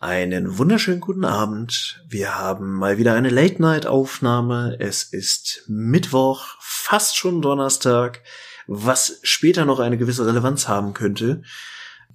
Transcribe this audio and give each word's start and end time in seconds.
Einen 0.00 0.58
wunderschönen 0.58 1.00
guten 1.00 1.24
Abend. 1.24 2.04
Wir 2.08 2.36
haben 2.36 2.74
mal 2.74 2.98
wieder 2.98 3.14
eine 3.14 3.30
Late-Night-Aufnahme. 3.30 4.76
Es 4.80 5.04
ist 5.04 5.64
Mittwoch, 5.68 6.56
fast 6.60 7.16
schon 7.16 7.40
Donnerstag, 7.40 8.20
was 8.66 9.20
später 9.22 9.64
noch 9.64 9.78
eine 9.78 9.96
gewisse 9.96 10.26
Relevanz 10.26 10.66
haben 10.66 10.94
könnte. 10.94 11.42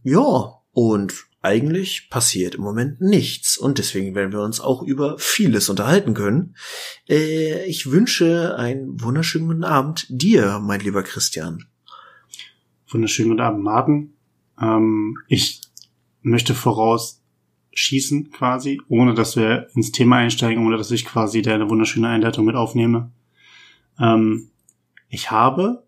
Ja, 0.03 0.59
und 0.73 1.13
eigentlich 1.41 2.09
passiert 2.09 2.55
im 2.55 2.61
Moment 2.61 2.99
nichts 2.99 3.57
und 3.57 3.77
deswegen 3.77 4.13
werden 4.13 4.33
wir 4.33 4.41
uns 4.41 4.59
auch 4.59 4.83
über 4.83 5.17
vieles 5.17 5.69
unterhalten 5.69 6.13
können. 6.13 6.57
Äh, 7.07 7.63
ich 7.65 7.89
wünsche 7.89 8.57
einen 8.57 9.01
wunderschönen 9.01 9.47
guten 9.47 9.63
Abend 9.63 10.05
dir, 10.09 10.59
mein 10.59 10.81
lieber 10.81 11.01
Christian. 11.01 11.65
Wunderschönen 12.89 13.29
guten 13.29 13.41
Abend, 13.41 13.63
Martin. 13.63 14.13
Ähm, 14.61 15.17
ich 15.29 15.61
möchte 16.21 16.53
voraus 16.53 17.18
schießen 17.79 18.31
quasi, 18.31 18.81
ohne 18.89 19.13
dass 19.13 19.35
wir 19.35 19.67
ins 19.73 19.91
Thema 19.91 20.17
einsteigen, 20.17 20.65
ohne 20.65 20.77
dass 20.77 20.91
ich 20.91 21.05
quasi 21.05 21.41
deine 21.41 21.69
wunderschöne 21.69 22.09
Einleitung 22.09 22.45
mit 22.45 22.55
aufnehme. 22.55 23.11
Ähm, 23.99 24.49
ich 25.07 25.31
habe 25.31 25.83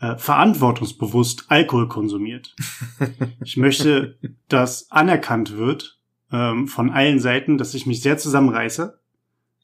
äh, 0.00 0.16
verantwortungsbewusst 0.16 1.46
Alkohol 1.48 1.88
konsumiert. 1.88 2.54
ich 3.44 3.56
möchte, 3.56 4.18
dass 4.48 4.90
anerkannt 4.90 5.56
wird 5.56 6.00
ähm, 6.32 6.66
von 6.66 6.90
allen 6.90 7.20
Seiten, 7.20 7.58
dass 7.58 7.74
ich 7.74 7.86
mich 7.86 8.02
sehr 8.02 8.18
zusammenreiße, 8.18 8.98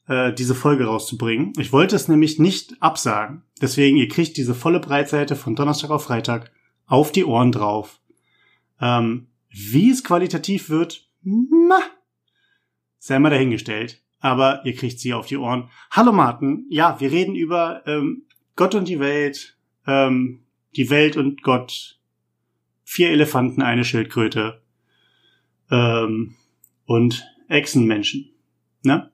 äh, 0.07 0.33
diese 0.33 0.55
Folge 0.55 0.85
rauszubringen. 0.85 1.51
Ich 1.57 1.73
wollte 1.73 1.97
es 1.97 2.07
nämlich 2.07 2.39
nicht 2.39 2.81
absagen. 2.81 3.43
Deswegen, 3.61 3.97
ihr 3.97 4.07
kriegt 4.07 4.37
diese 4.37 4.55
volle 4.55 4.79
Breitseite 4.79 5.35
von 5.35 5.55
Donnerstag 5.55 5.89
auf 5.89 6.05
Freitag 6.05 6.51
auf 6.85 7.11
die 7.11 7.25
Ohren 7.25 7.51
drauf. 7.51 7.99
Ähm, 8.79 9.27
wie 9.49 9.89
es 9.89 10.03
qualitativ 10.03 10.69
wird, 10.69 11.04
na, 11.25 11.79
sei 12.99 13.19
mal 13.19 13.29
dahingestellt. 13.29 14.01
Aber 14.19 14.65
ihr 14.65 14.73
kriegt 14.73 14.99
sie 14.99 15.13
auf 15.13 15.27
die 15.27 15.37
Ohren. 15.37 15.69
Hallo 15.91 16.11
Martin, 16.11 16.65
ja, 16.69 16.99
wir 16.99 17.11
reden 17.11 17.35
über 17.35 17.85
ähm, 17.85 18.23
Gott 18.55 18.73
und 18.73 18.87
die 18.87 18.99
Welt, 18.99 19.57
ähm, 19.85 20.45
die 20.75 20.89
Welt 20.89 21.15
und 21.17 21.43
Gott, 21.43 21.99
vier 22.83 23.09
Elefanten, 23.09 23.61
eine 23.61 23.85
Schildkröte 23.85 24.63
ähm, 25.69 26.35
und 26.85 27.27
Echsenmenschen. 27.49 28.31
Ne? 28.83 29.11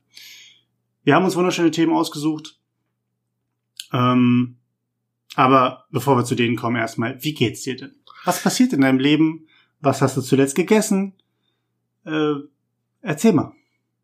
Wir 1.03 1.15
haben 1.15 1.25
uns 1.25 1.35
wunderschöne 1.35 1.71
Themen 1.71 1.93
ausgesucht. 1.93 2.59
Ähm, 3.91 4.57
aber 5.35 5.85
bevor 5.91 6.15
wir 6.15 6.25
zu 6.25 6.35
denen 6.35 6.55
kommen, 6.55 6.75
erstmal, 6.75 7.21
wie 7.23 7.33
geht's 7.33 7.63
dir 7.63 7.75
denn? 7.75 7.95
Was 8.23 8.43
passiert 8.43 8.73
in 8.73 8.81
deinem 8.81 8.99
Leben? 8.99 9.47
Was 9.79 10.01
hast 10.01 10.15
du 10.15 10.21
zuletzt 10.21 10.55
gegessen? 10.55 11.20
Äh, 12.05 12.33
erzähl 13.01 13.33
mal. 13.33 13.53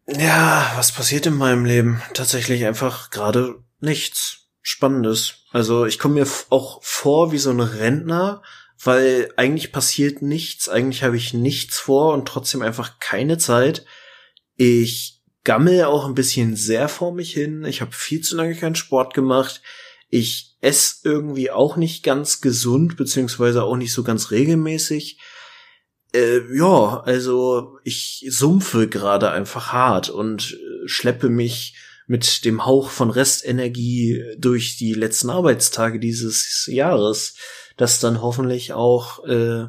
Ja, 0.07 0.71
was 0.75 0.91
passiert 0.91 1.25
in 1.25 1.35
meinem 1.35 1.65
Leben? 1.65 2.01
Tatsächlich 2.13 2.65
einfach 2.65 3.09
gerade 3.09 3.55
nichts 3.79 4.47
Spannendes. 4.61 5.45
Also 5.51 5.85
ich 5.85 5.99
komme 5.99 6.15
mir 6.15 6.27
auch 6.49 6.83
vor 6.83 7.31
wie 7.31 7.37
so 7.37 7.51
ein 7.51 7.59
Rentner, 7.59 8.41
weil 8.83 9.31
eigentlich 9.37 9.71
passiert 9.71 10.21
nichts, 10.21 10.69
eigentlich 10.69 11.03
habe 11.03 11.17
ich 11.17 11.33
nichts 11.33 11.77
vor 11.77 12.13
und 12.13 12.27
trotzdem 12.27 12.61
einfach 12.61 12.99
keine 12.99 13.37
Zeit. 13.37 13.85
Ich 14.55 15.21
gammel 15.43 15.85
auch 15.85 16.05
ein 16.05 16.15
bisschen 16.15 16.55
sehr 16.55 16.89
vor 16.89 17.13
mich 17.13 17.31
hin. 17.31 17.63
Ich 17.63 17.81
habe 17.81 17.91
viel 17.93 18.21
zu 18.21 18.35
lange 18.35 18.55
keinen 18.55 18.75
Sport 18.75 19.13
gemacht. 19.13 19.61
Ich 20.09 20.57
esse 20.61 20.97
irgendwie 21.03 21.51
auch 21.51 21.77
nicht 21.77 22.03
ganz 22.03 22.41
gesund, 22.41 22.97
beziehungsweise 22.97 23.63
auch 23.63 23.77
nicht 23.77 23.93
so 23.93 24.03
ganz 24.03 24.31
regelmäßig. 24.31 25.19
Äh, 26.13 26.39
ja, 26.55 27.01
also 27.01 27.77
ich 27.83 28.25
sumpfe 28.29 28.87
gerade 28.87 29.31
einfach 29.31 29.73
hart 29.73 30.09
und 30.09 30.53
äh, 30.53 30.87
schleppe 30.87 31.29
mich 31.29 31.75
mit 32.07 32.45
dem 32.45 32.65
Hauch 32.65 32.89
von 32.89 33.09
Restenergie 33.09 34.23
durch 34.37 34.77
die 34.77 34.93
letzten 34.93 35.29
Arbeitstage 35.29 35.99
dieses 35.99 36.65
Jahres, 36.71 37.35
das 37.75 37.99
dann 37.99 38.21
hoffentlich 38.21 38.71
auch 38.73 39.25
äh, 39.25 39.67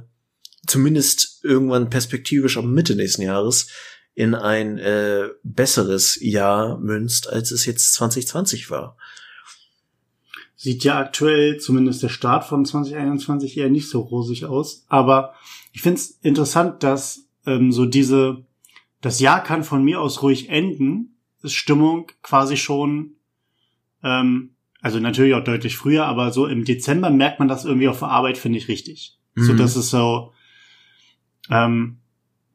zumindest 0.66 1.40
irgendwann 1.42 1.90
perspektivisch 1.90 2.56
am 2.56 2.72
Mitte 2.72 2.94
nächsten 2.94 3.22
Jahres 3.22 3.66
in 4.14 4.34
ein 4.34 4.78
äh, 4.78 5.28
besseres 5.42 6.18
Jahr 6.20 6.78
münzt, 6.78 7.28
als 7.28 7.50
es 7.50 7.66
jetzt 7.66 7.94
2020 7.94 8.70
war. 8.70 8.96
Sieht 10.56 10.82
ja 10.82 10.98
aktuell 10.98 11.58
zumindest 11.58 12.02
der 12.02 12.08
Start 12.08 12.44
von 12.44 12.64
2021 12.64 13.56
eher 13.56 13.70
nicht 13.70 13.88
so 13.88 14.00
rosig 14.00 14.44
aus, 14.44 14.84
aber 14.88 15.34
ich 15.72 15.82
finde 15.82 15.96
es 15.96 16.10
interessant, 16.22 16.82
dass 16.82 17.28
ähm, 17.46 17.72
so 17.72 17.86
diese, 17.86 18.44
das 19.00 19.20
Jahr 19.20 19.42
kann 19.42 19.64
von 19.64 19.84
mir 19.84 20.00
aus 20.00 20.22
ruhig 20.22 20.48
enden, 20.48 21.16
ist 21.42 21.54
Stimmung 21.54 22.10
quasi 22.22 22.56
schon, 22.56 23.12
ähm, 24.02 24.50
also 24.80 25.00
natürlich 25.00 25.34
auch 25.34 25.44
deutlich 25.44 25.76
früher, 25.76 26.06
aber 26.06 26.32
so 26.32 26.46
im 26.46 26.64
Dezember 26.64 27.10
merkt 27.10 27.38
man 27.38 27.48
das 27.48 27.64
irgendwie 27.64 27.88
auf 27.88 28.00
der 28.00 28.08
Arbeit, 28.08 28.38
finde 28.38 28.58
ich 28.58 28.68
richtig. 28.68 29.18
Mhm. 29.34 29.44
So, 29.44 29.54
das 29.54 29.76
ist 29.76 29.90
so, 29.90 30.32
ähm, 31.50 31.98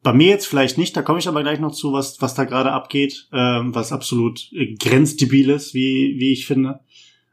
bei 0.02 0.12
mir 0.12 0.28
jetzt 0.28 0.46
vielleicht 0.46 0.76
nicht, 0.76 0.96
da 0.96 1.02
komme 1.02 1.18
ich 1.18 1.28
aber 1.28 1.42
gleich 1.42 1.60
noch 1.60 1.72
zu, 1.72 1.92
was, 1.92 2.20
was 2.20 2.34
da 2.34 2.44
gerade 2.44 2.72
abgeht, 2.72 3.26
ähm, 3.32 3.74
was 3.74 3.90
absolut 3.90 4.50
grenzdebil 4.78 5.50
ist, 5.50 5.72
wie, 5.72 6.16
wie 6.18 6.32
ich 6.32 6.46
finde, 6.46 6.80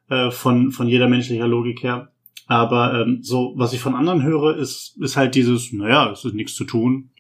äh, 0.10 0.32
von, 0.32 0.72
von 0.72 0.88
jeder 0.88 1.10
menschlicher 1.10 1.48
Logik 1.48 1.84
her. 1.84 2.11
Aber 2.52 3.00
ähm, 3.00 3.20
so, 3.22 3.54
was 3.56 3.72
ich 3.72 3.80
von 3.80 3.96
anderen 3.96 4.24
höre, 4.24 4.58
ist, 4.58 4.98
ist 5.00 5.16
halt 5.16 5.36
dieses, 5.36 5.72
naja, 5.72 6.12
es 6.12 6.26
ist 6.26 6.34
nichts 6.34 6.54
zu 6.54 6.66
tun. 6.66 7.12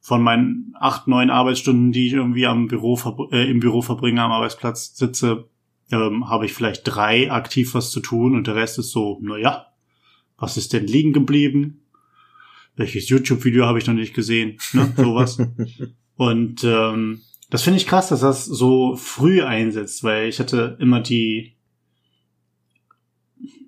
Von 0.00 0.22
meinen 0.22 0.74
acht, 0.80 1.08
neun 1.08 1.28
Arbeitsstunden, 1.28 1.92
die 1.92 2.06
ich 2.06 2.14
irgendwie 2.14 2.46
am 2.46 2.66
Büro 2.66 2.98
äh, 3.32 3.50
im 3.50 3.60
Büro 3.60 3.82
verbringe, 3.82 4.22
am 4.22 4.32
Arbeitsplatz 4.32 4.96
sitze, 4.96 5.50
ähm, 5.92 6.30
habe 6.30 6.46
ich 6.46 6.54
vielleicht 6.54 6.84
drei 6.84 7.30
aktiv 7.30 7.74
was 7.74 7.90
zu 7.90 8.00
tun 8.00 8.34
und 8.34 8.46
der 8.46 8.54
Rest 8.54 8.78
ist 8.78 8.92
so, 8.92 9.18
naja, 9.20 9.66
was 10.38 10.56
ist 10.56 10.72
denn 10.72 10.86
liegen 10.86 11.12
geblieben? 11.12 11.82
Welches 12.76 13.10
YouTube-Video 13.10 13.66
habe 13.66 13.78
ich 13.78 13.86
noch 13.86 13.92
nicht 13.92 14.14
gesehen? 14.14 14.56
Ne, 14.72 14.90
sowas. 14.96 15.36
und 16.16 16.64
ähm, 16.64 17.20
das 17.50 17.60
finde 17.62 17.76
ich 17.76 17.86
krass, 17.86 18.08
dass 18.08 18.20
das 18.20 18.46
so 18.46 18.96
früh 18.96 19.42
einsetzt, 19.42 20.02
weil 20.02 20.30
ich 20.30 20.40
hatte 20.40 20.78
immer 20.80 21.00
die 21.00 21.59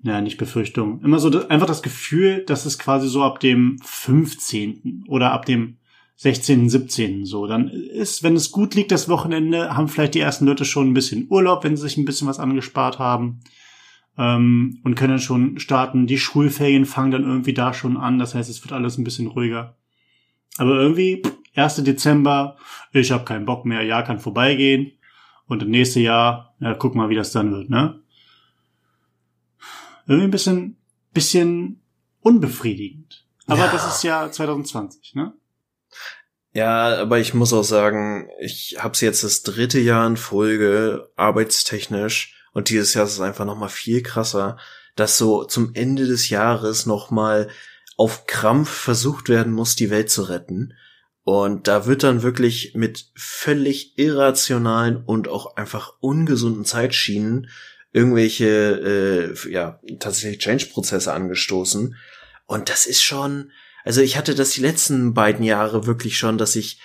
ja, 0.02 0.20
nicht 0.20 0.36
Befürchtung, 0.36 1.00
immer 1.02 1.18
so 1.18 1.46
einfach 1.48 1.66
das 1.66 1.82
Gefühl, 1.82 2.44
dass 2.44 2.66
es 2.66 2.78
quasi 2.78 3.08
so 3.08 3.22
ab 3.22 3.40
dem 3.40 3.78
15. 3.84 5.04
oder 5.08 5.32
ab 5.32 5.46
dem 5.46 5.76
16., 6.16 6.68
17. 6.68 7.24
so, 7.24 7.46
dann 7.46 7.68
ist, 7.68 8.22
wenn 8.22 8.36
es 8.36 8.50
gut 8.50 8.74
liegt, 8.74 8.92
das 8.92 9.08
Wochenende, 9.08 9.74
haben 9.74 9.88
vielleicht 9.88 10.14
die 10.14 10.20
ersten 10.20 10.46
Leute 10.46 10.64
schon 10.64 10.88
ein 10.88 10.94
bisschen 10.94 11.26
Urlaub, 11.30 11.64
wenn 11.64 11.76
sie 11.76 11.82
sich 11.82 11.96
ein 11.96 12.04
bisschen 12.04 12.28
was 12.28 12.38
angespart 12.38 12.98
haben 12.98 13.40
ähm, 14.18 14.80
und 14.84 14.94
können 14.94 15.18
schon 15.18 15.58
starten. 15.58 16.06
Die 16.06 16.19
Schulferien 16.19 16.84
fangen 16.84 17.12
dann 17.12 17.24
irgendwie 17.24 17.54
da 17.54 17.72
schon 17.72 17.96
an, 17.96 18.19
das 18.19 18.34
heißt, 18.34 18.50
es 18.50 18.62
wird 18.64 18.72
alles 18.72 18.98
ein 18.98 19.04
bisschen 19.04 19.28
ruhiger. 19.28 19.76
Aber 20.58 20.74
irgendwie, 20.74 21.22
1. 21.54 21.76
Dezember, 21.84 22.56
ich 22.92 23.10
habe 23.10 23.24
keinen 23.24 23.46
Bock 23.46 23.64
mehr, 23.64 23.82
Jahr 23.82 24.04
kann 24.04 24.19
vorbeigehen 24.19 24.92
und 25.46 25.62
im 25.62 25.70
nächsten 25.70 26.00
Jahr, 26.00 26.54
ja, 26.60 26.74
guck 26.74 26.94
mal, 26.94 27.08
wie 27.08 27.14
das 27.14 27.32
dann 27.32 27.52
wird, 27.52 27.70
ne? 27.70 28.01
Irgendwie 30.06 30.28
ein 30.28 30.30
bisschen, 30.30 30.76
bisschen 31.12 31.80
unbefriedigend. 32.20 33.26
Aber 33.46 33.66
ja. 33.66 33.72
das 33.72 33.96
ist 33.96 34.04
ja 34.04 34.30
2020, 34.30 35.14
ne? 35.14 35.34
Ja, 36.54 37.00
aber 37.00 37.18
ich 37.18 37.32
muss 37.32 37.52
auch 37.52 37.62
sagen, 37.62 38.28
ich 38.38 38.76
habe 38.78 38.96
jetzt 39.00 39.24
das 39.24 39.42
dritte 39.42 39.80
Jahr 39.80 40.06
in 40.06 40.18
Folge 40.18 41.10
arbeitstechnisch 41.16 42.36
und 42.52 42.68
dieses 42.68 42.92
Jahr 42.92 43.06
ist 43.06 43.12
es 43.12 43.20
einfach 43.20 43.46
noch 43.46 43.56
mal 43.56 43.68
viel 43.68 44.02
krasser, 44.02 44.58
dass 44.94 45.16
so 45.16 45.44
zum 45.44 45.74
Ende 45.74 46.06
des 46.06 46.28
Jahres 46.28 46.84
noch 46.84 47.10
mal 47.10 47.48
auf 47.96 48.26
Krampf 48.26 48.69
versucht 48.69 49.30
werden 49.30 49.52
muss, 49.52 49.76
die 49.76 49.90
Welt 49.90 50.10
zu 50.10 50.24
retten. 50.24 50.74
Und 51.24 51.69
da 51.69 51.86
wird 51.86 52.02
dann 52.02 52.22
wirklich 52.22 52.75
mit 52.75 53.06
völlig 53.14 53.96
irrationalen 53.98 55.02
und 55.05 55.28
auch 55.28 55.56
einfach 55.56 55.94
ungesunden 56.00 56.64
Zeitschienen 56.64 57.48
irgendwelche, 57.93 59.35
äh, 59.44 59.50
ja, 59.50 59.81
tatsächlich 60.00 60.41
Change-Prozesse 60.41 61.12
angestoßen. 61.12 61.94
Und 62.47 62.69
das 62.69 62.87
ist 62.87 63.03
schon, 63.03 63.53
also 63.85 64.00
ich 64.00 64.17
hatte 64.17 64.35
das 64.35 64.50
die 64.50 64.62
letzten 64.62 65.15
beiden 65.15 65.44
Jahre 65.44 65.87
wirklich 65.87 66.17
schon, 66.17 66.39
dass 66.39 66.56
ich 66.56 66.81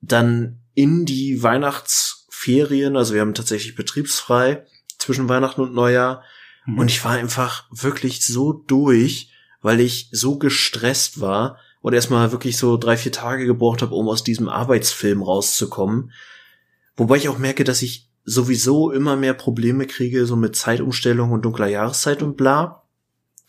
dann 0.00 0.60
in 0.74 1.06
die 1.06 1.42
Weihnachtsferien, 1.42 2.96
also 2.96 3.14
wir 3.14 3.22
haben 3.22 3.34
tatsächlich 3.34 3.74
betriebsfrei 3.74 4.66
zwischen 4.98 5.28
Weihnachten 5.28 5.62
und 5.62 5.74
Neujahr, 5.74 6.22
mhm. 6.66 6.78
und 6.78 6.90
ich 6.90 7.04
war 7.04 7.12
einfach 7.12 7.64
wirklich 7.70 8.24
so 8.24 8.52
durch, 8.52 9.32
weil 9.62 9.80
ich 9.80 10.08
so 10.12 10.38
gestresst 10.38 11.20
war 11.20 11.58
und 11.80 11.94
erstmal 11.94 12.32
wirklich 12.32 12.56
so 12.56 12.76
drei, 12.76 12.96
vier 12.96 13.12
Tage 13.12 13.46
gebraucht 13.46 13.82
habe, 13.82 13.94
um 13.94 14.08
aus 14.08 14.24
diesem 14.24 14.48
Arbeitsfilm 14.48 15.22
rauszukommen. 15.22 16.12
Wobei 16.96 17.16
ich 17.16 17.28
auch 17.28 17.38
merke, 17.38 17.64
dass 17.64 17.82
ich 17.82 18.09
sowieso 18.24 18.90
immer 18.90 19.16
mehr 19.16 19.34
Probleme 19.34 19.86
kriege, 19.86 20.26
so 20.26 20.36
mit 20.36 20.56
Zeitumstellung 20.56 21.32
und 21.32 21.44
dunkler 21.44 21.66
Jahreszeit 21.66 22.22
und 22.22 22.36
bla. 22.36 22.84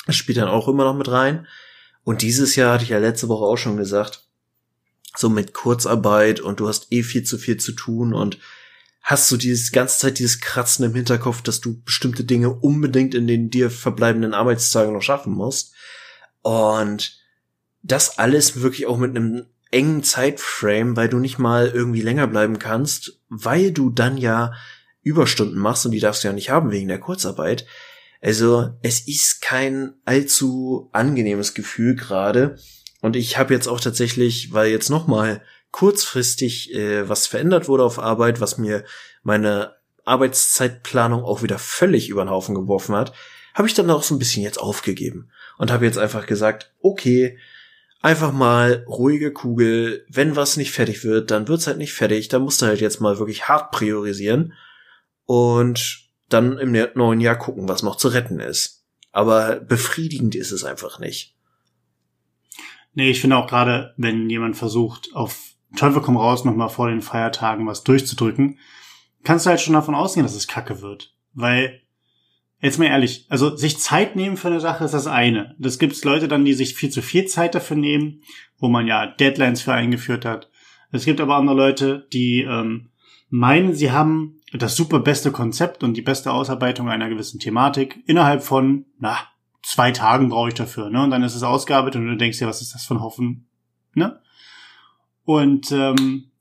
Das 0.08 0.16
spielt 0.16 0.38
dann 0.38 0.48
auch 0.48 0.68
immer 0.68 0.86
noch 0.86 0.96
mit 0.96 1.10
rein. 1.10 1.48
Und 2.04 2.22
dieses 2.22 2.56
Jahr 2.56 2.74
hatte 2.74 2.84
ich 2.84 2.90
ja 2.90 2.98
letzte 2.98 3.28
Woche 3.28 3.46
auch 3.46 3.58
schon 3.58 3.78
gesagt, 3.78 4.28
so 5.16 5.30
mit 5.30 5.54
Kurzarbeit 5.54 6.40
und 6.40 6.60
du 6.60 6.68
hast 6.68 6.92
eh 6.92 7.04
viel 7.04 7.24
zu 7.24 7.38
viel 7.38 7.58
zu 7.58 7.74
tun 7.74 8.14
und 8.14 8.40
hast 9.02 9.30
du 9.32 9.38
dieses 9.38 9.72
ganze 9.72 10.00
Zeit 10.00 10.20
dieses 10.20 10.40
Kratzen 10.40 10.86
im 10.86 10.96
Hinterkopf, 10.96 11.42
dass 11.42 11.60
du 11.60 11.82
bestimmte 11.82 12.24
Dinge 12.24 12.50
unbedingt 12.52 13.14
in 13.14 13.28
den 13.28 13.50
dir 13.50 13.70
verbleibenden 13.70 14.34
Arbeitstagen 14.34 14.94
noch 14.94 15.02
schaffen 15.02 15.34
musst. 15.34 15.74
Und 16.42 17.20
das 17.84 18.20
alles 18.20 18.62
wirklich 18.62 18.86
auch 18.86 18.98
mit 18.98 19.16
einem 19.16 19.46
engen 19.72 20.04
Zeitframe, 20.04 20.96
weil 20.96 21.10
du 21.10 21.18
nicht 21.18 21.40
mal 21.40 21.68
irgendwie 21.68 22.02
länger 22.02 22.28
bleiben 22.28 22.60
kannst, 22.60 23.20
weil 23.30 23.72
du 23.72 23.90
dann 23.90 24.18
ja 24.18 24.54
Überstunden 25.02 25.58
machst 25.58 25.86
und 25.86 25.92
die 25.92 26.00
darfst 26.00 26.24
du 26.24 26.28
ja 26.28 26.34
nicht 26.34 26.50
haben 26.50 26.72
wegen 26.72 26.88
der 26.88 27.00
Kurzarbeit. 27.00 27.66
Also 28.22 28.70
es 28.84 29.08
ist 29.08 29.42
kein 29.42 29.94
allzu 30.06 30.90
angenehmes 30.92 31.54
Gefühl 31.54 31.96
gerade. 31.96 32.58
Und 33.02 33.16
ich 33.16 33.38
habe 33.38 33.54
jetzt 33.54 33.68
auch 33.68 33.80
tatsächlich, 33.80 34.54
weil 34.54 34.70
jetzt 34.70 34.90
noch 34.90 35.08
mal 35.08 35.42
kurzfristig 35.72 36.74
äh, 36.76 37.10
was 37.10 37.26
verändert 37.26 37.68
wurde 37.68 37.84
auf 37.84 37.98
Arbeit, 37.98 38.42
was 38.42 38.58
mir 38.58 38.84
meine 39.24 39.76
Arbeitszeitplanung 40.06 41.24
auch 41.24 41.42
wieder 41.42 41.58
völlig 41.58 42.10
über 42.10 42.24
den 42.24 42.30
Haufen 42.30 42.54
geworfen 42.54 42.96
hat, 42.96 43.14
habe 43.54 43.68
ich 43.68 43.74
dann 43.74 43.90
auch 43.90 44.04
so 44.04 44.14
ein 44.14 44.20
bisschen 44.20 44.44
jetzt 44.44 44.60
aufgegeben 44.60 45.32
und 45.58 45.72
habe 45.72 45.86
jetzt 45.86 45.98
einfach 45.98 46.26
gesagt, 46.26 46.74
okay, 46.82 47.38
einfach 48.02 48.32
mal 48.32 48.84
ruhige 48.88 49.32
Kugel, 49.32 50.06
wenn 50.10 50.36
was 50.36 50.58
nicht 50.58 50.72
fertig 50.72 51.04
wird, 51.04 51.32
dann 51.32 51.48
wird's 51.48 51.68
halt 51.68 51.78
nicht 51.78 51.94
fertig, 51.94 52.28
dann 52.28 52.42
musst 52.42 52.62
du 52.62 52.66
halt 52.66 52.82
jetzt 52.82 53.00
mal 53.00 53.20
wirklich 53.20 53.48
hart 53.48 53.72
priorisieren 53.72 54.54
und 55.26 56.10
dann 56.30 56.58
im 56.58 56.72
neuen 56.96 57.22
Jahr 57.22 57.38
gucken, 57.38 57.68
was 57.68 57.84
noch 57.84 57.96
zu 57.96 58.08
retten 58.08 58.40
ist. 58.40 58.86
Aber 59.12 59.60
befriedigend 59.60 60.36
ist 60.36 60.52
es 60.52 60.64
einfach 60.64 61.00
nicht. 61.00 61.36
Nee, 62.94 63.10
ich 63.10 63.22
finde 63.22 63.38
auch 63.38 63.48
gerade, 63.48 63.94
wenn 63.98 64.30
jemand 64.30 64.58
versucht, 64.58 65.10
auf 65.14 65.38
Teufel 65.76 66.02
komm 66.02 66.18
raus, 66.18 66.44
nochmal 66.44 66.70
vor 66.70 66.90
den 66.90 67.02
Feiertagen 67.02 67.68
was 67.68 67.84
durchzudrücken, 67.84 68.60
kannst 69.24 69.46
du 69.46 69.50
halt 69.50 69.62
schon 69.62 69.74
davon 69.74 69.96
ausgehen, 69.96 70.26
dass 70.26 70.36
es 70.36 70.48
kacke 70.48 70.82
wird. 70.82 71.14
Weil, 71.34 71.81
jetzt 72.62 72.80
mal 72.80 72.86
ehrlich, 72.86 73.26
also 73.30 73.56
sich 73.56 73.80
Zeit 73.80 74.16
nehmen 74.16 74.38
für 74.38 74.48
eine 74.48 74.60
Sache 74.60 74.86
ist 74.86 74.94
das 74.94 75.08
eine. 75.08 75.56
Das 75.60 75.80
gibt's 75.80 76.04
Leute 76.04 76.28
dann, 76.28 76.46
die 76.46 76.54
sich 76.54 76.76
viel 76.76 76.90
zu 76.90 77.02
viel 77.02 77.26
Zeit 77.26 77.56
dafür 77.56 77.78
nehmen, 77.78 78.22
wo 78.60 78.70
man 78.70 78.88
ja 78.88 79.08
Deadlines 79.08 79.62
für 79.62 79.74
eingeführt 79.74 80.26
hat. 80.26 80.50
Es 80.92 81.06
gibt 81.06 81.20
aber 81.22 81.36
andere 81.36 81.56
Leute, 81.56 82.08
die 82.14 82.42
ähm, 82.42 82.90
meinen, 83.30 83.74
sie 83.74 83.92
haben 83.92 84.38
das 84.54 84.76
super 84.76 85.00
beste 85.00 85.32
Konzept 85.32 85.84
und 85.84 85.96
die 85.96 86.02
beste 86.02 86.32
Ausarbeitung 86.32 86.90
einer 86.90 87.10
gewissen 87.10 87.40
Thematik 87.40 88.04
innerhalb 88.06 88.44
von, 88.44 88.86
na, 89.00 89.18
zwei 89.64 89.92
Tagen 89.92 90.30
brauche 90.30 90.50
ich 90.50 90.54
dafür, 90.54 90.90
ne? 90.90 91.04
Und 91.04 91.12
dann 91.12 91.24
ist 91.24 91.36
es 91.36 91.44
ausgearbeitet 91.44 92.02
und 92.02 92.08
du 92.08 92.18
denkst 92.18 92.40
dir, 92.40 92.48
was 92.48 92.62
ist 92.62 92.74
das 92.74 92.86
für 92.86 92.96
ein 92.96 93.02
Haufen, 93.02 93.48
ne? 93.94 94.20
Und 95.24 95.72
ähm, 95.72 96.32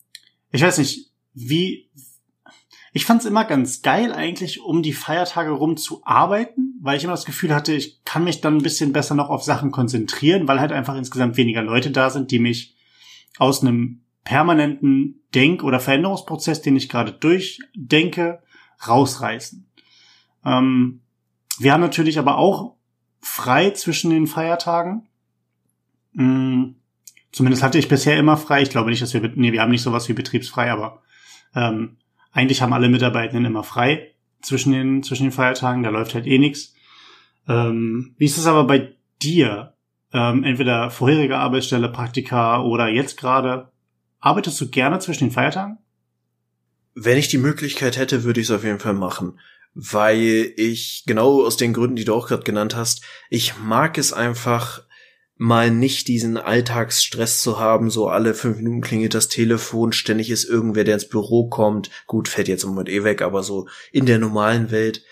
ich 0.50 0.62
weiß 0.62 0.78
nicht, 0.78 1.10
wie. 1.32 1.90
Ich 2.92 3.04
fand 3.04 3.20
es 3.20 3.26
immer 3.26 3.44
ganz 3.44 3.82
geil, 3.82 4.12
eigentlich, 4.12 4.60
um 4.60 4.82
die 4.82 4.92
Feiertage 4.92 5.50
rum 5.50 5.76
zu 5.76 6.02
arbeiten, 6.04 6.74
weil 6.80 6.96
ich 6.96 7.04
immer 7.04 7.12
das 7.12 7.24
Gefühl 7.24 7.54
hatte, 7.54 7.72
ich 7.72 8.04
kann 8.04 8.24
mich 8.24 8.40
dann 8.40 8.56
ein 8.56 8.62
bisschen 8.62 8.92
besser 8.92 9.14
noch 9.14 9.30
auf 9.30 9.44
Sachen 9.44 9.70
konzentrieren, 9.70 10.48
weil 10.48 10.60
halt 10.60 10.72
einfach 10.72 10.96
insgesamt 10.96 11.36
weniger 11.36 11.62
Leute 11.62 11.92
da 11.92 12.10
sind, 12.10 12.30
die 12.32 12.40
mich 12.40 12.74
aus 13.38 13.62
einem 13.62 14.00
permanenten 14.24 15.20
Denk- 15.34 15.62
oder 15.62 15.78
Veränderungsprozess, 15.78 16.62
den 16.62 16.76
ich 16.76 16.88
gerade 16.88 17.12
durchdenke, 17.12 18.42
rausreißen. 18.86 19.66
Ähm, 20.44 21.00
wir 21.58 21.72
haben 21.72 21.80
natürlich 21.80 22.18
aber 22.18 22.38
auch 22.38 22.74
frei 23.20 23.70
zwischen 23.70 24.10
den 24.10 24.26
Feiertagen. 24.26 25.06
Hm, 26.14 26.74
zumindest 27.30 27.62
hatte 27.62 27.78
ich 27.78 27.88
bisher 27.88 28.18
immer 28.18 28.36
frei. 28.36 28.62
Ich 28.62 28.70
glaube 28.70 28.90
nicht, 28.90 29.02
dass 29.02 29.14
wir, 29.14 29.20
nee, 29.36 29.52
wir 29.52 29.62
haben 29.62 29.70
nicht 29.70 29.82
sowas 29.82 30.08
wie 30.08 30.14
betriebsfrei, 30.14 30.72
aber 30.72 31.02
ähm, 31.54 31.98
eigentlich 32.32 32.62
haben 32.62 32.72
alle 32.72 32.88
Mitarbeitenden 32.88 33.44
immer 33.44 33.64
frei 33.64 34.14
zwischen 34.42 34.72
den, 34.72 35.02
zwischen 35.02 35.24
den 35.24 35.32
Feiertagen. 35.32 35.82
Da 35.82 35.90
läuft 35.90 36.14
halt 36.14 36.26
eh 36.26 36.38
nix. 36.38 36.74
Ähm, 37.48 38.14
wie 38.18 38.26
ist 38.26 38.38
es 38.38 38.46
aber 38.46 38.64
bei 38.64 38.94
dir? 39.22 39.74
Ähm, 40.12 40.44
entweder 40.44 40.90
vorherige 40.90 41.38
Arbeitsstelle, 41.38 41.88
Praktika 41.88 42.62
oder 42.62 42.88
jetzt 42.88 43.16
gerade. 43.16 43.70
Arbeitest 44.18 44.60
du 44.60 44.68
gerne 44.68 44.98
zwischen 44.98 45.24
den 45.24 45.32
Feiertagen? 45.32 45.78
Wenn 46.94 47.18
ich 47.18 47.28
die 47.28 47.38
Möglichkeit 47.38 47.96
hätte, 47.96 48.24
würde 48.24 48.40
ich 48.40 48.48
es 48.48 48.50
auf 48.50 48.64
jeden 48.64 48.80
Fall 48.80 48.94
machen 48.94 49.38
weil 49.74 50.52
ich 50.56 51.04
genau 51.06 51.44
aus 51.44 51.56
den 51.56 51.72
Gründen, 51.72 51.96
die 51.96 52.04
du 52.04 52.14
auch 52.14 52.28
gerade 52.28 52.42
genannt 52.42 52.74
hast, 52.74 53.04
ich 53.28 53.58
mag 53.58 53.98
es 53.98 54.12
einfach 54.12 54.82
mal 55.42 55.70
nicht 55.70 56.06
diesen 56.08 56.36
Alltagsstress 56.36 57.40
zu 57.40 57.58
haben, 57.58 57.88
so 57.88 58.08
alle 58.08 58.34
fünf 58.34 58.58
Minuten 58.58 58.82
klingelt 58.82 59.14
das 59.14 59.28
Telefon, 59.28 59.94
ständig 59.94 60.28
ist 60.28 60.44
irgendwer, 60.44 60.84
der 60.84 60.92
ins 60.92 61.08
Büro 61.08 61.48
kommt. 61.48 61.88
Gut, 62.06 62.28
fällt 62.28 62.46
jetzt 62.46 62.64
im 62.64 62.70
Moment 62.70 62.90
eh 62.90 63.04
weg, 63.04 63.22
aber 63.22 63.42
so 63.42 63.66
in 63.90 64.04
der 64.04 64.18
normalen 64.18 64.70
Welt. 64.70 65.02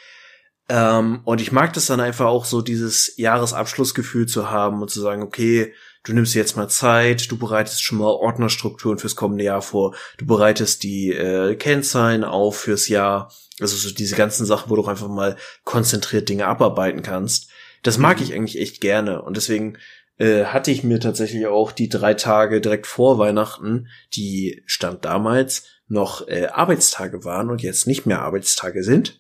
Ähm, 0.69 1.23
und 1.25 1.41
ich 1.41 1.51
mag 1.51 1.73
das 1.73 1.87
dann 1.87 2.01
einfach 2.01 2.27
auch 2.27 2.45
so 2.45 2.61
dieses 2.61 3.15
Jahresabschlussgefühl 3.17 4.27
zu 4.27 4.51
haben 4.51 4.83
und 4.83 4.91
zu 4.91 5.01
sagen, 5.01 5.23
okay, 5.23 5.73
du 6.05 6.13
nimmst 6.13 6.35
jetzt 6.35 6.59
mal 6.59 6.69
Zeit, 6.69 7.31
du 7.31 7.39
bereitest 7.39 7.83
schon 7.83 7.97
mal 7.97 8.11
Ordnerstrukturen 8.11 8.99
fürs 8.99 9.17
kommende 9.17 9.45
Jahr 9.45 9.63
vor, 9.63 9.95
du 10.19 10.27
bereitest 10.27 10.83
die 10.83 11.11
äh, 11.11 11.55
Kennzahlen 11.55 12.23
auf 12.23 12.59
fürs 12.59 12.89
Jahr, 12.89 13.33
also 13.61 13.79
so 13.79 13.95
diese 13.95 14.15
ganzen 14.15 14.45
Sachen, 14.45 14.69
wo 14.69 14.77
du 14.77 14.85
einfach 14.85 15.09
mal 15.09 15.37
konzentriert 15.65 16.29
Dinge 16.29 16.47
abarbeiten 16.47 17.01
kannst. 17.01 17.49
Das 17.83 17.97
mag 17.97 18.19
mhm. 18.19 18.25
ich 18.25 18.35
eigentlich 18.35 18.59
echt 18.59 18.83
gerne 18.83 19.23
und 19.23 19.39
deswegen 19.39 19.79
äh, 20.19 20.45
hatte 20.45 20.71
ich 20.71 20.85
mir 20.85 21.01
tatsächlich 21.01 21.47
auch 21.47 21.73
die 21.73 21.89
drei 21.89 22.15
Tage 22.15 22.61
direkt 22.61 22.87
vor 22.87 23.19
Weihnachten, 23.19 23.89
die 24.15 24.63
stand 24.67 25.05
damals 25.05 25.65
noch 25.87 26.29
äh, 26.29 26.47
Arbeitstage 26.47 27.25
waren 27.25 27.51
und 27.51 27.63
jetzt 27.63 27.87
nicht 27.87 28.05
mehr 28.05 28.23
Arbeitstage 28.23 28.83
sind, 28.83 29.19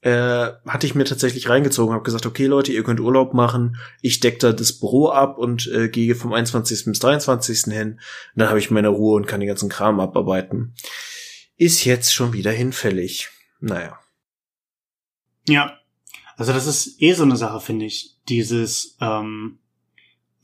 äh, 0.00 0.52
hatte 0.66 0.86
ich 0.86 0.94
mir 0.94 1.04
tatsächlich 1.04 1.48
reingezogen, 1.48 1.92
habe 1.92 2.04
gesagt, 2.04 2.24
okay 2.24 2.46
Leute, 2.46 2.72
ihr 2.72 2.84
könnt 2.84 3.00
Urlaub 3.00 3.34
machen, 3.34 3.76
ich 4.00 4.20
deck 4.20 4.38
da 4.38 4.52
das 4.52 4.78
Büro 4.78 5.08
ab 5.08 5.38
und 5.38 5.66
äh, 5.68 5.88
gehe 5.88 6.14
vom 6.14 6.32
21. 6.32 6.84
bis 6.86 7.00
23. 7.00 7.64
hin. 7.64 7.92
Und 7.92 7.98
dann 8.36 8.48
habe 8.48 8.60
ich 8.60 8.70
meine 8.70 8.88
Ruhe 8.88 9.16
und 9.16 9.26
kann 9.26 9.40
den 9.40 9.48
ganzen 9.48 9.68
Kram 9.68 9.98
abarbeiten. 9.98 10.74
Ist 11.56 11.84
jetzt 11.84 12.14
schon 12.14 12.32
wieder 12.32 12.52
hinfällig. 12.52 13.28
Naja. 13.60 13.98
Ja, 15.48 15.76
also 16.36 16.52
das 16.52 16.66
ist 16.66 17.02
eh 17.02 17.14
so 17.14 17.24
eine 17.24 17.36
Sache, 17.36 17.60
finde 17.60 17.86
ich. 17.86 18.16
Dieses, 18.28 18.96
ähm, 19.00 19.58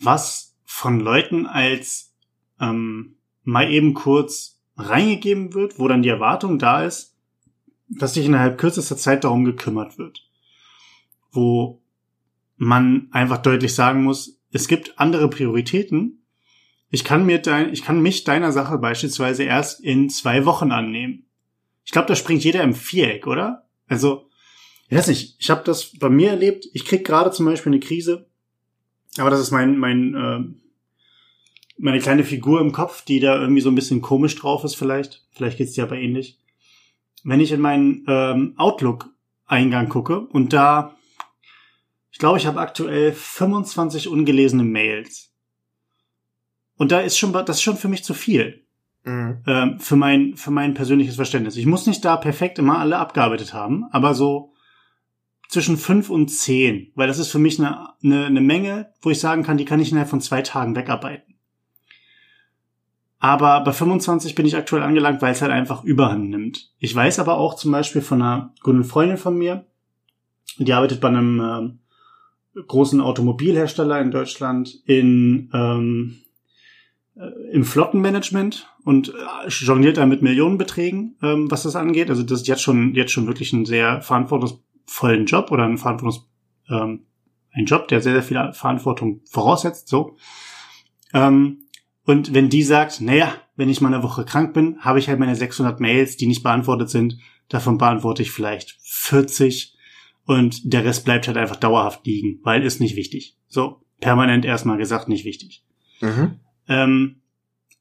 was 0.01 0.57
von 0.65 1.01
Leuten 1.01 1.47
als 1.47 2.15
ähm, 2.61 3.17
mal 3.43 3.71
eben 3.71 3.95
kurz 3.95 4.61
reingegeben 4.77 5.55
wird, 5.55 5.79
wo 5.79 5.89
dann 5.89 6.03
die 6.03 6.09
Erwartung 6.09 6.59
da 6.59 6.85
ist, 6.85 7.17
dass 7.89 8.15
sich 8.15 8.27
innerhalb 8.27 8.59
kürzester 8.59 8.97
Zeit 8.97 9.25
darum 9.25 9.45
gekümmert 9.45 9.99
wird. 9.99 10.29
Wo 11.31 11.83
man 12.57 13.09
einfach 13.13 13.39
deutlich 13.39 13.75
sagen 13.75 14.03
muss, 14.05 14.41
es 14.53 14.69
gibt 14.69 14.99
andere 14.99 15.29
Prioritäten. 15.29 16.25
Ich 16.91 17.05
kann 17.05 17.27
mir 17.27 17.39
dein, 17.39 17.73
ich 17.73 17.85
kann 17.85 18.01
mich 18.01 18.25
deiner 18.25 18.53
Sache 18.53 18.79
beispielsweise 18.79 19.45
erst 19.45 19.81
in 19.81 20.09
zwei 20.11 20.45
Wochen 20.45 20.71
annehmen. 20.71 21.27
Ich 21.85 21.93
glaube, 21.93 22.09
da 22.09 22.17
springt 22.17 22.45
jeder 22.45 22.63
im 22.63 22.75
Viereck, 22.75 23.27
oder? 23.27 23.69
Also, 23.89 24.31
ich 24.89 24.97
weiß 24.97 25.09
nicht, 25.09 25.37
ich 25.39 25.51
habe 25.51 25.65
das 25.65 25.99
bei 25.99 26.09
mir 26.09 26.31
erlebt. 26.31 26.67
Ich 26.73 26.85
krieg 26.85 27.05
gerade 27.05 27.31
zum 27.31 27.47
Beispiel 27.47 27.73
eine 27.73 27.81
Krise, 27.81 28.29
aber 29.19 29.31
das 29.31 29.41
ist 29.41 29.51
mein, 29.51 29.79
mein, 29.79 30.15
äh, 30.15 30.41
meine 31.79 31.99
kleine 32.01 32.25
Figur 32.25 32.61
im 32.61 32.73
Kopf, 32.73 33.05
die 33.05 33.21
da 33.21 33.41
irgendwie 33.41 33.61
so 33.61 33.71
ein 33.71 33.75
bisschen 33.75 34.01
komisch 34.01 34.37
drauf 34.37 34.65
ist 34.65 34.77
vielleicht. 34.77 35.25
Vielleicht 35.33 35.59
geht's 35.59 35.73
dir 35.73 35.85
aber 35.85 35.97
ähnlich 35.97 36.39
wenn 37.25 37.41
ich 37.41 37.51
in 37.51 37.61
meinen 37.61 38.05
ähm, 38.07 38.55
Outlook-Eingang 38.57 39.89
gucke 39.89 40.21
und 40.21 40.53
da, 40.53 40.95
ich 42.13 42.19
glaube, 42.19 42.39
ich 42.39 42.47
habe 42.47 42.61
aktuell 42.61 43.13
25 43.13 44.09
ungelesene 44.09 44.63
Mails. 44.63 45.33
Und 46.77 46.93
da 46.93 47.01
ist 47.01 47.19
schon, 47.19 47.33
das 47.33 47.57
ist 47.57 47.63
schon 47.63 47.77
für 47.77 47.89
mich 47.89 48.05
zu 48.05 48.15
viel. 48.15 48.67
Mhm. 49.05 49.43
Ähm, 49.47 49.81
für 49.81 49.97
mein, 49.97 50.37
für 50.37 50.51
mein 50.51 50.75
persönliches 50.75 51.17
Verständnis. 51.17 51.57
Ich 51.57 51.67
muss 51.67 51.87
nicht 51.87 52.05
da 52.05 52.17
perfekt 52.17 52.59
immer 52.59 52.79
alle 52.79 52.99
abgearbeitet 52.99 53.53
haben, 53.53 53.85
aber 53.91 54.15
so 54.15 54.54
zwischen 55.55 55.79
fünf 55.79 56.11
und 56.11 56.29
zehn, 56.29 56.93
weil 56.95 57.09
das 57.09 57.19
ist 57.19 57.31
für 57.31 57.39
mich 57.39 57.59
eine, 57.59 57.89
eine, 58.03 58.27
eine 58.27 58.41
Menge, 58.41 58.91
wo 59.01 59.11
ich 59.11 59.21
sagen 59.21 59.43
kann, 59.43 59.57
die 59.57 59.65
kann 59.65 59.81
ich 59.81 59.91
innerhalb 59.91 60.11
von 60.11 60.21
zwei 60.21 60.43
Tagen 60.43 60.77
wegarbeiten. 60.77 61.35
Aber 63.19 63.65
bei 63.65 63.73
25 63.73 64.35
bin 64.35 64.45
ich 64.45 64.57
aktuell 64.57 64.83
angelangt, 64.83 65.23
weil 65.23 65.33
es 65.33 65.41
halt 65.41 65.53
einfach 65.53 65.83
Überhand 65.83 66.29
nimmt. 66.29 66.73
Ich 66.79 66.95
weiß 66.95 67.19
aber 67.21 67.39
auch 67.39 67.55
zum 67.55 67.73
Beispiel 67.73 68.03
von 68.03 68.21
einer 68.21 68.53
guten 68.63 68.85
Freundin 68.85 69.17
von 69.17 69.39
mir, 69.39 69.65
die 70.59 70.73
arbeitet 70.73 71.01
bei 71.01 71.09
einem 71.09 71.79
äh, 72.55 72.61
großen 72.61 73.01
Automobilhersteller 73.01 74.01
in 74.01 74.11
Deutschland 74.11 74.83
in 74.85 75.51
ähm, 75.55 76.17
äh, 77.17 77.29
im 77.53 77.65
Flottenmanagement 77.65 78.69
und 78.85 79.09
äh, 79.09 79.49
jongliert 79.49 79.97
da 79.97 80.07
mit 80.07 80.21
Millionenbeträgen, 80.21 81.17
ähm, 81.23 81.51
was 81.51 81.63
das 81.63 81.77
angeht. 81.77 82.11
Also 82.11 82.25
das 82.25 82.43
ist 82.43 82.49
jetzt 82.49 82.63
schon 82.63 82.95
jetzt 82.95 83.13
schon 83.13 83.27
wirklich 83.27 83.53
einen 83.55 83.65
sehr 83.65 84.03
verantwortungsvollen 84.87 85.27
Job 85.27 85.51
oder 85.51 85.65
einen 85.65 85.79
Verantwortungs 85.79 86.29
ähm, 86.69 87.07
ein 87.53 87.67
Job, 87.67 87.89
der 87.89 88.01
sehr 88.01 88.15
sehr 88.15 88.23
viel 88.23 88.53
Verantwortung 88.53 89.21
voraussetzt. 89.31 89.89
So. 89.89 90.17
Ähm, 91.13 91.59
Und 92.05 92.35
wenn 92.35 92.51
die 92.51 92.63
sagt, 92.63 93.01
naja, 93.01 93.33
wenn 93.57 93.69
ich 93.71 93.81
mal 93.81 93.93
eine 93.95 94.03
Woche 94.03 94.25
krank 94.25 94.53
bin, 94.53 94.79
habe 94.81 94.99
ich 94.99 95.09
halt 95.09 95.19
meine 95.19 95.37
600 95.37 95.81
Mails, 95.81 96.17
die 96.17 96.27
nicht 96.27 96.43
beantwortet 96.43 96.91
sind. 96.91 97.19
Davon 97.49 97.79
beantworte 97.79 98.23
ich 98.23 98.31
vielleicht 98.31 98.77
40 98.83 99.77
und 100.27 100.73
der 100.73 100.85
Rest 100.85 101.05
bleibt 101.05 101.27
halt 101.29 101.37
einfach 101.37 101.57
dauerhaft 101.57 102.05
liegen, 102.07 102.41
weil 102.43 102.63
ist 102.65 102.81
nicht 102.81 102.97
wichtig. 102.97 103.37
So, 103.47 103.83
permanent 104.01 104.45
erstmal 104.45 104.79
gesagt, 104.79 105.09
nicht 105.09 105.25
wichtig. 105.25 105.63
Mhm. 106.01 106.41
Ähm, 106.69 107.21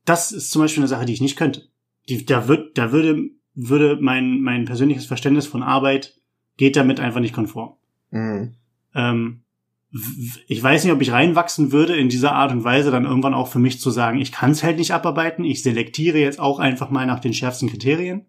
das 0.05 0.31
ist 0.31 0.51
zum 0.51 0.61
Beispiel 0.61 0.81
eine 0.81 0.87
Sache, 0.89 1.05
die 1.05 1.13
ich 1.13 1.21
nicht 1.21 1.37
könnte. 1.37 1.69
Die, 2.09 2.25
da 2.25 2.47
wird, 2.47 2.77
da 2.77 2.91
würde, 2.91 3.29
würde 3.55 3.97
mein, 4.01 4.41
mein 4.41 4.65
persönliches 4.65 5.05
Verständnis 5.05 5.47
von 5.47 5.63
Arbeit 5.63 6.19
geht 6.57 6.75
damit 6.75 6.99
einfach 6.99 7.19
nicht 7.19 7.33
konform. 7.33 7.75
Mhm. 8.11 8.55
Ähm, 8.95 9.43
ich 10.47 10.61
weiß 10.61 10.83
nicht, 10.83 10.93
ob 10.93 11.01
ich 11.01 11.11
reinwachsen 11.11 11.71
würde 11.71 11.95
in 11.95 12.09
dieser 12.09 12.33
Art 12.33 12.51
und 12.51 12.63
Weise, 12.63 12.89
dann 12.89 13.05
irgendwann 13.05 13.35
auch 13.35 13.47
für 13.47 13.59
mich 13.59 13.79
zu 13.79 13.91
sagen, 13.91 14.19
ich 14.19 14.31
kann 14.31 14.51
es 14.51 14.63
halt 14.63 14.77
nicht 14.77 14.91
abarbeiten, 14.91 15.45
ich 15.45 15.61
selektiere 15.61 16.17
jetzt 16.17 16.39
auch 16.39 16.59
einfach 16.59 16.89
mal 16.89 17.05
nach 17.05 17.19
den 17.19 17.33
schärfsten 17.33 17.69
Kriterien. 17.69 18.25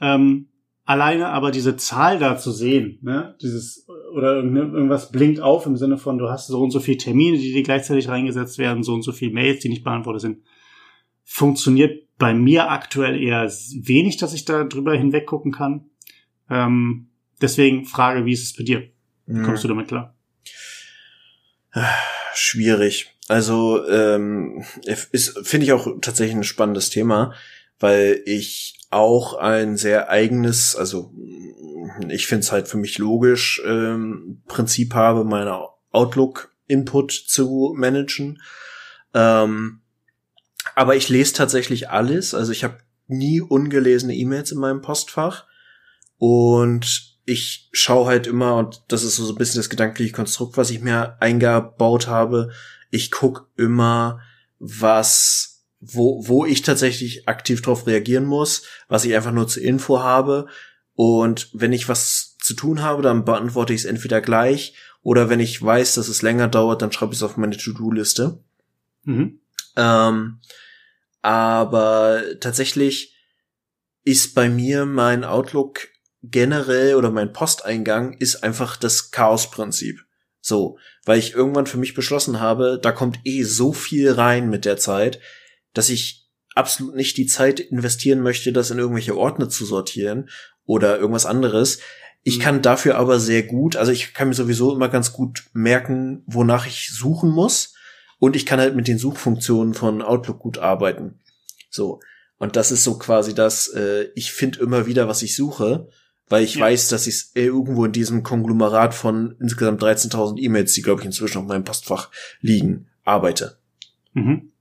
Ähm, 0.00 0.48
alleine 0.84 1.28
aber 1.28 1.52
diese 1.52 1.76
Zahl 1.76 2.18
da 2.18 2.36
zu 2.36 2.50
sehen, 2.50 2.98
ne, 3.00 3.34
dieses, 3.40 3.86
oder 4.14 4.36
irgendwas 4.36 5.10
blinkt 5.10 5.40
auf 5.40 5.64
im 5.64 5.76
Sinne 5.76 5.96
von, 5.96 6.18
du 6.18 6.28
hast 6.28 6.48
so 6.48 6.60
und 6.60 6.70
so 6.70 6.80
viele 6.80 6.98
Termine, 6.98 7.38
die 7.38 7.52
dir 7.52 7.62
gleichzeitig 7.62 8.08
reingesetzt 8.08 8.58
werden, 8.58 8.82
so 8.82 8.92
und 8.92 9.02
so 9.02 9.12
viele 9.12 9.32
Mails, 9.32 9.60
die 9.60 9.70
nicht 9.70 9.84
beantwortet 9.84 10.20
sind, 10.20 10.42
funktioniert 11.24 12.08
bei 12.18 12.34
mir 12.34 12.70
aktuell 12.70 13.20
eher 13.20 13.44
wenig, 13.46 14.18
dass 14.18 14.34
ich 14.34 14.44
da 14.44 14.64
drüber 14.64 14.94
hinweg 14.94 15.26
gucken 15.26 15.50
kann. 15.50 15.86
Ähm, 16.52 17.08
deswegen 17.40 17.86
Frage, 17.86 18.26
wie 18.26 18.32
ist 18.32 18.44
es 18.44 18.52
bei 18.52 18.62
dir? 18.62 18.88
Wie 19.26 19.42
kommst 19.42 19.64
mhm. 19.64 19.68
du 19.68 19.74
damit 19.74 19.88
klar? 19.88 20.14
Schwierig. 22.34 23.16
Also 23.28 23.86
ähm, 23.88 24.64
ist 24.84 25.46
finde 25.46 25.64
ich 25.64 25.72
auch 25.72 25.86
tatsächlich 26.02 26.36
ein 26.36 26.44
spannendes 26.44 26.90
Thema, 26.90 27.34
weil 27.78 28.22
ich 28.26 28.78
auch 28.90 29.34
ein 29.34 29.76
sehr 29.76 30.10
eigenes, 30.10 30.76
also 30.76 31.14
ich 32.08 32.26
finde 32.26 32.40
es 32.40 32.52
halt 32.52 32.68
für 32.68 32.76
mich 32.76 32.98
logisch, 32.98 33.62
ähm, 33.64 34.42
Prinzip 34.46 34.94
habe, 34.94 35.24
meine 35.24 35.60
Outlook-Input 35.92 37.12
zu 37.12 37.72
managen. 37.74 38.42
Ähm, 39.14 39.80
aber 40.74 40.96
ich 40.96 41.08
lese 41.08 41.34
tatsächlich 41.34 41.88
alles. 41.88 42.34
Also 42.34 42.52
ich 42.52 42.64
habe 42.64 42.78
nie 43.06 43.40
ungelesene 43.40 44.14
E-Mails 44.14 44.52
in 44.52 44.58
meinem 44.58 44.82
Postfach. 44.82 45.46
Und 46.24 47.18
ich 47.24 47.68
schaue 47.72 48.06
halt 48.06 48.28
immer, 48.28 48.54
und 48.54 48.84
das 48.86 49.02
ist 49.02 49.16
so 49.16 49.28
ein 49.28 49.34
bisschen 49.34 49.58
das 49.58 49.70
gedankliche 49.70 50.12
Konstrukt, 50.12 50.56
was 50.56 50.70
ich 50.70 50.78
mir 50.78 51.16
eingebaut 51.20 52.06
habe, 52.06 52.52
ich 52.92 53.10
guck 53.10 53.50
immer, 53.56 54.20
was, 54.60 55.64
wo, 55.80 56.28
wo 56.28 56.46
ich 56.46 56.62
tatsächlich 56.62 57.26
aktiv 57.26 57.60
drauf 57.60 57.88
reagieren 57.88 58.24
muss, 58.24 58.62
was 58.86 59.04
ich 59.04 59.16
einfach 59.16 59.32
nur 59.32 59.48
zur 59.48 59.64
Info 59.64 59.98
habe. 59.98 60.46
Und 60.94 61.50
wenn 61.54 61.72
ich 61.72 61.88
was 61.88 62.36
zu 62.38 62.54
tun 62.54 62.82
habe, 62.82 63.02
dann 63.02 63.24
beantworte 63.24 63.72
ich 63.72 63.80
es 63.80 63.84
entweder 63.84 64.20
gleich 64.20 64.76
oder 65.02 65.28
wenn 65.28 65.40
ich 65.40 65.60
weiß, 65.60 65.96
dass 65.96 66.06
es 66.06 66.22
länger 66.22 66.46
dauert, 66.46 66.82
dann 66.82 66.92
schreibe 66.92 67.14
ich 67.14 67.18
es 67.18 67.24
auf 67.24 67.36
meine 67.36 67.56
To-Do-Liste. 67.56 68.38
Mhm. 69.02 69.40
Ähm, 69.74 70.38
aber 71.20 72.22
tatsächlich 72.38 73.16
ist 74.04 74.36
bei 74.36 74.48
mir 74.48 74.86
mein 74.86 75.24
Outlook 75.24 75.88
generell 76.22 76.94
oder 76.94 77.10
mein 77.10 77.32
Posteingang 77.32 78.14
ist 78.14 78.42
einfach 78.44 78.76
das 78.76 79.10
Chaosprinzip. 79.10 80.04
So, 80.40 80.78
weil 81.04 81.18
ich 81.18 81.34
irgendwann 81.34 81.66
für 81.66 81.78
mich 81.78 81.94
beschlossen 81.94 82.40
habe, 82.40 82.78
da 82.82 82.92
kommt 82.92 83.20
eh 83.24 83.42
so 83.42 83.72
viel 83.72 84.10
rein 84.10 84.50
mit 84.50 84.64
der 84.64 84.76
Zeit, 84.76 85.20
dass 85.72 85.88
ich 85.88 86.28
absolut 86.54 86.94
nicht 86.94 87.16
die 87.16 87.26
Zeit 87.26 87.60
investieren 87.60 88.20
möchte, 88.20 88.52
das 88.52 88.70
in 88.70 88.78
irgendwelche 88.78 89.16
Ordner 89.16 89.48
zu 89.48 89.64
sortieren 89.64 90.28
oder 90.64 90.98
irgendwas 90.98 91.26
anderes. 91.26 91.78
Ich 92.22 92.38
mhm. 92.38 92.42
kann 92.42 92.62
dafür 92.62 92.96
aber 92.96 93.18
sehr 93.18 93.42
gut, 93.42 93.76
also 93.76 93.92
ich 93.92 94.14
kann 94.14 94.28
mir 94.28 94.34
sowieso 94.34 94.74
immer 94.74 94.88
ganz 94.88 95.12
gut 95.12 95.44
merken, 95.52 96.22
wonach 96.26 96.66
ich 96.66 96.90
suchen 96.90 97.30
muss. 97.30 97.74
Und 98.18 98.36
ich 98.36 98.46
kann 98.46 98.60
halt 98.60 98.76
mit 98.76 98.86
den 98.86 98.98
Suchfunktionen 98.98 99.74
von 99.74 100.00
Outlook 100.00 100.38
gut 100.38 100.58
arbeiten. 100.58 101.18
So. 101.70 101.98
Und 102.38 102.54
das 102.54 102.70
ist 102.70 102.84
so 102.84 102.96
quasi 102.96 103.34
das, 103.34 103.66
äh, 103.68 104.10
ich 104.14 104.32
finde 104.32 104.60
immer 104.60 104.86
wieder, 104.86 105.08
was 105.08 105.22
ich 105.22 105.34
suche 105.34 105.88
weil 106.28 106.44
ich 106.44 106.56
ja. 106.56 106.62
weiß, 106.62 106.88
dass 106.88 107.06
ich 107.06 107.26
irgendwo 107.34 107.84
in 107.84 107.92
diesem 107.92 108.22
Konglomerat 108.22 108.94
von 108.94 109.36
insgesamt 109.40 109.82
13.000 109.82 110.38
E-Mails, 110.38 110.72
die 110.72 110.82
glaube 110.82 111.00
ich 111.00 111.06
inzwischen 111.06 111.38
auf 111.38 111.46
meinem 111.46 111.64
Postfach 111.64 112.10
liegen, 112.40 112.88
arbeite. 113.04 113.58
Mhm. 114.14 114.52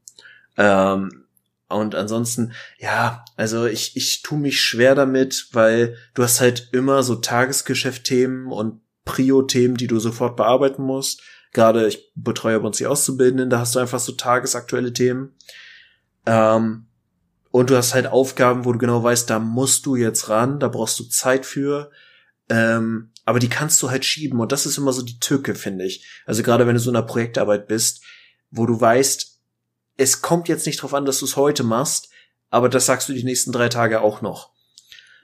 Ähm, 0.58 1.26
und 1.70 1.96
ansonsten, 1.96 2.54
ja, 2.78 3.24
also 3.38 3.66
ich, 3.66 3.96
ich 3.96 4.22
tu 4.22 4.36
mich 4.36 4.60
schwer 4.60 4.96
damit, 4.96 5.48
weil 5.54 5.96
du 6.14 6.24
hast 6.24 6.42
halt 6.42 6.70
immer 6.74 7.04
so 7.04 7.16
Tagesgeschäftthemen 7.16 8.48
und 8.48 8.82
Prio-Themen, 9.06 9.78
die 9.78 9.88
du 9.88 10.00
sofort 10.00 10.36
bearbeiten 10.36 10.84
musst. 10.84 11.22
Gerade 11.54 11.88
ich 11.88 12.12
betreue 12.16 12.60
bei 12.60 12.68
uns 12.68 12.78
die 12.78 12.88
Auszubildenden, 12.88 13.50
da 13.50 13.60
hast 13.60 13.76
du 13.76 13.80
einfach 13.80 14.00
so 14.00 14.14
tagesaktuelle 14.14 14.94
Themen. 14.94 15.34
Ähm, 16.26 16.86
und 17.52 17.70
du 17.70 17.76
hast 17.76 17.94
halt 17.94 18.08
Aufgaben, 18.08 18.66
wo 18.66 18.72
du 18.72 18.80
genau 18.80 19.04
weißt, 19.04 19.30
da 19.30 19.40
musst 19.40 19.86
du 19.86 19.96
jetzt 19.96 20.30
ran, 20.30 20.60
da 20.60 20.70
brauchst 20.70 21.00
du 21.00 21.04
Zeit 21.04 21.46
für. 21.46 21.92
Ähm, 22.50 23.12
aber 23.26 23.40
die 23.40 23.50
kannst 23.50 23.82
du 23.82 23.90
halt 23.90 24.06
schieben. 24.06 24.40
Und 24.40 24.52
das 24.52 24.66
ist 24.66 24.78
immer 24.78 24.94
so 24.94 25.02
die 25.02 25.20
Tücke, 25.20 25.54
finde 25.56 25.86
ich. 25.86 26.08
Also 26.26 26.44
gerade 26.44 26.66
wenn 26.66 26.76
du 26.76 26.80
so 26.80 26.90
in 26.90 26.96
einer 26.96 27.06
Projektarbeit 27.06 27.68
bist, 27.68 28.04
wo 28.50 28.66
du 28.66 28.80
weißt, 28.80 29.40
es 29.98 30.22
kommt 30.22 30.48
jetzt 30.48 30.66
nicht 30.66 30.82
drauf 30.82 30.94
an, 30.94 31.06
dass 31.06 31.20
du 31.20 31.26
es 31.26 31.36
heute 31.36 31.64
machst, 31.64 32.10
aber 32.50 32.70
das 32.70 32.86
sagst 32.86 33.08
du 33.08 33.14
die 33.14 33.24
nächsten 33.24 33.52
drei 33.52 33.70
Tage 33.70 34.02
auch 34.02 34.22
noch. 34.22 34.52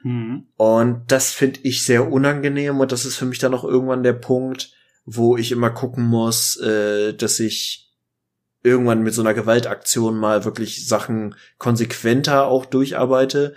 Mhm. 0.03 0.47
Und 0.57 1.03
das 1.07 1.31
finde 1.31 1.61
ich 1.63 1.83
sehr 1.83 2.11
unangenehm 2.11 2.79
und 2.79 2.91
das 2.91 3.05
ist 3.05 3.15
für 3.15 3.25
mich 3.25 3.39
dann 3.39 3.53
auch 3.53 3.63
irgendwann 3.63 4.03
der 4.03 4.13
Punkt, 4.13 4.73
wo 5.05 5.37
ich 5.37 5.51
immer 5.51 5.69
gucken 5.69 6.05
muss, 6.05 6.57
äh, 6.57 7.13
dass 7.13 7.39
ich 7.39 7.86
irgendwann 8.67 9.03
mit 9.03 9.13
so 9.13 9.21
einer 9.21 9.33
Gewaltaktion 9.33 10.17
mal 10.17 10.45
wirklich 10.45 10.87
Sachen 10.87 11.35
konsequenter 11.57 12.45
auch 12.45 12.65
durcharbeite 12.65 13.55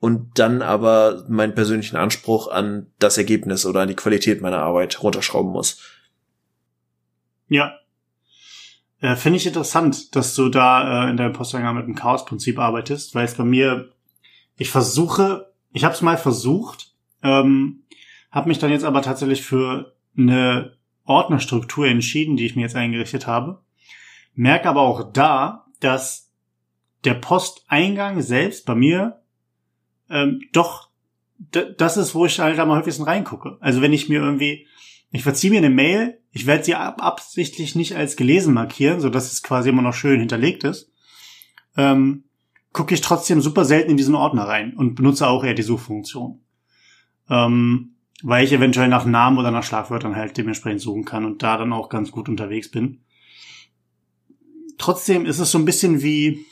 und 0.00 0.38
dann 0.38 0.62
aber 0.62 1.24
meinen 1.28 1.54
persönlichen 1.54 1.96
Anspruch 1.96 2.48
an 2.48 2.86
das 2.98 3.18
Ergebnis 3.18 3.66
oder 3.66 3.80
an 3.80 3.88
die 3.88 3.96
Qualität 3.96 4.40
meiner 4.40 4.58
Arbeit 4.58 5.02
runterschrauben 5.02 5.52
muss. 5.52 5.80
Ja. 7.48 7.74
Äh, 9.00 9.16
Finde 9.16 9.38
ich 9.38 9.46
interessant, 9.46 10.14
dass 10.14 10.34
du 10.34 10.48
da 10.48 11.06
äh, 11.06 11.10
in 11.10 11.16
deinem 11.16 11.32
Posteingang 11.32 11.76
mit 11.76 11.86
dem 11.86 11.94
Chaos-Prinzip 11.94 12.58
arbeitest, 12.58 13.14
weil 13.14 13.24
es 13.24 13.34
bei 13.34 13.44
mir, 13.44 13.90
ich 14.56 14.70
versuche, 14.70 15.52
ich 15.72 15.84
habe 15.84 15.94
es 15.94 16.02
mal 16.02 16.16
versucht, 16.16 16.94
ähm, 17.22 17.82
habe 18.30 18.48
mich 18.48 18.58
dann 18.58 18.70
jetzt 18.70 18.84
aber 18.84 19.02
tatsächlich 19.02 19.42
für 19.42 19.94
eine 20.16 20.76
Ordnerstruktur 21.04 21.86
entschieden, 21.86 22.36
die 22.36 22.46
ich 22.46 22.56
mir 22.56 22.62
jetzt 22.62 22.76
eingerichtet 22.76 23.26
habe 23.26 23.60
merke 24.40 24.70
aber 24.70 24.80
auch 24.80 25.12
da, 25.12 25.66
dass 25.80 26.32
der 27.04 27.12
Posteingang 27.12 28.22
selbst 28.22 28.64
bei 28.64 28.74
mir 28.74 29.20
ähm, 30.08 30.40
doch 30.52 30.88
das 31.52 31.96
ist, 31.98 32.14
wo 32.14 32.24
ich 32.24 32.40
halt 32.40 32.58
am 32.58 32.70
häufigsten 32.70 33.04
reingucke. 33.04 33.58
Also 33.60 33.82
wenn 33.82 33.92
ich 33.92 34.08
mir 34.08 34.20
irgendwie, 34.20 34.66
ich 35.10 35.22
verziehe 35.22 35.50
mir 35.50 35.58
eine 35.58 35.68
Mail, 35.68 36.20
ich 36.32 36.46
werde 36.46 36.64
sie 36.64 36.74
ab 36.74 37.02
absichtlich 37.02 37.74
nicht 37.74 37.96
als 37.96 38.16
gelesen 38.16 38.54
markieren, 38.54 39.00
so 39.00 39.10
dass 39.10 39.30
es 39.30 39.42
quasi 39.42 39.68
immer 39.68 39.82
noch 39.82 39.94
schön 39.94 40.20
hinterlegt 40.20 40.64
ist, 40.64 40.90
ähm, 41.76 42.24
gucke 42.72 42.94
ich 42.94 43.02
trotzdem 43.02 43.42
super 43.42 43.66
selten 43.66 43.90
in 43.90 43.96
diesen 43.98 44.14
Ordner 44.14 44.44
rein 44.44 44.74
und 44.74 44.94
benutze 44.94 45.26
auch 45.26 45.44
eher 45.44 45.54
die 45.54 45.62
Suchfunktion. 45.62 46.40
Ähm, 47.28 47.96
weil 48.22 48.44
ich 48.44 48.52
eventuell 48.52 48.88
nach 48.88 49.04
Namen 49.04 49.38
oder 49.38 49.50
nach 49.50 49.64
Schlagwörtern 49.64 50.16
halt 50.16 50.36
dementsprechend 50.38 50.80
suchen 50.80 51.04
kann 51.04 51.26
und 51.26 51.42
da 51.42 51.58
dann 51.58 51.74
auch 51.74 51.90
ganz 51.90 52.10
gut 52.10 52.28
unterwegs 52.28 52.70
bin 52.70 53.02
trotzdem 54.80 55.26
ist 55.26 55.38
es 55.38 55.50
so 55.50 55.58
ein 55.58 55.64
bisschen 55.64 56.02
wie 56.02 56.46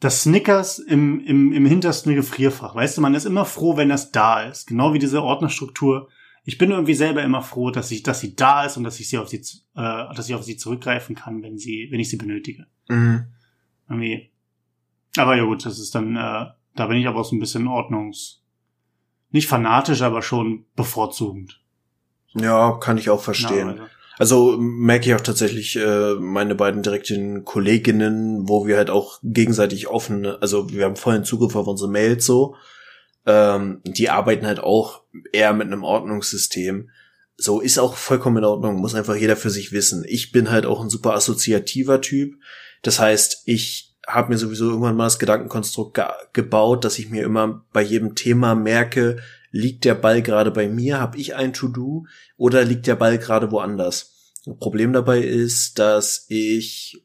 das 0.00 0.22
Snickers 0.22 0.80
im, 0.80 1.20
im, 1.20 1.52
im 1.52 1.64
hintersten 1.64 2.14
Gefrierfach. 2.14 2.74
Weißt 2.74 2.96
du, 2.96 3.00
man 3.00 3.14
ist 3.14 3.24
immer 3.24 3.44
froh, 3.44 3.76
wenn 3.76 3.88
das 3.88 4.10
da 4.10 4.42
ist. 4.42 4.66
Genau 4.66 4.94
wie 4.94 4.98
diese 4.98 5.22
Ordnerstruktur. 5.22 6.08
Ich 6.44 6.58
bin 6.58 6.72
irgendwie 6.72 6.94
selber 6.94 7.22
immer 7.22 7.42
froh, 7.42 7.70
dass 7.70 7.92
ich, 7.92 8.02
dass 8.02 8.18
sie 8.18 8.34
da 8.34 8.64
ist 8.64 8.76
und 8.76 8.82
dass 8.82 8.98
ich 8.98 9.08
sie 9.08 9.18
auf 9.18 9.28
sie, 9.28 9.36
äh, 9.36 10.14
dass 10.14 10.28
ich 10.28 10.34
auf 10.34 10.42
sie 10.42 10.56
zurückgreifen 10.56 11.14
kann, 11.14 11.42
wenn 11.42 11.56
sie, 11.56 11.86
wenn 11.90 12.00
ich 12.00 12.10
sie 12.10 12.16
benötige. 12.16 12.66
Mhm. 12.88 13.26
Irgendwie. 13.88 14.32
Aber 15.16 15.36
ja 15.36 15.44
gut, 15.44 15.64
das 15.64 15.78
ist 15.78 15.94
dann, 15.94 16.16
äh, 16.16 16.46
da 16.74 16.86
bin 16.88 16.96
ich 16.96 17.06
aber 17.06 17.20
auch 17.20 17.24
so 17.24 17.36
ein 17.36 17.40
bisschen 17.40 17.68
ordnungs, 17.68 18.42
nicht 19.30 19.46
fanatisch, 19.46 20.02
aber 20.02 20.22
schon 20.22 20.64
bevorzugend. 20.74 21.60
Ja, 22.34 22.72
kann 22.72 22.98
ich 22.98 23.10
auch 23.10 23.20
verstehen. 23.20 23.68
Ja, 23.68 23.72
also. 23.72 23.84
Also 24.18 24.56
merke 24.58 25.08
ich 25.08 25.14
auch 25.14 25.20
tatsächlich 25.20 25.76
äh, 25.76 26.14
meine 26.14 26.54
beiden 26.54 26.82
direkten 26.82 27.44
Kolleginnen, 27.44 28.48
wo 28.48 28.66
wir 28.66 28.76
halt 28.76 28.90
auch 28.90 29.18
gegenseitig 29.22 29.88
offen, 29.88 30.26
also 30.26 30.70
wir 30.70 30.84
haben 30.84 30.96
vollen 30.96 31.24
Zugriff 31.24 31.56
auf 31.56 31.66
unsere 31.66 31.90
Mails 31.90 32.26
so. 32.26 32.54
Ähm, 33.24 33.80
die 33.84 34.10
arbeiten 34.10 34.46
halt 34.46 34.60
auch 34.60 35.02
eher 35.32 35.52
mit 35.52 35.66
einem 35.66 35.84
Ordnungssystem. 35.84 36.90
So 37.36 37.60
ist 37.60 37.78
auch 37.78 37.94
vollkommen 37.94 38.38
in 38.38 38.44
Ordnung, 38.44 38.76
muss 38.76 38.94
einfach 38.94 39.16
jeder 39.16 39.36
für 39.36 39.50
sich 39.50 39.72
wissen. 39.72 40.04
Ich 40.06 40.32
bin 40.32 40.50
halt 40.50 40.66
auch 40.66 40.80
ein 40.80 40.90
super 40.90 41.14
assoziativer 41.14 42.00
Typ. 42.00 42.34
Das 42.82 42.98
heißt, 42.98 43.42
ich 43.46 43.94
habe 44.06 44.30
mir 44.30 44.38
sowieso 44.38 44.68
irgendwann 44.68 44.96
mal 44.96 45.04
das 45.04 45.18
Gedankenkonstrukt 45.18 45.94
ge 45.94 46.04
gebaut, 46.32 46.84
dass 46.84 46.98
ich 46.98 47.08
mir 47.08 47.24
immer 47.24 47.64
bei 47.72 47.82
jedem 47.82 48.14
Thema 48.14 48.54
merke, 48.54 49.18
liegt 49.52 49.84
der 49.84 49.94
Ball 49.94 50.22
gerade 50.22 50.50
bei 50.50 50.68
mir, 50.68 50.98
habe 50.98 51.18
ich 51.18 51.36
ein 51.36 51.52
To-Do 51.52 52.06
oder 52.36 52.64
liegt 52.64 52.88
der 52.88 52.96
Ball 52.96 53.18
gerade 53.18 53.52
woanders? 53.52 54.34
Problem 54.58 54.92
dabei 54.92 55.20
ist, 55.20 55.78
dass 55.78 56.26
ich 56.28 57.04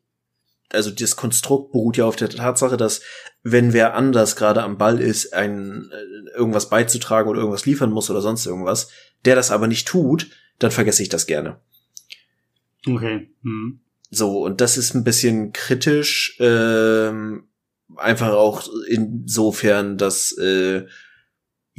also 0.69 0.91
das 0.91 1.15
Konstrukt 1.15 1.71
beruht 1.71 1.97
ja 1.97 2.05
auf 2.05 2.15
der 2.15 2.29
Tatsache, 2.29 2.77
dass 2.77 3.01
wenn 3.43 3.73
wer 3.73 3.95
anders 3.95 4.35
gerade 4.35 4.63
am 4.63 4.77
Ball 4.77 4.99
ist, 4.99 5.33
ein 5.33 5.89
äh, 5.91 6.37
irgendwas 6.37 6.69
beizutragen 6.69 7.29
oder 7.29 7.39
irgendwas 7.39 7.65
liefern 7.65 7.91
muss 7.91 8.09
oder 8.09 8.21
sonst 8.21 8.45
irgendwas, 8.45 8.89
der 9.25 9.35
das 9.35 9.51
aber 9.51 9.67
nicht 9.67 9.87
tut, 9.87 10.29
dann 10.59 10.71
vergesse 10.71 11.03
ich 11.03 11.09
das 11.09 11.27
gerne. 11.27 11.59
Okay. 12.85 13.29
Hm. 13.43 13.79
So, 14.09 14.43
und 14.43 14.61
das 14.61 14.77
ist 14.77 14.93
ein 14.93 15.03
bisschen 15.03 15.53
kritisch, 15.53 16.37
ähm, 16.39 17.47
einfach 17.95 18.33
auch 18.33 18.67
insofern, 18.87 19.97
dass 19.97 20.37
äh, 20.37 20.85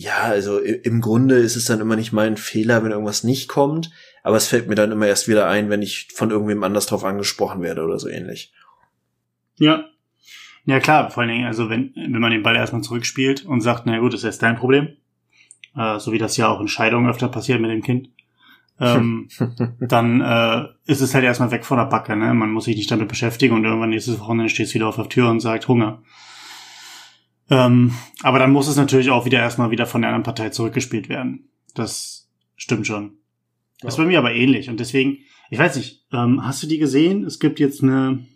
ja, 0.00 0.20
also 0.20 0.60
im 0.60 1.00
Grunde 1.00 1.34
ist 1.34 1.56
es 1.56 1.64
dann 1.64 1.80
immer 1.80 1.96
nicht 1.96 2.12
mein 2.12 2.36
Fehler, 2.36 2.84
wenn 2.84 2.92
irgendwas 2.92 3.24
nicht 3.24 3.48
kommt, 3.48 3.90
aber 4.22 4.36
es 4.36 4.46
fällt 4.46 4.68
mir 4.68 4.76
dann 4.76 4.92
immer 4.92 5.08
erst 5.08 5.26
wieder 5.26 5.48
ein, 5.48 5.70
wenn 5.70 5.82
ich 5.82 6.06
von 6.14 6.30
irgendwem 6.30 6.62
anders 6.62 6.86
drauf 6.86 7.04
angesprochen 7.04 7.62
werde 7.62 7.82
oder 7.82 7.98
so 7.98 8.08
ähnlich. 8.08 8.52
Ja. 9.56 9.86
Ja 10.64 10.78
klar, 10.78 11.10
vor 11.10 11.24
allen 11.24 11.32
Dingen, 11.32 11.46
also 11.46 11.68
wenn, 11.68 11.92
wenn 11.96 12.20
man 12.20 12.30
den 12.30 12.44
Ball 12.44 12.54
erstmal 12.54 12.82
zurückspielt 12.82 13.44
und 13.44 13.60
sagt, 13.60 13.86
na 13.86 13.98
gut, 13.98 14.12
das 14.12 14.20
ist 14.20 14.26
jetzt 14.26 14.42
dein 14.44 14.54
Problem, 14.54 14.90
äh, 15.76 15.98
so 15.98 16.12
wie 16.12 16.18
das 16.18 16.36
ja 16.36 16.46
auch 16.46 16.60
in 16.60 16.68
Scheidungen 16.68 17.10
öfter 17.10 17.28
passiert 17.28 17.60
mit 17.60 17.72
dem 17.72 17.82
Kind, 17.82 18.10
ähm, 18.78 19.28
dann 19.80 20.20
äh, 20.20 20.68
ist 20.86 21.00
es 21.00 21.12
halt 21.12 21.24
erstmal 21.24 21.50
weg 21.50 21.64
von 21.64 21.78
der 21.78 21.86
Backe, 21.86 22.14
ne? 22.14 22.34
Man 22.34 22.52
muss 22.52 22.66
sich 22.66 22.76
nicht 22.76 22.92
damit 22.92 23.08
beschäftigen 23.08 23.56
und 23.56 23.64
irgendwann 23.64 23.90
nächstes 23.90 24.20
Wochenende 24.20 24.48
steht 24.48 24.66
es 24.66 24.74
wieder 24.74 24.86
auf 24.86 24.94
der 24.94 25.08
Tür 25.08 25.28
und 25.28 25.40
sagt 25.40 25.66
Hunger. 25.66 26.04
Ähm, 27.50 27.92
aber 28.22 28.38
dann 28.38 28.52
muss 28.52 28.68
es 28.68 28.76
natürlich 28.76 29.10
auch 29.10 29.24
wieder 29.24 29.38
erstmal 29.38 29.70
wieder 29.70 29.86
von 29.86 30.02
der 30.02 30.10
anderen 30.10 30.24
Partei 30.24 30.50
zurückgespielt 30.50 31.08
werden. 31.08 31.48
Das 31.74 32.28
stimmt 32.56 32.86
schon. 32.86 33.12
Das 33.80 33.94
ist 33.94 33.98
bei 33.98 34.04
mir 34.04 34.18
aber 34.18 34.32
ähnlich 34.32 34.68
und 34.68 34.80
deswegen, 34.80 35.18
ich 35.50 35.58
weiß 35.58 35.76
nicht, 35.76 36.04
ähm, 36.12 36.44
hast 36.44 36.62
du 36.62 36.66
die 36.66 36.78
gesehen? 36.78 37.24
Es 37.24 37.38
gibt 37.38 37.60
jetzt 37.60 37.82
eine, 37.82 38.26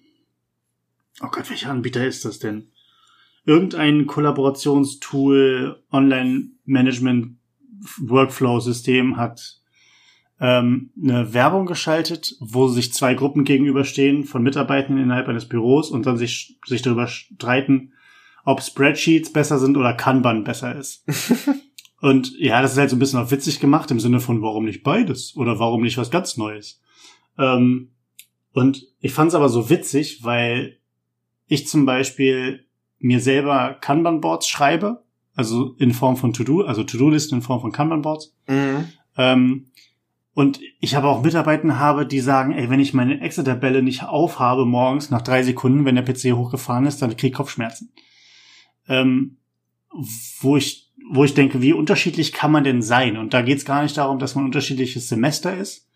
oh 1.21 1.29
Gott, 1.31 1.51
welcher 1.51 1.71
Anbieter 1.71 2.07
ist 2.07 2.25
das 2.25 2.39
denn? 2.39 2.69
Irgendein 3.45 4.07
Kollaborationstool, 4.07 5.83
Online-Management, 5.91 7.37
Workflow-System 7.99 9.17
hat 9.17 9.61
ähm, 10.39 10.91
eine 11.03 11.35
Werbung 11.35 11.67
geschaltet, 11.67 12.37
wo 12.39 12.69
sich 12.69 12.93
zwei 12.93 13.15
Gruppen 13.15 13.45
gegenüberstehen 13.45 14.25
von 14.25 14.45
Mitarbeitenden 14.45 15.03
innerhalb 15.03 15.29
eines 15.29 15.49
Büros 15.49 15.91
und 15.91 16.07
dann 16.07 16.17
sich, 16.17 16.59
sich 16.67 16.83
darüber 16.83 17.09
streiten, 17.09 17.93
ob 18.45 18.63
Spreadsheets 18.63 19.33
besser 19.33 19.59
sind 19.59 19.77
oder 19.77 19.95
Kanban 19.95 20.45
besser 20.45 20.75
ist. 20.75 21.05
und 22.01 22.33
ja, 22.39 22.63
das 22.63 22.73
ist 22.73 22.79
halt 22.79 22.91
so 22.91 22.97
ein 22.97 22.99
bisschen 22.99 23.21
auch 23.21 23.31
witzig 23.31 23.61
gemacht 23.61 23.91
im 23.91 24.01
Sinne 24.01 24.21
von, 24.21 24.43
warum 24.43 24.65
nicht 24.65 24.83
beides 24.83 25.37
oder 25.37 25.59
warum 25.59 25.83
nicht 25.83 25.99
was 25.99 26.11
ganz 26.11 26.37
Neues. 26.37 26.81
Ähm, 27.39 27.91
und 28.53 28.87
ich 29.01 29.13
fand 29.13 29.29
es 29.29 29.35
aber 29.35 29.49
so 29.49 29.71
witzig, 29.71 30.25
weil 30.25 30.79
ich 31.47 31.69
zum 31.69 31.87
Beispiel 31.87 32.67
mir 32.99 33.21
selber 33.21 33.77
Kanban-Boards 33.81 34.47
schreibe, 34.47 35.03
also 35.35 35.75
in 35.79 35.93
Form 35.93 36.17
von 36.17 36.33
To-Do, 36.33 36.63
also 36.63 36.85
To-Do-Listen 36.85 37.37
in 37.37 37.43
Form 37.43 37.61
von 37.61 37.73
Kanban-Boards. 37.73 38.35
Mhm. 38.47 38.89
Ähm, 39.17 39.67
und 40.35 40.61
ich 40.81 40.95
habe 40.95 41.09
auch 41.09 41.23
Mitarbeiter 41.23 41.79
habe, 41.79 42.07
die 42.07 42.21
sagen, 42.21 42.53
ey, 42.53 42.71
wenn 42.71 42.81
ich 42.81 42.95
meine 42.95 43.21
Excel-Tabelle 43.21 43.83
nicht 43.83 44.05
aufhabe 44.05 44.65
morgens 44.65 45.11
nach 45.11 45.21
drei 45.21 45.43
Sekunden, 45.43 45.85
wenn 45.85 45.95
der 45.95 46.05
PC 46.05 46.35
hochgefahren 46.37 46.87
ist, 46.87 47.03
dann 47.03 47.11
kriege 47.11 47.29
ich 47.29 47.35
Kopfschmerzen. 47.35 47.93
Ähm, 48.93 49.39
wo 50.41 50.57
ich, 50.57 50.91
wo 51.11 51.25
ich 51.25 51.35
denke, 51.35 51.61
wie 51.61 51.73
unterschiedlich 51.73 52.33
kann 52.33 52.53
man 52.53 52.65
denn 52.65 52.83
sein? 52.83 53.17
Und 53.17 53.35
da 53.35 53.43
geht 53.43 53.59
es 53.59 53.65
gar 53.65 53.83
nicht 53.83 53.97
darum, 53.97 54.19
dass 54.19 54.35
man 54.35 54.45
unterschiedliches 54.45 55.09
Semester 55.09 55.57
ist 55.57 55.89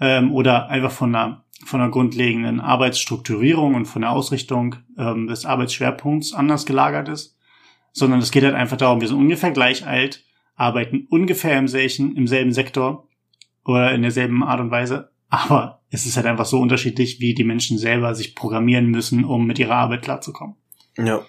ähm, 0.00 0.32
oder 0.32 0.68
einfach 0.68 0.90
von 0.90 1.14
einer, 1.14 1.44
von 1.64 1.80
einer 1.80 1.90
grundlegenden 1.90 2.60
Arbeitsstrukturierung 2.60 3.74
und 3.74 3.86
von 3.86 4.02
der 4.02 4.10
Ausrichtung 4.10 4.76
ähm, 4.96 5.26
des 5.26 5.44
Arbeitsschwerpunkts 5.44 6.32
anders 6.32 6.66
gelagert 6.66 7.08
ist, 7.08 7.36
sondern 7.92 8.20
es 8.20 8.30
geht 8.30 8.44
halt 8.44 8.54
einfach 8.54 8.76
darum, 8.76 9.00
wir 9.00 9.08
sind 9.08 9.18
ungefähr 9.18 9.50
gleich 9.50 9.86
alt, 9.86 10.24
arbeiten 10.56 11.06
ungefähr 11.10 11.58
im 11.58 11.68
selben, 11.68 12.16
im 12.16 12.26
selben 12.26 12.52
Sektor 12.52 13.08
oder 13.64 13.92
in 13.92 14.02
derselben 14.02 14.42
Art 14.42 14.60
und 14.60 14.70
Weise. 14.70 15.10
Aber 15.28 15.82
es 15.90 16.06
ist 16.06 16.16
halt 16.16 16.26
einfach 16.26 16.46
so 16.46 16.58
unterschiedlich, 16.58 17.20
wie 17.20 17.34
die 17.34 17.44
Menschen 17.44 17.78
selber 17.78 18.14
sich 18.14 18.34
programmieren 18.34 18.86
müssen, 18.86 19.24
um 19.24 19.46
mit 19.46 19.58
ihrer 19.58 19.76
Arbeit 19.76 20.02
klarzukommen. 20.02 20.56
Ja. 20.96 21.20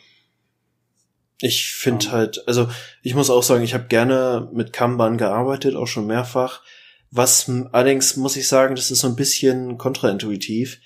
Ich 1.42 1.74
finde 1.74 2.08
um. 2.08 2.12
halt, 2.12 2.48
also 2.48 2.68
ich 3.02 3.16
muss 3.16 3.30
auch 3.30 3.44
sagen, 3.44 3.64
ich 3.64 3.74
habe 3.74 3.88
gerne 3.88 4.50
mit 4.54 4.74
Kanban 4.74 5.18
gearbeitet, 5.18 5.76
auch 5.76 5.88
schon 5.88 6.08
mehrfach. 6.08 6.62
Was 7.12 7.50
allerdings 7.72 8.18
muss 8.18 8.36
ich 8.36 8.48
sagen, 8.48 8.76
das 8.76 8.92
ist 8.92 9.00
so 9.00 9.08
ein 9.08 9.16
bisschen 9.16 9.78
kontraintuitiv. 9.78 10.80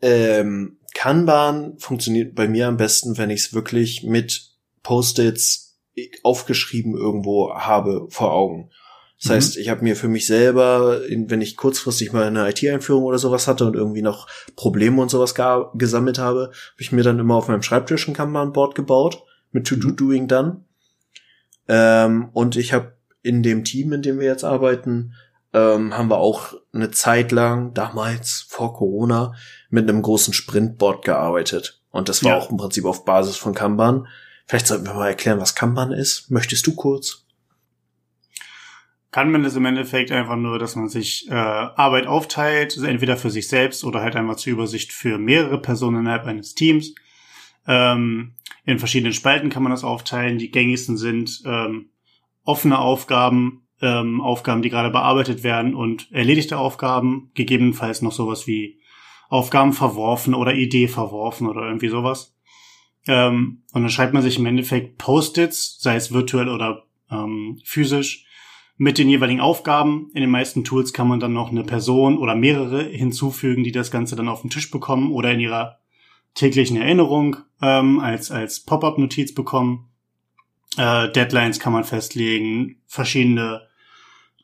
Ähm, 0.00 0.78
Kanban 0.94 1.78
funktioniert 1.78 2.34
bei 2.34 2.48
mir 2.48 2.68
am 2.68 2.76
besten, 2.76 3.18
wenn 3.18 3.30
ich 3.30 3.40
es 3.40 3.54
wirklich 3.54 4.04
mit 4.04 4.52
Post-its 4.82 5.78
aufgeschrieben 6.22 6.96
irgendwo 6.96 7.52
habe 7.54 8.06
vor 8.10 8.32
Augen. 8.32 8.70
Das 9.20 9.30
mhm. 9.30 9.34
heißt, 9.34 9.56
ich 9.58 9.68
habe 9.68 9.82
mir 9.82 9.96
für 9.96 10.08
mich 10.08 10.26
selber, 10.26 11.00
wenn 11.08 11.40
ich 11.40 11.56
kurzfristig 11.56 12.12
mal 12.12 12.24
eine 12.24 12.48
IT-Einführung 12.48 13.04
oder 13.04 13.18
sowas 13.18 13.48
hatte 13.48 13.66
und 13.66 13.74
irgendwie 13.74 14.02
noch 14.02 14.28
Probleme 14.54 15.02
und 15.02 15.10
sowas 15.10 15.34
gesammelt 15.74 16.18
habe, 16.18 16.40
habe 16.40 16.52
ich 16.78 16.92
mir 16.92 17.02
dann 17.02 17.18
immer 17.18 17.34
auf 17.34 17.48
meinem 17.48 17.62
Schreibtisch 17.62 18.06
ein 18.06 18.14
Kanban-Board 18.14 18.76
gebaut 18.76 19.24
mit 19.52 19.66
To-Do-Doing 19.66 20.24
mhm. 20.24 20.28
dann. 20.28 20.64
Ähm, 21.68 22.30
und 22.32 22.56
ich 22.56 22.72
habe 22.72 22.96
in 23.22 23.42
dem 23.42 23.64
Team, 23.64 23.92
in 23.92 24.02
dem 24.02 24.18
wir 24.18 24.26
jetzt 24.26 24.44
arbeiten, 24.44 25.14
ähm, 25.52 25.96
haben 25.96 26.10
wir 26.10 26.18
auch 26.18 26.54
eine 26.72 26.90
Zeit 26.90 27.32
lang, 27.32 27.74
damals 27.74 28.46
vor 28.48 28.74
Corona, 28.74 29.34
mit 29.70 29.88
einem 29.88 30.02
großen 30.02 30.32
Sprintboard 30.32 31.04
gearbeitet. 31.04 31.80
Und 31.90 32.08
das 32.08 32.22
war 32.22 32.32
ja. 32.32 32.38
auch 32.38 32.50
im 32.50 32.56
Prinzip 32.56 32.84
auf 32.84 33.04
Basis 33.04 33.36
von 33.36 33.54
Kanban. 33.54 34.06
Vielleicht 34.46 34.66
sollten 34.66 34.86
wir 34.86 34.94
mal 34.94 35.08
erklären, 35.08 35.40
was 35.40 35.54
Kanban 35.54 35.92
ist. 35.92 36.30
Möchtest 36.30 36.66
du 36.66 36.74
kurz? 36.74 37.24
kann 39.10 39.30
man 39.30 39.42
das 39.42 39.56
im 39.56 39.64
Endeffekt 39.64 40.12
einfach 40.12 40.36
nur, 40.36 40.58
dass 40.58 40.76
man 40.76 40.88
sich 40.88 41.28
äh, 41.30 41.34
Arbeit 41.34 42.06
aufteilt, 42.06 42.74
also 42.76 42.86
entweder 42.86 43.16
für 43.16 43.30
sich 43.30 43.48
selbst 43.48 43.84
oder 43.84 44.02
halt 44.02 44.16
einfach 44.16 44.36
zur 44.36 44.52
Übersicht 44.52 44.92
für 44.92 45.18
mehrere 45.18 45.60
Personen 45.60 46.00
innerhalb 46.00 46.26
eines 46.26 46.54
Teams. 46.54 46.94
Ähm, 47.66 48.34
in 48.68 48.78
verschiedenen 48.78 49.14
Spalten 49.14 49.48
kann 49.48 49.62
man 49.62 49.72
das 49.72 49.82
aufteilen. 49.82 50.36
Die 50.36 50.50
gängigsten 50.50 50.98
sind 50.98 51.40
ähm, 51.46 51.88
offene 52.44 52.78
Aufgaben, 52.78 53.66
ähm, 53.80 54.20
Aufgaben, 54.20 54.60
die 54.60 54.68
gerade 54.68 54.90
bearbeitet 54.90 55.42
werden 55.42 55.74
und 55.74 56.12
erledigte 56.12 56.58
Aufgaben, 56.58 57.30
gegebenenfalls 57.32 58.02
noch 58.02 58.12
sowas 58.12 58.46
wie 58.46 58.78
Aufgaben 59.30 59.72
verworfen 59.72 60.34
oder 60.34 60.52
Idee 60.52 60.86
verworfen 60.86 61.48
oder 61.48 61.62
irgendwie 61.62 61.88
sowas. 61.88 62.36
Ähm, 63.06 63.62
und 63.72 63.80
dann 63.80 63.90
schreibt 63.90 64.12
man 64.12 64.22
sich 64.22 64.38
im 64.38 64.44
Endeffekt 64.44 64.98
Post-its, 64.98 65.78
sei 65.80 65.96
es 65.96 66.12
virtuell 66.12 66.50
oder 66.50 66.84
ähm, 67.10 67.62
physisch, 67.64 68.26
mit 68.76 68.98
den 68.98 69.08
jeweiligen 69.08 69.40
Aufgaben. 69.40 70.10
In 70.12 70.20
den 70.20 70.30
meisten 70.30 70.62
Tools 70.62 70.92
kann 70.92 71.08
man 71.08 71.20
dann 71.20 71.32
noch 71.32 71.50
eine 71.50 71.64
Person 71.64 72.18
oder 72.18 72.34
mehrere 72.34 72.82
hinzufügen, 72.82 73.64
die 73.64 73.72
das 73.72 73.90
Ganze 73.90 74.14
dann 74.14 74.28
auf 74.28 74.42
den 74.42 74.50
Tisch 74.50 74.70
bekommen 74.70 75.10
oder 75.10 75.32
in 75.32 75.40
ihrer 75.40 75.78
täglichen 76.34 76.76
Erinnerung 76.76 77.36
ähm, 77.60 78.00
als, 78.00 78.30
als 78.30 78.60
Pop-up-Notiz 78.60 79.34
bekommen. 79.34 79.88
Äh, 80.76 81.10
Deadlines 81.10 81.58
kann 81.58 81.72
man 81.72 81.84
festlegen, 81.84 82.80
verschiedene 82.86 83.68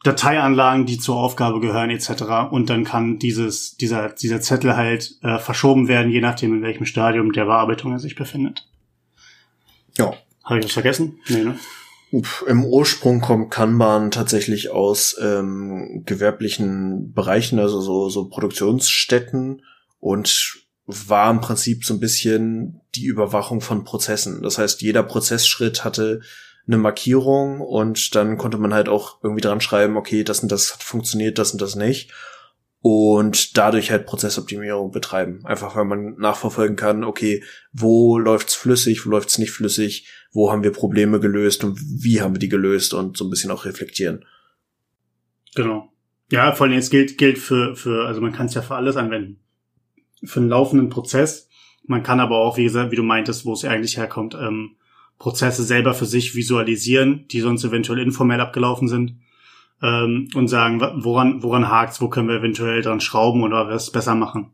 Dateianlagen, 0.04 0.84
die 0.86 0.98
zur 0.98 1.16
Aufgabe 1.16 1.60
gehören, 1.60 1.90
etc. 1.90 2.50
Und 2.50 2.68
dann 2.68 2.84
kann 2.84 3.18
dieses, 3.18 3.76
dieser, 3.76 4.10
dieser 4.10 4.40
Zettel 4.40 4.76
halt 4.76 5.16
äh, 5.22 5.38
verschoben 5.38 5.88
werden, 5.88 6.12
je 6.12 6.20
nachdem, 6.20 6.54
in 6.54 6.62
welchem 6.62 6.84
Stadium 6.84 7.32
der 7.32 7.46
Bearbeitung 7.46 7.92
er 7.92 7.98
sich 7.98 8.14
befindet. 8.14 8.68
Ja. 9.96 10.14
Habe 10.44 10.58
ich 10.58 10.66
was 10.66 10.72
vergessen? 10.72 11.18
Nee, 11.28 11.42
ne? 11.42 11.58
Im 12.46 12.64
Ursprung 12.64 13.20
kommt 13.20 13.50
Kanban 13.50 14.12
tatsächlich 14.12 14.70
aus 14.70 15.16
ähm, 15.20 16.04
gewerblichen 16.04 17.12
Bereichen, 17.12 17.58
also 17.58 17.80
so, 17.80 18.08
so 18.08 18.28
Produktionsstätten 18.28 19.62
und 19.98 20.63
war 20.86 21.30
im 21.30 21.40
Prinzip 21.40 21.84
so 21.84 21.94
ein 21.94 22.00
bisschen 22.00 22.80
die 22.94 23.06
Überwachung 23.06 23.60
von 23.60 23.84
Prozessen. 23.84 24.42
Das 24.42 24.58
heißt, 24.58 24.82
jeder 24.82 25.02
Prozessschritt 25.02 25.84
hatte 25.84 26.20
eine 26.66 26.78
Markierung 26.78 27.60
und 27.60 28.14
dann 28.14 28.38
konnte 28.38 28.58
man 28.58 28.74
halt 28.74 28.88
auch 28.88 29.22
irgendwie 29.22 29.40
dran 29.40 29.60
schreiben, 29.60 29.96
okay, 29.96 30.24
das 30.24 30.40
und 30.40 30.50
das 30.50 30.74
hat 30.74 30.82
funktioniert, 30.82 31.38
das 31.38 31.52
und 31.52 31.60
das 31.60 31.74
nicht. 31.74 32.12
Und 32.80 33.56
dadurch 33.56 33.90
halt 33.90 34.04
Prozessoptimierung 34.04 34.90
betreiben. 34.90 35.40
Einfach 35.46 35.74
weil 35.74 35.86
man 35.86 36.16
nachverfolgen 36.18 36.76
kann, 36.76 37.02
okay, 37.02 37.42
wo 37.72 38.18
läuft's 38.18 38.54
flüssig, 38.54 39.06
wo 39.06 39.10
läuft's 39.10 39.38
nicht 39.38 39.52
flüssig, 39.52 40.06
wo 40.32 40.50
haben 40.50 40.62
wir 40.62 40.72
Probleme 40.72 41.18
gelöst 41.18 41.64
und 41.64 41.80
wie 41.80 42.20
haben 42.20 42.34
wir 42.34 42.40
die 42.40 42.50
gelöst 42.50 42.92
und 42.92 43.16
so 43.16 43.24
ein 43.24 43.30
bisschen 43.30 43.50
auch 43.50 43.64
reflektieren. 43.64 44.26
Genau. 45.54 45.90
Ja, 46.30 46.52
vor 46.52 46.66
allem 46.66 46.74
jetzt 46.74 46.90
gilt, 46.90 47.16
gilt 47.16 47.38
für, 47.38 47.74
für, 47.74 48.06
also 48.06 48.20
man 48.20 48.32
kann 48.32 48.46
es 48.46 48.54
ja 48.54 48.60
für 48.60 48.74
alles 48.74 48.96
anwenden. 48.96 49.43
Für 50.26 50.40
einen 50.40 50.48
laufenden 50.48 50.88
Prozess. 50.88 51.48
Man 51.86 52.02
kann 52.02 52.20
aber 52.20 52.38
auch, 52.38 52.56
wie 52.56 52.64
gesagt, 52.64 52.90
wie 52.90 52.96
du 52.96 53.02
meintest, 53.02 53.44
wo 53.44 53.52
es 53.52 53.64
eigentlich 53.64 53.96
herkommt, 53.96 54.34
ähm, 54.34 54.76
Prozesse 55.18 55.62
selber 55.62 55.94
für 55.94 56.06
sich 56.06 56.34
visualisieren, 56.34 57.26
die 57.28 57.40
sonst 57.40 57.64
eventuell 57.64 58.00
informell 58.00 58.40
abgelaufen 58.40 58.88
sind 58.88 59.18
ähm, 59.82 60.28
und 60.34 60.48
sagen, 60.48 60.80
woran, 61.04 61.42
woran 61.42 61.68
hakt's, 61.68 62.00
wo 62.00 62.08
können 62.08 62.28
wir 62.28 62.36
eventuell 62.36 62.82
dran 62.82 63.00
schrauben 63.00 63.42
oder 63.42 63.68
was 63.68 63.92
besser 63.92 64.14
machen. 64.14 64.50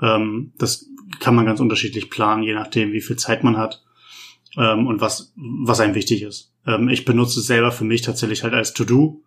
Ähm, 0.00 0.52
das 0.58 0.86
kann 1.20 1.34
man 1.34 1.46
ganz 1.46 1.60
unterschiedlich 1.60 2.10
planen, 2.10 2.42
je 2.42 2.54
nachdem, 2.54 2.92
wie 2.92 3.00
viel 3.00 3.16
Zeit 3.16 3.44
man 3.44 3.56
hat 3.56 3.84
ähm, 4.56 4.86
und 4.86 5.00
was, 5.00 5.32
was 5.36 5.80
einem 5.80 5.94
wichtig 5.94 6.22
ist. 6.22 6.52
Ähm, 6.66 6.88
ich 6.88 7.04
benutze 7.04 7.40
es 7.40 7.46
selber 7.46 7.72
für 7.72 7.84
mich 7.84 8.02
tatsächlich 8.02 8.42
halt 8.42 8.54
als 8.54 8.72
To-Do. 8.72 9.22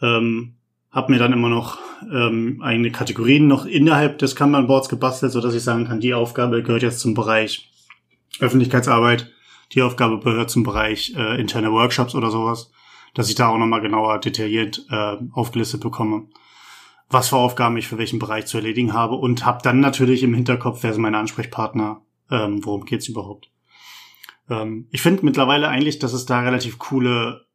Ähm, 0.00 0.54
hab 0.90 1.08
mir 1.08 1.18
dann 1.18 1.32
immer 1.32 1.48
noch 1.48 1.78
ähm, 2.10 2.60
eigene 2.62 2.90
Kategorien 2.90 3.46
noch 3.46 3.66
innerhalb 3.66 4.18
des 4.18 4.36
Kanban-Boards 4.36 4.88
gebastelt, 4.88 5.32
so 5.32 5.40
dass 5.40 5.54
ich 5.54 5.62
sagen 5.62 5.86
kann, 5.86 6.00
die 6.00 6.14
Aufgabe 6.14 6.62
gehört 6.62 6.82
jetzt 6.82 7.00
zum 7.00 7.14
Bereich 7.14 7.70
Öffentlichkeitsarbeit, 8.40 9.30
die 9.72 9.82
Aufgabe 9.82 10.20
gehört 10.20 10.50
zum 10.50 10.62
Bereich 10.62 11.14
äh, 11.16 11.40
interne 11.40 11.72
Workshops 11.72 12.14
oder 12.14 12.30
sowas, 12.30 12.70
dass 13.14 13.28
ich 13.28 13.34
da 13.34 13.48
auch 13.48 13.58
nochmal 13.58 13.80
genauer 13.80 14.18
detailliert 14.18 14.86
äh, 14.90 15.16
aufgelistet 15.32 15.80
bekomme, 15.80 16.28
was 17.10 17.28
für 17.28 17.36
Aufgaben 17.36 17.76
ich 17.76 17.88
für 17.88 17.98
welchen 17.98 18.18
Bereich 18.18 18.46
zu 18.46 18.58
erledigen 18.58 18.92
habe 18.92 19.16
und 19.16 19.44
habe 19.44 19.60
dann 19.62 19.80
natürlich 19.80 20.22
im 20.22 20.34
Hinterkopf, 20.34 20.82
wer 20.82 20.92
sind 20.92 21.02
meine 21.02 21.18
Ansprechpartner, 21.18 22.02
ähm, 22.30 22.64
worum 22.64 22.84
geht's 22.84 23.08
überhaupt. 23.08 23.50
Ähm, 24.48 24.88
ich 24.90 25.02
finde 25.02 25.24
mittlerweile 25.24 25.68
eigentlich, 25.68 25.98
dass 25.98 26.12
es 26.12 26.26
da 26.26 26.40
relativ 26.40 26.78
coole 26.78 27.46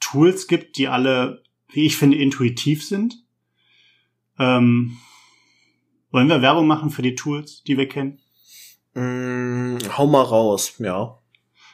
Tools 0.00 0.46
gibt, 0.46 0.76
die 0.76 0.88
alle, 0.88 1.42
wie 1.72 1.86
ich 1.86 1.96
finde, 1.96 2.18
intuitiv 2.18 2.84
sind. 2.84 3.24
Ähm, 4.38 4.98
wollen 6.10 6.28
wir 6.28 6.42
Werbung 6.42 6.66
machen 6.66 6.90
für 6.90 7.02
die 7.02 7.14
Tools, 7.14 7.62
die 7.64 7.78
wir 7.78 7.88
kennen? 7.88 8.20
Mm, 8.94 9.78
hau 9.96 10.06
mal 10.06 10.22
raus, 10.22 10.74
ja. 10.78 11.18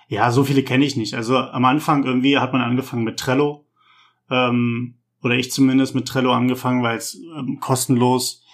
Ja, 0.09 0.31
so 0.31 0.45
viele 0.45 0.63
kenne 0.63 0.85
ich 0.85 0.97
nicht. 0.97 1.15
Also 1.15 1.37
am 1.37 1.65
Anfang 1.65 2.05
irgendwie 2.05 2.39
hat 2.39 2.53
man 2.53 2.63
angefangen 2.63 3.05
mit 3.05 3.19
Trello. 3.19 3.67
Ähm, 4.31 4.95
oder 5.23 5.35
ich 5.35 5.51
zumindest 5.51 5.95
mit 5.95 6.07
Trello 6.07 6.33
angefangen, 6.33 6.83
weil 6.83 6.97
es 6.97 7.21
ähm, 7.37 7.59
kostenlos 7.61 8.45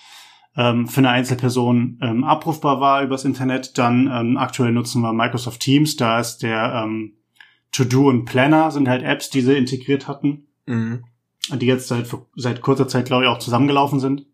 ähm, 0.56 0.88
für 0.88 0.98
eine 0.98 1.10
Einzelperson 1.10 1.98
ähm, 2.00 2.24
abrufbar 2.24 2.80
war 2.80 3.02
übers 3.02 3.24
Internet. 3.24 3.76
Dann 3.78 4.10
ähm, 4.12 4.36
aktuell 4.36 4.72
nutzen 4.72 5.02
wir 5.02 5.12
Microsoft 5.12 5.60
Teams. 5.60 5.96
Da 5.96 6.18
ist 6.18 6.38
der 6.38 6.82
ähm, 6.84 7.14
To-Do 7.72 8.08
und 8.08 8.24
Planner 8.24 8.70
sind 8.70 8.88
halt 8.88 9.02
Apps, 9.02 9.30
die 9.30 9.42
sie 9.42 9.56
integriert 9.56 10.08
hatten. 10.08 10.46
Mhm. 10.66 11.04
Die 11.50 11.66
jetzt 11.66 11.88
seit, 11.88 12.06
seit 12.36 12.62
kurzer 12.62 12.88
Zeit, 12.88 13.06
glaube 13.06 13.24
ich, 13.24 13.28
auch 13.28 13.38
zusammengelaufen 13.38 14.00
sind. 14.00 14.26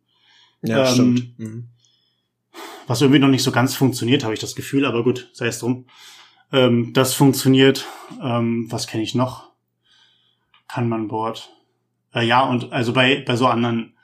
Ja, 0.63 0.87
ähm, 0.87 0.93
stimmt. 0.93 1.39
Mhm. 1.39 1.69
Was 2.87 3.01
irgendwie 3.01 3.21
noch 3.21 3.29
nicht 3.29 3.43
so 3.43 3.53
ganz 3.53 3.75
funktioniert, 3.75 4.25
habe 4.25 4.35
ich 4.35 4.41
das 4.41 4.55
Gefühl, 4.55 4.85
aber 4.85 5.05
gut, 5.05 5.31
sei 5.33 5.47
es 5.47 5.59
drum. 5.59 5.87
Ähm, 6.53 6.93
das 6.93 7.15
funktioniert. 7.15 7.87
Ähm, 8.23 8.67
was 8.71 8.87
kenne 8.87 9.03
ich 9.03 9.15
noch? 9.15 9.51
Kann 10.69 10.89
man 10.89 11.09
Board. 11.09 11.51
Äh, 12.15 12.27
ja, 12.27 12.43
und 12.43 12.73
also 12.73 12.93
bei, 12.93 13.23
bei 13.27 13.37
so 13.37 13.47
anderen 13.47 13.95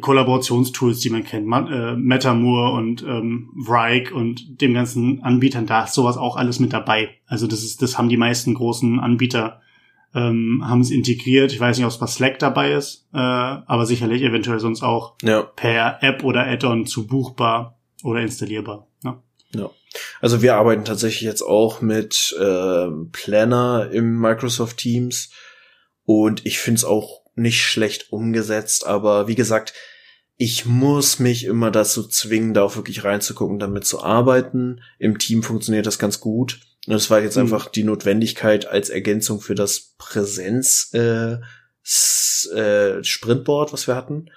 Kollaborationstools, 0.00 1.00
die 1.00 1.10
man 1.10 1.24
kennt, 1.24 1.46
Man, 1.46 1.72
äh, 1.72 1.96
Metamore 1.96 2.72
und 2.72 3.02
ähm, 3.02 3.50
Vrike 3.56 4.14
und 4.14 4.60
dem 4.60 4.74
ganzen 4.74 5.22
Anbietern, 5.22 5.66
da 5.66 5.84
ist 5.84 5.94
sowas 5.94 6.18
auch 6.18 6.36
alles 6.36 6.60
mit 6.60 6.74
dabei. 6.74 7.16
Also 7.26 7.46
das 7.46 7.62
ist, 7.62 7.80
das 7.80 7.96
haben 7.96 8.10
die 8.10 8.18
meisten 8.18 8.52
großen 8.52 9.00
Anbieter 9.00 9.62
ähm, 10.14 10.62
haben 10.64 10.80
es 10.80 10.90
integriert. 10.90 11.52
Ich 11.52 11.60
weiß 11.60 11.76
nicht, 11.76 11.84
ob 11.84 11.92
es 11.92 11.98
bei 11.98 12.06
Slack 12.06 12.38
dabei 12.38 12.72
ist, 12.72 13.06
äh, 13.12 13.18
aber 13.18 13.86
sicherlich 13.86 14.22
eventuell 14.22 14.60
sonst 14.60 14.82
auch 14.82 15.14
ja. 15.22 15.42
per 15.42 16.02
App 16.02 16.24
oder 16.24 16.46
Add-on 16.46 16.86
zu 16.86 17.06
buchbar 17.06 17.78
oder 18.02 18.20
installierbar. 18.20 18.86
Ne? 19.02 19.18
Ja. 19.54 19.70
Also 20.20 20.42
wir 20.42 20.56
arbeiten 20.56 20.84
tatsächlich 20.84 21.22
jetzt 21.22 21.42
auch 21.42 21.80
mit 21.80 22.34
äh, 22.38 22.88
Planner 23.12 23.90
im 23.92 24.18
Microsoft 24.18 24.78
Teams 24.78 25.30
und 26.04 26.46
ich 26.46 26.58
finde 26.58 26.78
es 26.78 26.84
auch 26.84 27.22
nicht 27.34 27.62
schlecht 27.62 28.12
umgesetzt, 28.12 28.86
aber 28.86 29.28
wie 29.28 29.34
gesagt, 29.34 29.74
ich 30.40 30.66
muss 30.66 31.18
mich 31.18 31.44
immer 31.44 31.72
dazu 31.72 32.06
zwingen, 32.06 32.54
da 32.54 32.62
auch 32.62 32.76
wirklich 32.76 33.02
reinzugucken, 33.02 33.58
damit 33.58 33.84
zu 33.84 34.02
arbeiten. 34.02 34.80
Im 35.00 35.18
Team 35.18 35.42
funktioniert 35.42 35.84
das 35.84 35.98
ganz 35.98 36.20
gut. 36.20 36.60
Das 36.88 37.10
war 37.10 37.20
jetzt 37.20 37.36
mhm. 37.36 37.42
einfach 37.42 37.68
die 37.68 37.84
Notwendigkeit 37.84 38.66
als 38.66 38.88
Ergänzung 38.88 39.40
für 39.40 39.54
das 39.54 39.94
Präsenz 39.98 40.90
äh, 40.94 41.36
äh, 42.54 43.04
Sprintboard, 43.04 43.72
was 43.72 43.86
wir 43.86 43.94
hatten. 43.94 44.30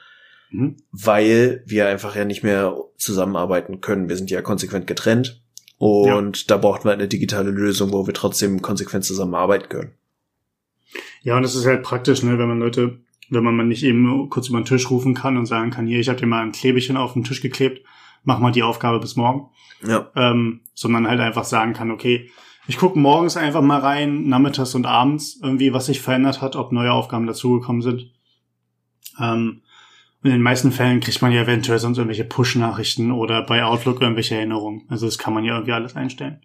Mhm. 0.51 0.77
Weil 0.91 1.63
wir 1.65 1.87
einfach 1.87 2.15
ja 2.15 2.25
nicht 2.25 2.43
mehr 2.43 2.75
zusammenarbeiten 2.97 3.79
können. 3.79 4.09
Wir 4.09 4.17
sind 4.17 4.29
ja 4.29 4.41
konsequent 4.41 4.85
getrennt. 4.85 5.41
Und 5.77 6.37
ja. 6.37 6.43
da 6.47 6.57
braucht 6.57 6.85
man 6.85 6.93
eine 6.93 7.07
digitale 7.07 7.49
Lösung, 7.49 7.91
wo 7.91 8.05
wir 8.05 8.13
trotzdem 8.13 8.61
konsequent 8.61 9.05
zusammenarbeiten 9.05 9.69
können. 9.69 9.91
Ja, 11.23 11.37
und 11.37 11.43
das 11.43 11.55
ist 11.55 11.65
halt 11.65 11.83
praktisch, 11.83 12.21
ne, 12.21 12.37
wenn 12.37 12.47
man 12.47 12.59
Leute, 12.59 12.99
wenn 13.29 13.43
man 13.43 13.67
nicht 13.67 13.83
eben 13.83 14.29
kurz 14.29 14.49
über 14.49 14.59
den 14.59 14.65
Tisch 14.65 14.89
rufen 14.91 15.13
kann 15.15 15.37
und 15.37 15.45
sagen 15.45 15.71
kann, 15.71 15.87
hier, 15.87 15.99
ich 15.99 16.09
habe 16.09 16.19
dir 16.19 16.27
mal 16.27 16.43
ein 16.43 16.51
Klebechen 16.51 16.97
auf 16.97 17.13
den 17.13 17.23
Tisch 17.23 17.41
geklebt, 17.41 17.83
mach 18.23 18.39
mal 18.39 18.51
die 18.51 18.63
Aufgabe 18.63 18.99
bis 18.99 19.15
morgen. 19.15 19.49
Ja. 19.85 20.09
Ähm, 20.15 20.61
sondern 20.73 21.07
halt 21.07 21.19
einfach 21.19 21.43
sagen 21.43 21.73
kann, 21.73 21.91
okay, 21.91 22.29
ich 22.67 22.77
gucke 22.77 22.99
morgens 22.99 23.37
einfach 23.37 23.61
mal 23.61 23.79
rein, 23.79 24.27
nachmittags 24.27 24.75
und 24.75 24.85
abends 24.85 25.39
irgendwie, 25.41 25.73
was 25.73 25.87
sich 25.87 26.01
verändert 26.01 26.41
hat, 26.41 26.55
ob 26.55 26.71
neue 26.71 26.91
Aufgaben 26.91 27.27
dazugekommen 27.27 27.81
sind. 27.81 28.11
Ähm, 29.19 29.61
in 30.23 30.31
den 30.31 30.41
meisten 30.41 30.71
Fällen 30.71 30.99
kriegt 30.99 31.21
man 31.21 31.31
ja 31.31 31.41
eventuell 31.41 31.79
sonst 31.79 31.97
irgendwelche 31.97 32.23
Push-Nachrichten 32.23 33.11
oder 33.11 33.41
bei 33.41 33.63
Outlook 33.63 34.01
irgendwelche 34.01 34.35
Erinnerungen. 34.35 34.83
Also 34.87 35.07
das 35.07 35.17
kann 35.17 35.33
man 35.33 35.43
ja 35.43 35.55
irgendwie 35.55 35.73
alles 35.73 35.95
einstellen. 35.95 36.41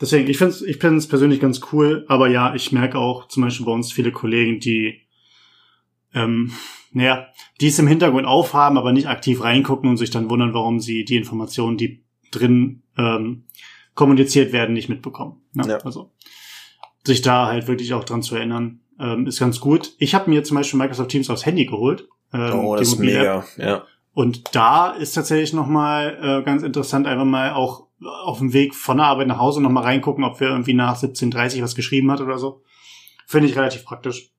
Deswegen, 0.00 0.30
ich 0.30 0.38
finde 0.38 0.54
es 0.54 0.62
ich 0.62 0.78
find's 0.78 1.08
persönlich 1.08 1.40
ganz 1.40 1.60
cool, 1.72 2.04
aber 2.08 2.28
ja, 2.28 2.54
ich 2.54 2.72
merke 2.72 2.98
auch 2.98 3.28
zum 3.28 3.42
Beispiel 3.42 3.66
bei 3.66 3.72
uns 3.72 3.92
viele 3.92 4.12
Kollegen, 4.12 4.60
die 4.60 5.02
ähm, 6.14 6.52
naja, 6.92 7.28
die 7.60 7.68
es 7.68 7.78
im 7.78 7.86
Hintergrund 7.86 8.26
aufhaben, 8.26 8.78
aber 8.78 8.92
nicht 8.92 9.08
aktiv 9.08 9.42
reingucken 9.42 9.88
und 9.88 9.96
sich 9.96 10.10
dann 10.10 10.30
wundern, 10.30 10.54
warum 10.54 10.80
sie 10.80 11.04
die 11.04 11.16
Informationen, 11.16 11.76
die 11.76 12.04
drin 12.30 12.82
ähm, 12.96 13.44
kommuniziert 13.94 14.52
werden, 14.52 14.72
nicht 14.72 14.88
mitbekommen. 14.88 15.42
Ne? 15.52 15.64
Ja. 15.68 15.78
Also 15.78 16.12
sich 17.04 17.22
da 17.22 17.46
halt 17.46 17.66
wirklich 17.68 17.94
auch 17.94 18.04
dran 18.04 18.22
zu 18.22 18.36
erinnern, 18.36 18.80
ähm, 18.98 19.26
ist 19.26 19.40
ganz 19.40 19.60
gut. 19.60 19.94
Ich 19.98 20.14
habe 20.14 20.30
mir 20.30 20.44
zum 20.44 20.56
Beispiel 20.56 20.78
Microsoft 20.78 21.10
Teams 21.10 21.30
aufs 21.30 21.46
Handy 21.46 21.66
geholt. 21.66 22.08
Ähm, 22.32 22.54
oh, 22.54 22.76
das 22.76 22.88
ist 22.88 22.98
mega, 22.98 23.44
ja. 23.56 23.84
Und 24.12 24.54
da 24.54 24.90
ist 24.90 25.12
tatsächlich 25.12 25.52
nochmal 25.52 26.18
äh, 26.20 26.44
ganz 26.44 26.62
interessant, 26.62 27.06
einfach 27.06 27.24
mal 27.24 27.52
auch 27.52 27.86
auf 28.00 28.38
dem 28.38 28.52
Weg 28.52 28.74
von 28.74 28.96
der 28.96 29.06
Arbeit 29.06 29.28
nach 29.28 29.38
Hause 29.38 29.62
nochmal 29.62 29.84
reingucken, 29.84 30.24
ob 30.24 30.40
wir 30.40 30.48
irgendwie 30.48 30.74
nach 30.74 30.96
17.30 30.96 31.62
was 31.62 31.74
geschrieben 31.74 32.10
hat 32.10 32.20
oder 32.20 32.38
so. 32.38 32.62
Finde 33.26 33.48
ich 33.48 33.56
relativ 33.56 33.84
praktisch. 33.84 34.32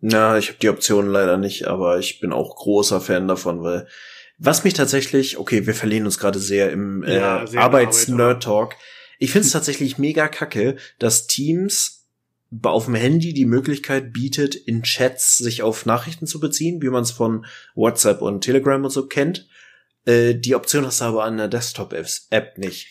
Na, 0.00 0.38
ich 0.38 0.48
habe 0.48 0.58
die 0.60 0.68
Option 0.68 1.08
leider 1.08 1.36
nicht, 1.36 1.66
aber 1.66 1.98
ich 1.98 2.20
bin 2.20 2.32
auch 2.32 2.56
großer 2.56 3.00
Fan 3.00 3.28
davon, 3.28 3.62
weil 3.62 3.86
was 4.38 4.64
mich 4.64 4.74
tatsächlich, 4.74 5.38
okay, 5.38 5.66
wir 5.66 5.74
verlieren 5.74 6.04
uns 6.04 6.18
gerade 6.18 6.38
sehr 6.38 6.70
im 6.70 7.02
äh, 7.02 7.16
ja, 7.16 7.44
Arbeits-Nerd-Talk. 7.54 8.76
Ich 9.18 9.30
finde 9.30 9.46
es 9.46 9.52
tatsächlich 9.52 9.96
mega 9.96 10.28
kacke, 10.28 10.76
dass 10.98 11.26
Teams 11.26 12.06
auf 12.62 12.84
dem 12.84 12.94
Handy 12.94 13.32
die 13.32 13.46
Möglichkeit 13.46 14.12
bietet, 14.12 14.54
in 14.54 14.82
Chats 14.82 15.38
sich 15.38 15.62
auf 15.62 15.86
Nachrichten 15.86 16.26
zu 16.26 16.38
beziehen, 16.38 16.82
wie 16.82 16.90
man 16.90 17.02
es 17.02 17.10
von 17.10 17.46
WhatsApp 17.74 18.20
und 18.20 18.42
Telegram 18.42 18.84
und 18.84 18.90
so 18.90 19.06
kennt. 19.06 19.48
Äh, 20.04 20.34
die 20.34 20.54
Option 20.54 20.86
hast 20.86 21.00
du 21.00 21.06
aber 21.06 21.24
an 21.24 21.38
der 21.38 21.48
Desktop-App 21.48 22.58
nicht. 22.58 22.88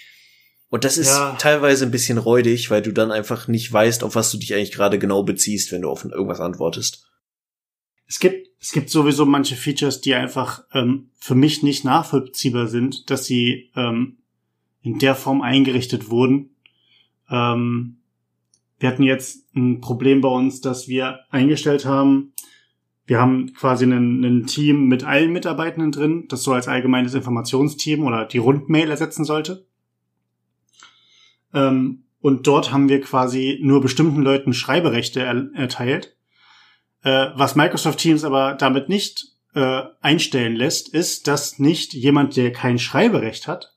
Und 0.70 0.84
das 0.84 0.98
ist 0.98 1.10
ja. 1.10 1.36
teilweise 1.40 1.86
ein 1.86 1.92
bisschen 1.92 2.18
räudig, 2.18 2.70
weil 2.70 2.82
du 2.82 2.92
dann 2.92 3.12
einfach 3.12 3.48
nicht 3.48 3.72
weißt, 3.72 4.04
auf 4.04 4.16
was 4.16 4.32
du 4.32 4.38
dich 4.38 4.54
eigentlich 4.54 4.72
gerade 4.72 5.00
genau 5.00 5.24
beziehst, 5.24 5.72
wenn 5.72 5.84
du 5.84 5.90
auf 5.90 6.04
irgendwas 6.06 6.40
antwortest. 6.40 7.08
Es 8.08 8.20
gibt, 8.20 8.50
es 8.60 8.72
gibt 8.72 8.90
sowieso 8.90 9.26
manche 9.26 9.56
Features, 9.56 10.02
die 10.02 10.16
einfach 10.16 10.64
ähm, 10.74 11.10
für 11.18 11.36
mich 11.36 11.64
nicht 11.64 11.86
nachvollziehbar 11.86 12.68
sind, 12.68 13.10
dass 13.10 13.26
sie 13.26 13.72
ähm, 13.76 14.18
in 14.82 15.00
der 15.00 15.16
Form 15.16 15.42
eingerichtet 15.42 16.10
wurden. 16.10 16.56
Ähm, 17.30 17.98
wir 18.80 18.90
hatten 18.90 19.04
jetzt 19.04 19.46
ein 19.56 19.82
Problem 19.82 20.22
bei 20.22 20.30
uns, 20.30 20.62
dass 20.62 20.88
wir 20.88 21.22
eingestellt 21.30 21.86
haben, 21.86 22.34
wir 23.08 23.20
haben 23.20 23.54
quasi 23.54 23.86
ein 23.86 24.46
Team 24.48 24.88
mit 24.88 25.04
allen 25.04 25.32
Mitarbeitenden 25.32 25.92
drin, 25.92 26.26
das 26.28 26.42
so 26.42 26.54
als 26.54 26.68
allgemeines 26.68 27.14
Informationsteam 27.14 28.04
oder 28.04 28.26
die 28.26 28.40
Rundmail 28.40 28.90
ersetzen 28.90 29.26
sollte. 29.26 29.68
Ähm, 31.56 32.04
und 32.22 32.48
dort 32.48 32.72
haben 32.72 32.90
wir 32.90 33.02
quasi 33.02 33.60
nur 33.62 33.82
bestimmten 33.82 34.22
Leuten 34.22 34.54
Schreiberechte 34.54 35.22
er 35.22 35.48
erteilt. 35.54 36.16
Äh, 37.04 37.28
was 37.36 37.56
Microsoft 37.56 38.00
Teams 38.00 38.24
aber 38.24 38.56
damit 38.56 38.90
nicht 38.90 39.26
äh, 39.54 39.84
einstellen 40.02 40.56
lässt, 40.56 40.90
ist, 40.90 41.28
dass 41.28 41.60
nicht 41.60 41.94
jemand, 41.94 42.36
der 42.36 42.52
kein 42.52 42.78
Schreiberecht 42.78 43.48
hat, 43.48 43.74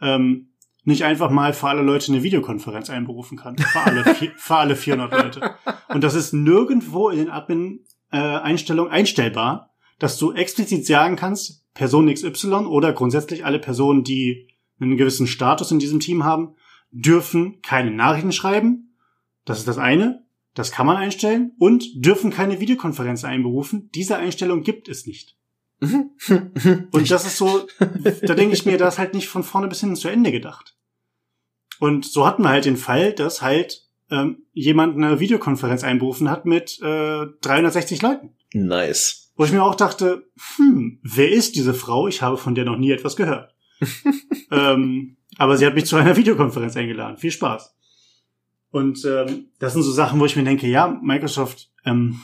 ähm, 0.00 0.50
nicht 0.84 1.04
einfach 1.04 1.30
mal 1.30 1.52
für 1.52 1.68
alle 1.68 1.82
Leute 1.82 2.12
eine 2.12 2.22
Videokonferenz 2.22 2.90
einberufen 2.90 3.38
kann. 3.38 3.56
Für 3.58 3.80
alle, 3.80 4.04
für 4.36 4.56
alle 4.56 4.76
400 4.76 5.12
Leute. 5.12 5.54
Und 5.88 6.04
das 6.04 6.14
ist 6.14 6.32
nirgendwo 6.32 7.08
in 7.08 7.18
den 7.18 7.30
Admin-Einstellungen 7.30 8.92
äh, 8.92 8.94
einstellbar, 8.94 9.74
dass 9.98 10.18
du 10.18 10.32
explizit 10.32 10.86
sagen 10.86 11.16
kannst, 11.16 11.64
Person 11.74 12.12
XY 12.12 12.66
oder 12.66 12.92
grundsätzlich 12.92 13.44
alle 13.44 13.58
Personen, 13.58 14.04
die 14.04 14.48
einen 14.78 14.96
gewissen 14.96 15.26
Status 15.26 15.70
in 15.70 15.78
diesem 15.78 16.00
Team 16.00 16.24
haben, 16.24 16.54
dürfen 16.94 17.60
keine 17.60 17.90
Nachrichten 17.90 18.32
schreiben. 18.32 18.96
Das 19.44 19.58
ist 19.58 19.68
das 19.68 19.78
eine. 19.78 20.24
Das 20.54 20.70
kann 20.70 20.86
man 20.86 20.96
einstellen. 20.96 21.52
Und 21.58 21.84
dürfen 21.94 22.30
keine 22.30 22.60
Videokonferenz 22.60 23.24
einberufen. 23.24 23.90
Diese 23.94 24.16
Einstellung 24.16 24.62
gibt 24.62 24.88
es 24.88 25.06
nicht. 25.06 25.36
Und 25.80 27.10
das 27.10 27.26
ist 27.26 27.36
so, 27.36 27.66
da 28.22 28.34
denke 28.34 28.54
ich 28.54 28.64
mir, 28.64 28.78
da 28.78 28.88
ist 28.88 28.98
halt 28.98 29.12
nicht 29.12 29.28
von 29.28 29.42
vorne 29.42 29.68
bis 29.68 29.80
hinten 29.80 29.96
zu 29.96 30.08
Ende 30.08 30.30
gedacht. 30.32 30.76
Und 31.80 32.06
so 32.06 32.26
hatten 32.26 32.42
wir 32.42 32.50
halt 32.50 32.64
den 32.64 32.76
Fall, 32.76 33.12
dass 33.12 33.42
halt 33.42 33.88
ähm, 34.10 34.44
jemand 34.52 34.96
eine 34.96 35.18
Videokonferenz 35.18 35.82
einberufen 35.82 36.30
hat 36.30 36.46
mit 36.46 36.80
äh, 36.80 37.26
360 37.42 38.00
Leuten. 38.00 38.30
Nice. 38.52 39.32
Wo 39.36 39.44
ich 39.44 39.52
mir 39.52 39.64
auch 39.64 39.74
dachte, 39.74 40.30
hm, 40.56 41.00
wer 41.02 41.30
ist 41.30 41.56
diese 41.56 41.74
Frau? 41.74 42.06
Ich 42.06 42.22
habe 42.22 42.38
von 42.38 42.54
der 42.54 42.64
noch 42.64 42.78
nie 42.78 42.92
etwas 42.92 43.16
gehört. 43.16 43.54
ähm, 44.52 45.16
aber 45.38 45.56
sie 45.56 45.66
hat 45.66 45.74
mich 45.74 45.86
zu 45.86 45.96
einer 45.96 46.16
Videokonferenz 46.16 46.76
eingeladen. 46.76 47.16
Viel 47.16 47.30
Spaß. 47.30 47.74
Und 48.70 49.04
ähm, 49.04 49.50
das 49.58 49.72
sind 49.72 49.82
so 49.82 49.92
Sachen, 49.92 50.18
wo 50.18 50.26
ich 50.26 50.36
mir 50.36 50.44
denke, 50.44 50.66
ja, 50.66 50.88
Microsoft, 51.00 51.70
ähm, 51.84 52.20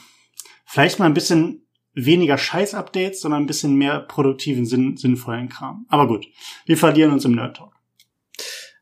vielleicht 0.67 0.99
mal 0.99 1.07
ein 1.07 1.15
bisschen 1.15 1.67
weniger 1.93 2.39
Scheiß-Updates, 2.39 3.21
sondern 3.21 3.43
ein 3.43 3.47
bisschen 3.47 3.77
mehr 3.77 4.01
produktiven, 4.01 4.67
sinn 4.67 4.97
sinnvollen 4.97 5.49
Kram. 5.49 5.87
Aber 5.89 6.07
gut, 6.07 6.27
wir 6.67 6.77
verlieren 6.77 7.13
uns 7.13 7.25
im 7.25 7.37
Nerd-Talk. 7.37 7.75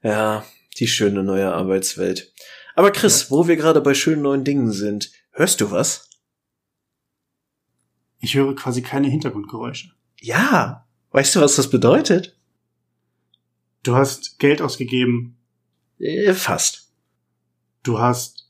Ja, 0.03 0.45
die 0.79 0.87
schöne 0.87 1.23
neue 1.23 1.53
Arbeitswelt. 1.53 2.33
Aber 2.75 2.91
Chris, 2.93 3.25
ja. 3.25 3.31
wo 3.31 3.49
wir 3.49 3.57
gerade 3.57 3.81
bei 3.81 3.95
schönen 3.95 4.23
neuen 4.23 4.45
Dingen 4.45 4.71
sind, 4.71 5.11
hörst 5.33 5.61
du 5.61 5.71
was? 5.71 6.09
Ich 8.21 8.35
höre 8.35 8.55
quasi 8.55 8.83
keine 8.83 9.09
Hintergrundgeräusche. 9.09 9.91
Ja, 10.21 10.87
weißt 11.11 11.37
du, 11.37 11.41
was 11.41 11.57
das 11.57 11.71
bedeutet? 11.71 12.38
Du 13.83 13.95
hast 13.95 14.38
Geld 14.38 14.61
ausgegeben. 14.62 15.37
Äh, 15.99 16.33
fast. 16.35 16.93
Du 17.83 17.99
hast 17.99 18.49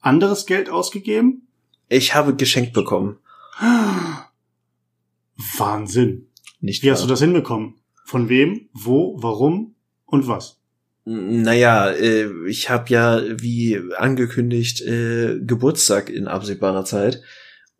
anderes 0.00 0.46
Geld 0.46 0.68
ausgegeben? 0.68 1.46
Ich 1.88 2.14
habe 2.14 2.34
geschenkt 2.34 2.72
bekommen. 2.72 3.18
Wahnsinn. 5.56 6.26
Nicht 6.60 6.82
Wie 6.82 6.86
wahr? 6.88 6.94
hast 6.94 7.04
du 7.04 7.08
das 7.08 7.20
hinbekommen? 7.20 7.74
Von 8.04 8.28
wem, 8.28 8.68
wo, 8.72 9.22
warum 9.22 9.74
und 10.06 10.26
was? 10.26 10.58
Naja, 11.04 11.90
äh, 11.90 12.28
ich 12.48 12.68
habe 12.68 12.90
ja, 12.90 13.22
wie 13.40 13.80
angekündigt, 13.96 14.80
äh, 14.82 15.38
Geburtstag 15.40 16.10
in 16.10 16.28
absehbarer 16.28 16.84
Zeit 16.84 17.22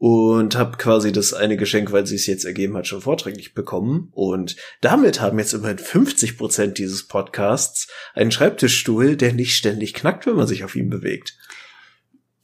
und 0.01 0.57
habe 0.57 0.79
quasi 0.79 1.13
das 1.13 1.35
eine 1.35 1.59
Geschenk, 1.59 1.93
weil 1.93 2.07
sie 2.07 2.15
es 2.15 2.27
jetzt 2.27 2.47
ergeben 2.47 2.75
hat, 2.75 2.87
schon 2.87 3.03
vorträglich 3.03 3.53
bekommen. 3.53 4.09
Und 4.13 4.57
damit 4.81 5.21
haben 5.21 5.39
jetzt 5.39 5.53
immerhin 5.53 5.77
50 5.77 6.39
Prozent 6.39 6.79
dieses 6.79 7.07
Podcasts 7.07 7.87
einen 8.15 8.33
Schreibtischstuhl, 8.33 9.17
der 9.17 9.35
nicht 9.35 9.55
ständig 9.55 9.93
knackt, 9.93 10.25
wenn 10.25 10.37
man 10.37 10.47
sich 10.47 10.65
auf 10.65 10.75
ihn 10.75 10.89
bewegt. 10.89 11.37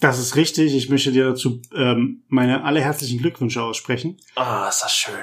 Das 0.00 0.18
ist 0.18 0.36
richtig. 0.36 0.76
Ich 0.76 0.90
möchte 0.90 1.12
dir 1.12 1.24
dazu 1.24 1.62
ähm, 1.74 2.24
meine 2.28 2.62
allerherzlichen 2.62 3.20
Glückwünsche 3.20 3.62
aussprechen. 3.62 4.18
Ah, 4.34 4.66
oh, 4.66 4.68
ist 4.68 4.82
das 4.82 4.94
schön. 4.94 5.14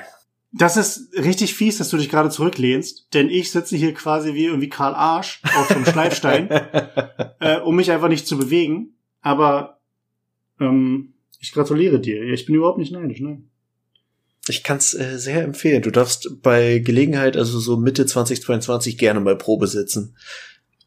Das 0.52 0.76
ist 0.76 1.14
richtig 1.16 1.54
fies, 1.54 1.78
dass 1.78 1.90
du 1.90 1.98
dich 1.98 2.10
gerade 2.10 2.32
zurücklehnst, 2.32 3.14
denn 3.14 3.30
ich 3.30 3.52
sitze 3.52 3.78
hier 3.78 3.94
quasi 3.94 4.34
wie 4.34 4.46
irgendwie 4.46 4.70
Karl 4.70 4.96
Arsch 4.96 5.40
auf 5.56 5.70
einem 5.70 5.86
Schleifstein, 5.86 6.50
äh, 7.40 7.60
um 7.60 7.76
mich 7.76 7.92
einfach 7.92 8.10
nicht 8.10 8.26
zu 8.26 8.40
bewegen. 8.40 8.96
Aber 9.22 9.82
ähm, 10.60 11.13
ich 11.44 11.52
gratuliere 11.52 12.00
dir. 12.00 12.24
Ich 12.24 12.46
bin 12.46 12.56
überhaupt 12.56 12.78
nicht 12.78 12.94
neidisch, 12.94 13.20
ne? 13.20 13.42
Ich 14.48 14.64
kann 14.64 14.78
es 14.78 14.94
äh, 14.94 15.20
sehr 15.20 15.44
empfehlen. 15.44 15.82
Du 15.82 15.92
darfst 15.92 16.42
bei 16.42 16.80
Gelegenheit, 16.80 17.36
also 17.36 17.60
so 17.60 17.76
Mitte 17.76 18.06
2022, 18.06 18.98
gerne 18.98 19.20
mal 19.20 19.38
Probe 19.38 19.68
sitzen. 19.68 20.16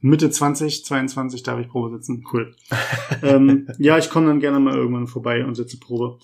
Mitte 0.00 0.30
2022 0.30 1.42
darf 1.42 1.60
ich 1.60 1.68
Probe 1.68 1.94
sitzen. 1.96 2.24
Cool. 2.32 2.54
ähm, 3.22 3.68
ja, 3.78 3.98
ich 3.98 4.08
komme 4.08 4.28
dann 4.28 4.40
gerne 4.40 4.58
mal 4.58 4.74
irgendwann 4.74 5.06
vorbei 5.06 5.44
und 5.44 5.56
sitze 5.56 5.78
Probe. 5.78 6.18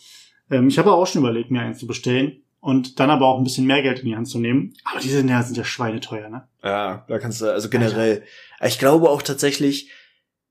Ähm, 0.50 0.68
ich 0.68 0.78
habe 0.78 0.92
auch 0.92 1.06
schon 1.06 1.20
überlegt, 1.20 1.50
mir 1.50 1.60
eins 1.60 1.78
zu 1.78 1.86
bestellen 1.86 2.42
und 2.60 3.00
dann 3.00 3.10
aber 3.10 3.26
auch 3.26 3.36
ein 3.36 3.44
bisschen 3.44 3.66
mehr 3.66 3.82
Geld 3.82 4.00
in 4.00 4.06
die 4.06 4.16
Hand 4.16 4.28
zu 4.28 4.38
nehmen. 4.38 4.72
Aber 4.84 5.00
die 5.00 5.08
sind 5.08 5.28
ja, 5.28 5.42
sind 5.42 5.58
ja 5.58 5.64
schweineteuer, 5.64 6.30
ne? 6.30 6.48
Ja, 6.64 7.04
da 7.06 7.18
kannst 7.18 7.42
du, 7.42 7.52
also 7.52 7.68
generell. 7.68 8.22
Alter. 8.60 8.66
Ich 8.66 8.78
glaube 8.78 9.10
auch 9.10 9.20
tatsächlich, 9.20 9.90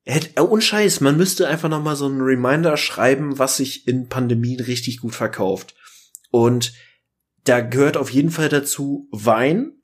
hätte, 0.06 0.30
äh, 0.36 0.42
unscheiß, 0.42 1.02
man 1.02 1.18
müsste 1.18 1.48
einfach 1.48 1.70
noch 1.70 1.84
mal 1.84 1.96
so 1.96 2.06
einen 2.06 2.22
Reminder 2.22 2.78
schreiben, 2.78 3.40
was 3.40 3.58
sich 3.58 3.88
in 3.88 4.10
Pandemien 4.10 4.60
richtig 4.60 5.00
gut 5.02 5.16
verkauft. 5.16 5.76
Und 6.32 6.74
da 7.44 7.62
gehört 7.62 7.98
auf 7.98 8.10
jeden 8.10 8.32
Fall 8.32 8.50
dazu 8.50 9.08
Wein. 9.12 9.82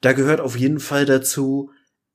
Da 0.00 0.12
gehört 0.12 0.40
auf 0.40 0.56
jeden 0.56 0.80
Fall 0.80 1.06
dazu 1.06 1.70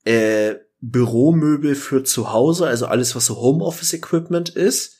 äh, 0.06 0.56
Büromöbel 0.82 1.76
für 1.76 2.04
zu 2.04 2.32
Hause, 2.32 2.68
also 2.68 2.86
alles, 2.86 3.16
was 3.16 3.26
so 3.26 3.38
Homeoffice-Equipment 3.38 4.50
ist. 4.50 4.98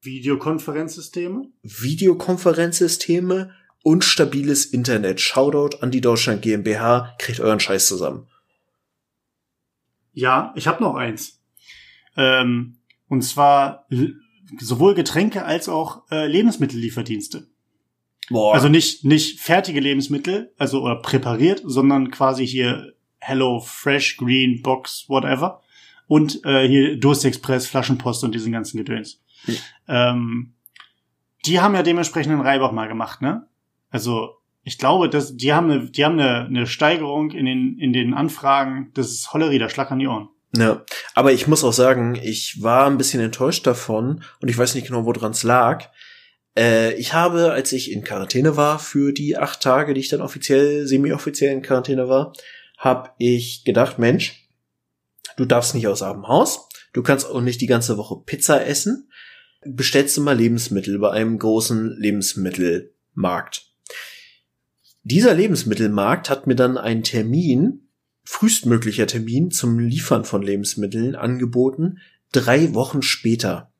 Videokonferenzsysteme. 0.00 1.50
Videokonferenzsysteme 1.62 3.54
und 3.82 4.04
stabiles 4.04 4.66
Internet. 4.66 5.20
Shoutout 5.20 5.78
an 5.80 5.90
die 5.90 6.00
Deutschland 6.00 6.42
GmbH, 6.42 7.14
kriegt 7.18 7.40
euren 7.40 7.60
Scheiß 7.60 7.86
zusammen. 7.86 8.26
Ja, 10.12 10.52
ich 10.56 10.66
habe 10.66 10.82
noch 10.82 10.94
eins. 10.94 11.40
Ähm, 12.16 12.76
und 13.08 13.22
zwar 13.22 13.86
sowohl 14.58 14.94
Getränke 14.94 15.44
als 15.44 15.68
auch 15.68 16.02
äh, 16.10 16.26
Lebensmittellieferdienste. 16.26 17.48
Boah. 18.30 18.54
Also 18.54 18.68
nicht 18.68 19.04
nicht 19.04 19.40
fertige 19.40 19.80
Lebensmittel, 19.80 20.52
also 20.56 20.82
oder 20.82 20.96
präpariert, 20.96 21.62
sondern 21.64 22.10
quasi 22.10 22.46
hier 22.46 22.94
Hello 23.18 23.60
Fresh 23.60 24.16
Green 24.16 24.62
Box 24.62 25.06
whatever 25.08 25.60
und 26.06 26.44
äh, 26.44 26.66
hier 26.66 26.98
Durstexpress 26.98 27.66
Flaschenpost 27.66 28.24
und 28.24 28.34
diesen 28.34 28.52
ganzen 28.52 28.78
Gedöns. 28.78 29.22
Hm. 29.44 29.56
Ähm, 29.88 30.54
die 31.46 31.60
haben 31.60 31.74
ja 31.74 31.82
dementsprechend 31.82 32.32
einen 32.32 32.42
Reibach 32.42 32.72
mal 32.72 32.88
gemacht, 32.88 33.20
ne? 33.20 33.46
Also 33.90 34.36
ich 34.62 34.78
glaube, 34.78 35.10
dass 35.10 35.36
die 35.36 35.52
haben 35.52 35.70
eine, 35.70 35.90
die 35.90 36.04
haben 36.04 36.18
eine, 36.18 36.46
eine 36.46 36.66
Steigerung 36.66 37.30
in 37.32 37.44
den 37.44 37.78
in 37.78 37.92
den 37.92 38.14
Anfragen. 38.14 38.90
Das 38.94 39.10
ist 39.10 39.32
Hollerie, 39.34 39.58
da 39.58 39.68
schlag 39.68 39.90
an 39.90 39.98
die 39.98 40.06
Ohren. 40.06 40.28
Ja, 40.56 40.84
aber 41.14 41.32
ich 41.32 41.48
muss 41.48 41.64
auch 41.64 41.72
sagen, 41.72 42.14
ich 42.14 42.62
war 42.62 42.86
ein 42.86 42.98
bisschen 42.98 43.20
enttäuscht 43.20 43.66
davon 43.66 44.22
und 44.40 44.48
ich 44.48 44.56
weiß 44.56 44.74
nicht 44.74 44.86
genau, 44.86 45.04
woran 45.04 45.32
es 45.32 45.42
lag. 45.42 45.90
Äh, 46.56 46.94
ich 46.94 47.12
habe, 47.12 47.52
als 47.52 47.72
ich 47.72 47.90
in 47.90 48.04
Quarantäne 48.04 48.56
war 48.56 48.78
für 48.78 49.12
die 49.12 49.36
acht 49.36 49.60
Tage, 49.60 49.94
die 49.94 50.00
ich 50.00 50.08
dann 50.08 50.20
offiziell, 50.20 50.86
semi-offiziell 50.86 51.52
in 51.52 51.62
Quarantäne 51.62 52.08
war, 52.08 52.32
habe 52.78 53.10
ich 53.18 53.64
gedacht, 53.64 53.98
Mensch, 53.98 54.48
du 55.36 55.44
darfst 55.44 55.74
nicht 55.74 55.88
aus 55.88 56.00
dem 56.00 56.28
Haus, 56.28 56.68
du 56.92 57.02
kannst 57.02 57.26
auch 57.26 57.40
nicht 57.40 57.60
die 57.60 57.66
ganze 57.66 57.96
Woche 57.96 58.22
Pizza 58.24 58.64
essen, 58.64 59.10
bestellst 59.64 60.16
du 60.16 60.20
mal 60.20 60.36
Lebensmittel 60.36 60.98
bei 60.98 61.10
einem 61.10 61.38
großen 61.38 61.96
Lebensmittelmarkt. 61.98 63.66
Dieser 65.02 65.34
Lebensmittelmarkt 65.34 66.30
hat 66.30 66.46
mir 66.46 66.54
dann 66.54 66.78
einen 66.78 67.02
Termin, 67.02 67.83
frühestmöglicher 68.24 69.06
Termin 69.06 69.50
zum 69.50 69.78
Liefern 69.78 70.24
von 70.24 70.42
Lebensmitteln 70.42 71.14
angeboten, 71.14 71.98
drei 72.32 72.74
Wochen 72.74 73.02
später. 73.02 73.72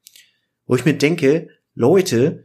Wo 0.67 0.77
ich 0.77 0.85
mir 0.85 0.95
denke, 0.95 1.49
Leute, 1.75 2.45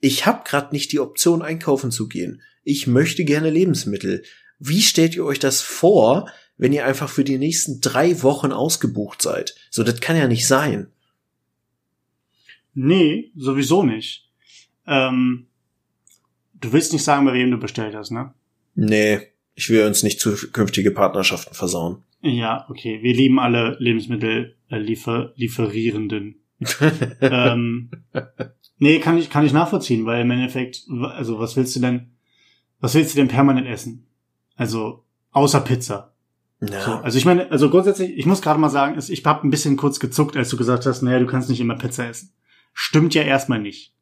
ich 0.00 0.26
habe 0.26 0.44
gerade 0.44 0.72
nicht 0.72 0.92
die 0.92 1.00
Option 1.00 1.42
einkaufen 1.42 1.90
zu 1.90 2.08
gehen. 2.08 2.42
Ich 2.62 2.86
möchte 2.86 3.24
gerne 3.24 3.50
Lebensmittel. 3.50 4.22
Wie 4.58 4.82
stellt 4.82 5.14
ihr 5.14 5.24
euch 5.24 5.38
das 5.38 5.60
vor, 5.60 6.30
wenn 6.56 6.72
ihr 6.72 6.84
einfach 6.84 7.08
für 7.08 7.24
die 7.24 7.38
nächsten 7.38 7.80
drei 7.80 8.22
Wochen 8.22 8.52
ausgebucht 8.52 9.22
seid? 9.22 9.54
So, 9.70 9.82
das 9.82 10.00
kann 10.00 10.16
ja 10.16 10.28
nicht 10.28 10.46
sein. 10.46 10.88
Nee, 12.74 13.32
sowieso 13.34 13.82
nicht. 13.82 14.30
Ähm, 14.86 15.46
Du 16.60 16.72
willst 16.72 16.92
nicht 16.92 17.04
sagen, 17.04 17.24
bei 17.24 17.32
wem 17.32 17.50
du 17.50 17.58
bestellt 17.58 17.94
hast, 17.94 18.10
ne? 18.10 18.34
Nee, 18.74 19.28
ich 19.60 19.68
will 19.68 19.86
uns 19.86 20.02
nicht 20.02 20.20
zukünftige 20.20 20.90
Partnerschaften 20.90 21.54
versauen. 21.54 22.02
Ja, 22.22 22.64
okay. 22.70 23.02
Wir 23.02 23.12
lieben 23.12 23.38
alle 23.38 23.76
Lebensmittel 23.78 24.56
äh, 24.70 24.78
liefer 24.78 25.34
lieferierenden. 25.36 26.36
ähm, 27.20 27.90
nee, 28.78 28.98
kann 29.00 29.18
ich, 29.18 29.28
kann 29.28 29.44
ich 29.44 29.52
nachvollziehen, 29.52 30.06
weil 30.06 30.22
im 30.22 30.30
Endeffekt, 30.30 30.86
also 31.02 31.38
was 31.38 31.56
willst 31.56 31.76
du 31.76 31.80
denn, 31.80 32.12
was 32.80 32.94
willst 32.94 33.12
du 33.12 33.16
denn 33.16 33.28
permanent 33.28 33.66
essen? 33.66 34.06
Also, 34.56 35.04
außer 35.32 35.60
Pizza. 35.60 36.14
Ja. 36.62 36.82
So, 36.82 36.92
also 36.92 37.18
ich 37.18 37.26
meine, 37.26 37.50
also 37.50 37.68
grundsätzlich, 37.68 38.16
ich 38.16 38.24
muss 38.24 38.40
gerade 38.40 38.58
mal 38.58 38.70
sagen, 38.70 38.98
ich 38.98 39.24
habe 39.26 39.46
ein 39.46 39.50
bisschen 39.50 39.76
kurz 39.76 40.00
gezuckt, 40.00 40.38
als 40.38 40.48
du 40.48 40.56
gesagt 40.56 40.86
hast, 40.86 41.02
naja, 41.02 41.18
du 41.18 41.26
kannst 41.26 41.50
nicht 41.50 41.60
immer 41.60 41.76
Pizza 41.76 42.08
essen. 42.08 42.32
Stimmt 42.72 43.14
ja 43.14 43.22
erstmal 43.22 43.60
nicht. 43.60 43.94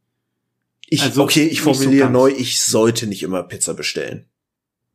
Ich, 0.87 1.03
also 1.03 1.25
okay, 1.25 1.47
ich 1.47 1.63
formuliere 1.63 2.07
so 2.07 2.13
neu, 2.13 2.29
ich 2.31 2.61
sollte 2.61 3.09
nicht 3.09 3.25
immer 3.25 3.43
Pizza 3.43 3.75
bestellen. 3.75 4.27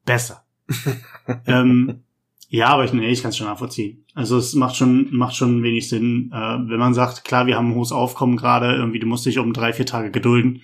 Besser. 0.06 0.44
ähm, 1.48 2.04
ja, 2.50 2.68
aber 2.68 2.86
ich, 2.86 2.94
nee, 2.94 3.10
ich 3.10 3.22
kann 3.22 3.30
es 3.30 3.38
schon 3.38 3.48
nachvollziehen. 3.48 4.06
Also 4.14 4.38
es 4.38 4.54
macht 4.54 4.76
schon, 4.76 5.08
macht 5.12 5.36
schon 5.36 5.64
wenig 5.64 5.90
Sinn, 5.90 6.30
äh, 6.34 6.38
wenn 6.38 6.78
man 6.80 6.94
sagt, 6.94 7.24
klar, 7.26 7.48
wir 7.48 7.58
haben 7.58 7.72
ein 7.72 7.76
hohes 7.76 7.92
Aufkommen 7.92 8.38
gerade, 8.38 8.76
irgendwie, 8.76 9.00
du 9.00 9.08
musst 9.08 9.26
dich 9.26 9.40
um 9.40 9.54
drei, 9.54 9.74
vier 9.74 9.86
Tage 9.88 10.12
gedulden. 10.12 10.62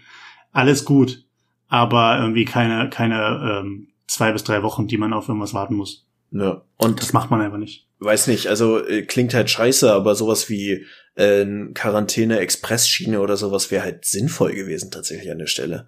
Alles 0.51 0.85
gut. 0.85 1.25
aber 1.67 2.17
irgendwie 2.19 2.45
keine, 2.45 2.89
keine 2.89 3.62
ähm, 3.62 3.89
zwei 4.07 4.31
bis 4.31 4.43
drei 4.43 4.63
Wochen, 4.63 4.88
die 4.88 4.97
man 4.97 5.13
auf 5.13 5.27
irgendwas 5.27 5.53
warten 5.53 5.75
muss. 5.75 6.07
Ja. 6.31 6.63
Und 6.77 6.99
Das 7.01 7.13
macht 7.13 7.29
man 7.31 7.41
einfach 7.41 7.57
nicht. 7.57 7.88
weiß 7.99 8.27
nicht, 8.27 8.47
also 8.47 8.83
äh, 8.85 9.03
klingt 9.03 9.33
halt 9.33 9.49
scheiße, 9.49 9.91
aber 9.91 10.15
sowas 10.15 10.49
wie 10.49 10.85
äh, 11.15 11.45
Quarantäne-Expressschiene 11.73 13.19
oder 13.21 13.38
sowas 13.38 13.71
wäre 13.71 13.83
halt 13.83 14.05
sinnvoll 14.05 14.53
gewesen 14.53 14.91
tatsächlich 14.91 15.31
an 15.31 15.39
der 15.39 15.47
Stelle. 15.47 15.88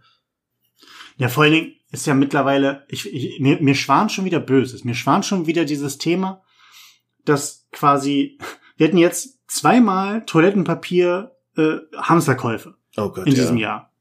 Ja, 1.17 1.30
vor 1.30 1.43
allen 1.43 1.54
Dingen 1.54 1.74
ist 1.92 2.08
ja 2.08 2.14
mittlerweile, 2.14 2.86
ich, 2.88 3.14
ich, 3.14 3.40
mir, 3.40 3.62
mir 3.62 3.76
schwant 3.76 4.12
schon 4.12 4.26
wieder 4.26 4.40
Böses. 4.40 4.84
Mir 4.84 4.96
schwant 4.96 5.26
schon 5.26 5.46
wieder 5.46 5.66
dieses 5.66 5.98
Thema, 5.98 6.42
dass 7.26 7.68
quasi, 7.72 8.40
wir 8.78 8.88
hatten 8.88 8.98
jetzt 8.98 9.40
zweimal 9.48 10.26
Toilettenpapier 10.26 11.36
äh, 11.58 11.78
Hamsterkäufe 11.98 12.78
Oh 12.98 13.10
Gott, 13.10 13.28
in 13.28 13.34
ja. 13.34 13.42
diesem 13.42 13.58
Jahr. 13.58 13.94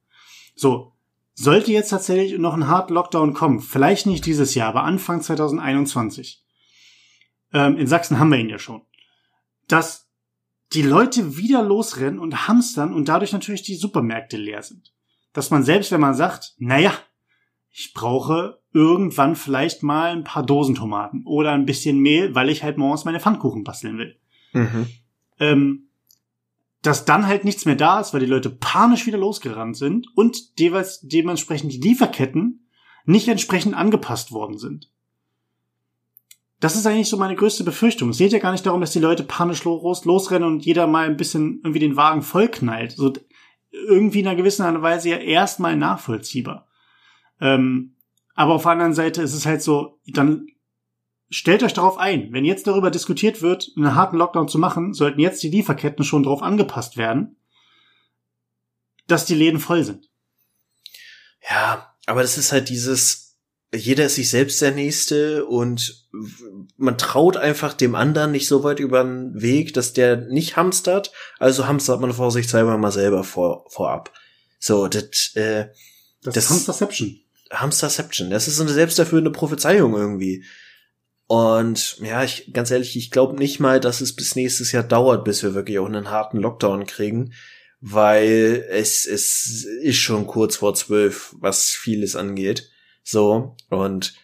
So, 0.55 0.94
sollte 1.35 1.72
jetzt 1.72 1.90
tatsächlich 1.90 2.38
noch 2.38 2.55
ein 2.55 2.68
Hard 2.68 2.90
Lockdown 2.90 3.35
kommen, 3.35 3.61
vielleicht 3.61 4.07
nicht 4.07 4.26
dieses 4.26 4.55
Jahr, 4.55 4.68
aber 4.68 4.85
Anfang 4.85 5.22
2021. 5.22 6.44
Ähm, 7.53 7.76
in 7.76 7.87
Sachsen 7.87 8.18
haben 8.18 8.31
wir 8.31 8.38
ihn 8.38 8.48
ja 8.48 8.59
schon. 8.59 8.83
Dass 9.66 10.09
die 10.72 10.83
Leute 10.83 11.37
wieder 11.37 11.62
losrennen 11.62 12.20
und 12.20 12.46
hamstern 12.46 12.92
und 12.92 13.09
dadurch 13.09 13.33
natürlich 13.33 13.62
die 13.62 13.74
Supermärkte 13.74 14.37
leer 14.37 14.62
sind. 14.62 14.92
Dass 15.33 15.50
man 15.50 15.64
selbst, 15.64 15.90
wenn 15.90 16.00
man 16.00 16.14
sagt, 16.14 16.55
naja, 16.59 16.92
ich 17.72 17.92
brauche 17.94 18.61
irgendwann 18.72 19.37
vielleicht 19.37 19.83
mal 19.83 20.11
ein 20.11 20.24
paar 20.24 20.44
Dosen 20.44 20.74
Tomaten 20.74 21.24
oder 21.24 21.52
ein 21.52 21.66
bisschen 21.66 21.98
Mehl, 21.98 22.35
weil 22.35 22.50
ich 22.50 22.62
halt 22.62 22.78
morgens 22.78 23.04
meine 23.04 23.20
Pfannkuchen 23.20 23.64
basteln 23.64 23.98
will 23.98 24.16
Mhm. 24.52 24.87
ähm, 25.38 25.87
dass 26.83 27.04
dann 27.04 27.26
halt 27.26 27.44
nichts 27.44 27.66
mehr 27.66 27.76
da 27.76 28.00
ist, 28.00 28.12
weil 28.12 28.20
die 28.20 28.26
Leute 28.26 28.50
panisch 28.50 29.06
wieder 29.06 29.18
losgerannt 29.18 29.76
sind 29.76 30.06
und 30.16 30.59
jeweils 30.59 31.00
dementsprechend 31.02 31.72
die 31.72 31.80
Lieferketten 31.80 32.66
nicht 33.04 33.28
entsprechend 33.28 33.74
angepasst 33.74 34.33
worden 34.33 34.59
sind. 34.59 34.90
Das 36.59 36.76
ist 36.76 36.87
eigentlich 36.87 37.09
so 37.09 37.16
meine 37.16 37.37
größte 37.37 37.64
Befürchtung. 37.64 38.11
Es 38.11 38.18
geht 38.18 38.33
ja 38.33 38.38
gar 38.38 38.52
nicht 38.52 38.66
darum, 38.66 38.80
dass 38.80 38.92
die 38.92 38.98
Leute 38.98 39.22
panisch 39.22 39.64
los, 39.64 40.04
losrennen 40.04 40.48
und 40.48 40.64
jeder 40.64 40.87
mal 40.87 41.06
ein 41.06 41.16
bisschen 41.16 41.61
irgendwie 41.62 41.80
den 41.80 41.96
Wagen 41.96 42.22
vollknallt. 42.22 42.92
So 42.92 43.12
irgendwie 43.70 44.20
in 44.20 44.26
einer 44.26 44.37
gewissen 44.37 44.62
Art 44.62 44.76
und 44.76 44.83
Weise 44.83 45.11
ja 45.11 45.16
erstmal 45.16 45.76
nachvollziehbar. 45.76 46.66
Ähm, 47.40 47.96
aber 48.35 48.55
auf 48.55 48.62
der 48.62 48.72
anderen 48.72 48.94
Seite 48.94 49.22
ist 49.22 49.35
es 49.35 49.46
halt 49.46 49.62
so, 49.62 49.98
dann 50.07 50.46
stellt 51.29 51.62
euch 51.62 51.72
darauf 51.72 51.98
ein, 51.98 52.33
wenn 52.33 52.44
jetzt 52.44 52.66
darüber 52.66 52.90
diskutiert 52.90 53.42
wird, 53.42 53.70
einen 53.76 53.94
harten 53.94 54.16
Lockdown 54.16 54.48
zu 54.48 54.59
machen, 54.59 54.94
sollten 54.94 55.20
jetzt 55.20 55.42
die 55.42 55.50
Lieferketten 55.50 56.05
schon 56.05 56.22
darauf 56.22 56.42
angepasst 56.42 56.96
werden, 56.96 57.37
dass 59.07 59.26
die 59.26 59.35
Läden 59.35 59.61
voll 59.61 59.85
sind. 59.85 60.09
Ja, 61.48 61.94
aber 62.07 62.22
das 62.22 62.37
ist 62.38 62.53
halt 62.53 62.68
dieses, 62.68 63.37
jeder 63.74 64.07
ist 64.07 64.16
sich 64.16 64.29
selbst 64.31 64.61
der 64.61 64.72
Nächste 64.72 65.46
und 65.46 66.09
man 66.76 66.98
traut 66.98 67.37
einfach 67.37 67.72
dem 67.74 67.94
anderen 67.94 68.33
nicht 68.33 68.46
so 68.48 68.62
weit 68.64 68.81
über 68.81 69.03
den 69.05 69.40
Weg, 69.40 69.72
dass 69.74 69.92
der 69.92 70.16
nicht 70.16 70.57
hamstert, 70.57 71.12
also 71.38 71.66
hamstert 71.66 72.00
man 72.00 72.12
vorsichtshalber 72.12 72.76
mal 72.79 72.92
selber 72.92 73.24
vor, 73.24 73.64
vorab. 73.70 74.12
So, 74.59 74.88
das, 74.88 75.35
äh, 75.35 75.68
Das, 76.22 76.35
Das- 76.35 76.44
ist 76.44 76.50
Hamsterception. 76.50 77.20
Hamsterception. 77.50 78.30
Das 78.30 78.48
ist 78.48 78.56
so 78.56 78.62
eine 78.62 78.72
selbsterfüllende 78.72 79.30
Prophezeiung 79.30 79.94
irgendwie. 79.94 80.44
Und 81.26 81.98
ja, 81.98 82.24
ich 82.24 82.52
ganz 82.52 82.70
ehrlich, 82.70 82.96
ich 82.96 83.10
glaube 83.10 83.36
nicht 83.36 83.60
mal, 83.60 83.78
dass 83.78 84.00
es 84.00 84.16
bis 84.16 84.34
nächstes 84.34 84.72
Jahr 84.72 84.82
dauert, 84.82 85.24
bis 85.24 85.42
wir 85.42 85.54
wirklich 85.54 85.78
auch 85.78 85.86
einen 85.86 86.10
harten 86.10 86.38
Lockdown 86.38 86.86
kriegen, 86.86 87.34
weil 87.80 88.66
es 88.68 89.06
es 89.06 89.64
ist 89.64 89.98
schon 89.98 90.26
kurz 90.26 90.56
vor 90.56 90.74
zwölf, 90.74 91.34
was 91.38 91.66
vieles 91.68 92.16
angeht. 92.16 92.70
So 93.04 93.56
und 93.68 94.14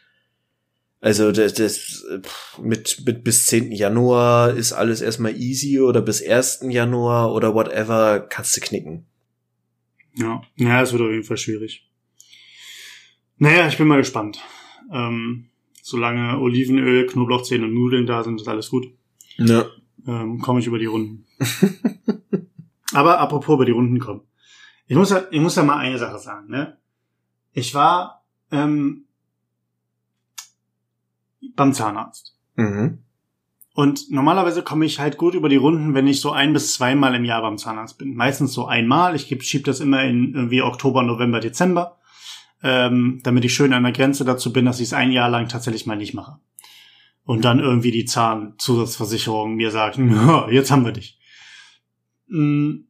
also 1.01 1.31
das, 1.31 1.55
das 1.55 2.05
mit 2.61 3.05
mit 3.07 3.23
bis 3.23 3.47
10. 3.47 3.71
Januar 3.71 4.55
ist 4.55 4.73
alles 4.73 5.01
erstmal 5.01 5.37
easy 5.37 5.81
oder 5.81 6.03
bis 6.03 6.21
1. 6.21 6.67
Januar 6.71 7.33
oder 7.33 7.55
whatever 7.55 8.19
kannst 8.19 8.57
du 8.57 8.61
knicken. 8.61 9.07
Ja, 10.17 10.43
ja, 10.57 10.83
es 10.83 10.93
wird 10.93 11.03
auf 11.03 11.11
jeden 11.11 11.23
Fall 11.23 11.37
schwierig. 11.37 11.87
Naja, 13.39 13.69
ich 13.69 13.77
bin 13.79 13.87
mal 13.89 13.97
gespannt. 13.99 14.41
Ähm, 14.91 15.47
solange 15.83 16.39
Olivenöl, 16.39 17.07
Knoblauchzehen 17.07 17.65
und 17.65 17.75
Nudeln 17.75 18.07
da 18.07 18.23
sind, 18.23 18.41
ist 18.41 18.49
alles 18.49 18.71
gut. 18.71 18.87
Ja. 19.37 19.67
ähm, 20.07 20.41
komme 20.41 20.61
ich 20.61 20.67
über 20.67 20.79
die 20.79 20.87
Runden. 20.87 21.27
Aber 22.93 23.19
apropos 23.21 23.55
über 23.55 23.65
die 23.67 23.73
Runden 23.73 23.99
kommen. 23.99 24.23
Ich 24.87 24.97
muss 24.97 25.11
ja, 25.11 25.25
ich 25.31 25.41
muss 25.41 25.57
ja 25.57 25.65
mal 25.65 25.79
eine 25.79 25.99
Sache 25.99 26.19
sagen, 26.19 26.49
ne? 26.49 26.79
Ich 27.53 27.75
war 27.75 28.25
ähm, 28.51 29.05
beim 31.55 31.73
Zahnarzt. 31.73 32.37
Mhm. 32.55 32.99
Und 33.75 34.11
normalerweise 34.11 34.63
komme 34.63 34.87
ich 34.87 34.99
halt 35.01 35.19
gut 35.19 35.35
über 35.35 35.49
die 35.51 35.57
Runden, 35.57 35.93
wenn 35.93 36.07
ich 36.07 36.21
so 36.21 36.31
ein 36.33 36.53
bis 36.55 36.73
zweimal 36.75 37.15
im 37.15 37.25
Jahr 37.27 37.43
beim 37.43 37.59
Zahnarzt 37.59 37.99
bin. 37.99 38.15
Meistens 38.15 38.55
so 38.55 38.67
einmal. 38.67 39.15
Ich 39.15 39.29
geb- 39.29 39.43
schieb 39.43 39.65
das 39.65 39.81
immer 39.81 40.05
in 40.05 40.35
irgendwie 40.35 40.63
Oktober, 40.63 41.03
November, 41.03 41.41
Dezember, 41.41 41.99
ähm, 42.63 43.21
damit 43.23 43.45
ich 43.45 43.55
schön 43.55 43.73
an 43.73 43.83
der 43.83 43.93
Grenze 43.93 44.25
dazu 44.25 44.53
bin, 44.53 44.65
dass 44.65 44.81
ich 44.81 44.87
es 44.87 44.93
ein 44.93 45.13
Jahr 45.13 45.29
lang 45.29 45.49
tatsächlich 45.49 45.87
mal 45.87 45.97
nicht 45.97 46.15
mache. 46.15 46.39
Und 47.25 47.45
dann 47.45 47.59
irgendwie 47.59 47.91
die 47.91 48.05
Zahnzusatzversicherung 48.05 49.55
mir 49.55 49.71
sagt, 49.71 49.99
"Ja, 49.99 50.49
jetzt 50.51 50.71
haben 50.71 50.85
wir 50.85 50.93
dich. 50.93 51.19
Mm. 52.29 52.87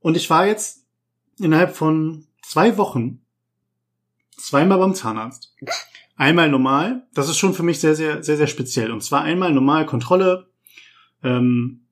Und 0.00 0.16
ich 0.16 0.30
war 0.30 0.46
jetzt 0.46 0.86
innerhalb 1.38 1.76
von 1.76 2.26
zwei 2.42 2.78
Wochen 2.78 3.20
zweimal 4.38 4.78
beim 4.78 4.94
Zahnarzt. 4.94 5.54
Einmal 6.16 6.48
normal, 6.48 7.06
das 7.14 7.28
ist 7.28 7.38
schon 7.38 7.54
für 7.54 7.62
mich 7.62 7.80
sehr, 7.80 7.94
sehr, 7.94 8.22
sehr, 8.22 8.36
sehr 8.36 8.46
speziell. 8.46 8.90
Und 8.90 9.02
zwar 9.02 9.22
einmal 9.22 9.52
normal 9.52 9.86
Kontrolle, 9.86 10.48
ähm, 11.22 11.82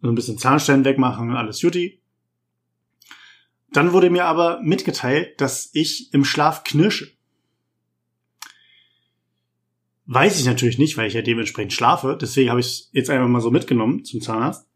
so 0.00 0.08
ein 0.08 0.14
bisschen 0.14 0.38
Zahnstein 0.38 0.84
wegmachen, 0.84 1.34
alles 1.34 1.62
Juti. 1.62 2.00
Dann 3.76 3.92
wurde 3.92 4.08
mir 4.08 4.24
aber 4.24 4.58
mitgeteilt, 4.62 5.38
dass 5.38 5.68
ich 5.74 6.14
im 6.14 6.24
Schlaf 6.24 6.64
knirsche. 6.64 7.12
Weiß 10.06 10.40
ich 10.40 10.46
natürlich 10.46 10.78
nicht, 10.78 10.96
weil 10.96 11.08
ich 11.08 11.12
ja 11.12 11.20
dementsprechend 11.20 11.74
schlafe. 11.74 12.16
Deswegen 12.18 12.48
habe 12.48 12.60
ich 12.60 12.66
es 12.66 12.90
jetzt 12.92 13.10
einfach 13.10 13.28
mal 13.28 13.42
so 13.42 13.50
mitgenommen 13.50 14.02
zum 14.02 14.22
Zahnarzt. 14.22 14.66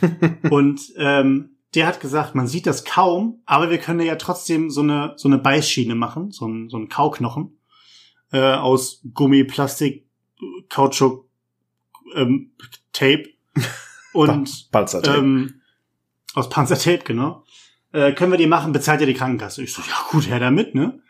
Und 0.50 0.80
ähm, 0.96 1.56
der 1.74 1.86
hat 1.86 2.00
gesagt, 2.00 2.34
man 2.34 2.46
sieht 2.46 2.66
das 2.66 2.86
kaum, 2.86 3.42
aber 3.44 3.68
wir 3.68 3.76
können 3.76 4.00
ja 4.00 4.16
trotzdem 4.16 4.70
so 4.70 4.80
eine 4.80 5.12
so 5.18 5.28
eine 5.28 5.36
Beißschiene 5.36 5.94
machen, 5.94 6.30
so 6.30 6.48
ein, 6.48 6.70
so 6.70 6.78
ein 6.78 6.88
Kauknochen 6.88 7.58
äh, 8.32 8.54
aus 8.54 9.02
Gummi, 9.12 9.44
Plastik, 9.44 10.08
Kautschuk, 10.70 11.28
ähm, 12.14 12.52
Tape 12.94 13.28
und 14.14 14.70
Panzertape. 14.72 15.18
ähm, 15.18 15.60
aus 16.32 16.48
Panzertape, 16.48 17.04
genau. 17.04 17.44
Äh, 17.96 18.12
können 18.12 18.30
wir 18.30 18.36
die 18.36 18.46
machen, 18.46 18.72
bezahlt 18.72 19.00
ja 19.00 19.06
die 19.06 19.14
Krankenkasse. 19.14 19.62
Ich 19.62 19.72
so, 19.72 19.80
ja 19.80 19.96
gut, 20.10 20.28
her 20.28 20.38
damit, 20.38 20.74
ne? 20.74 21.00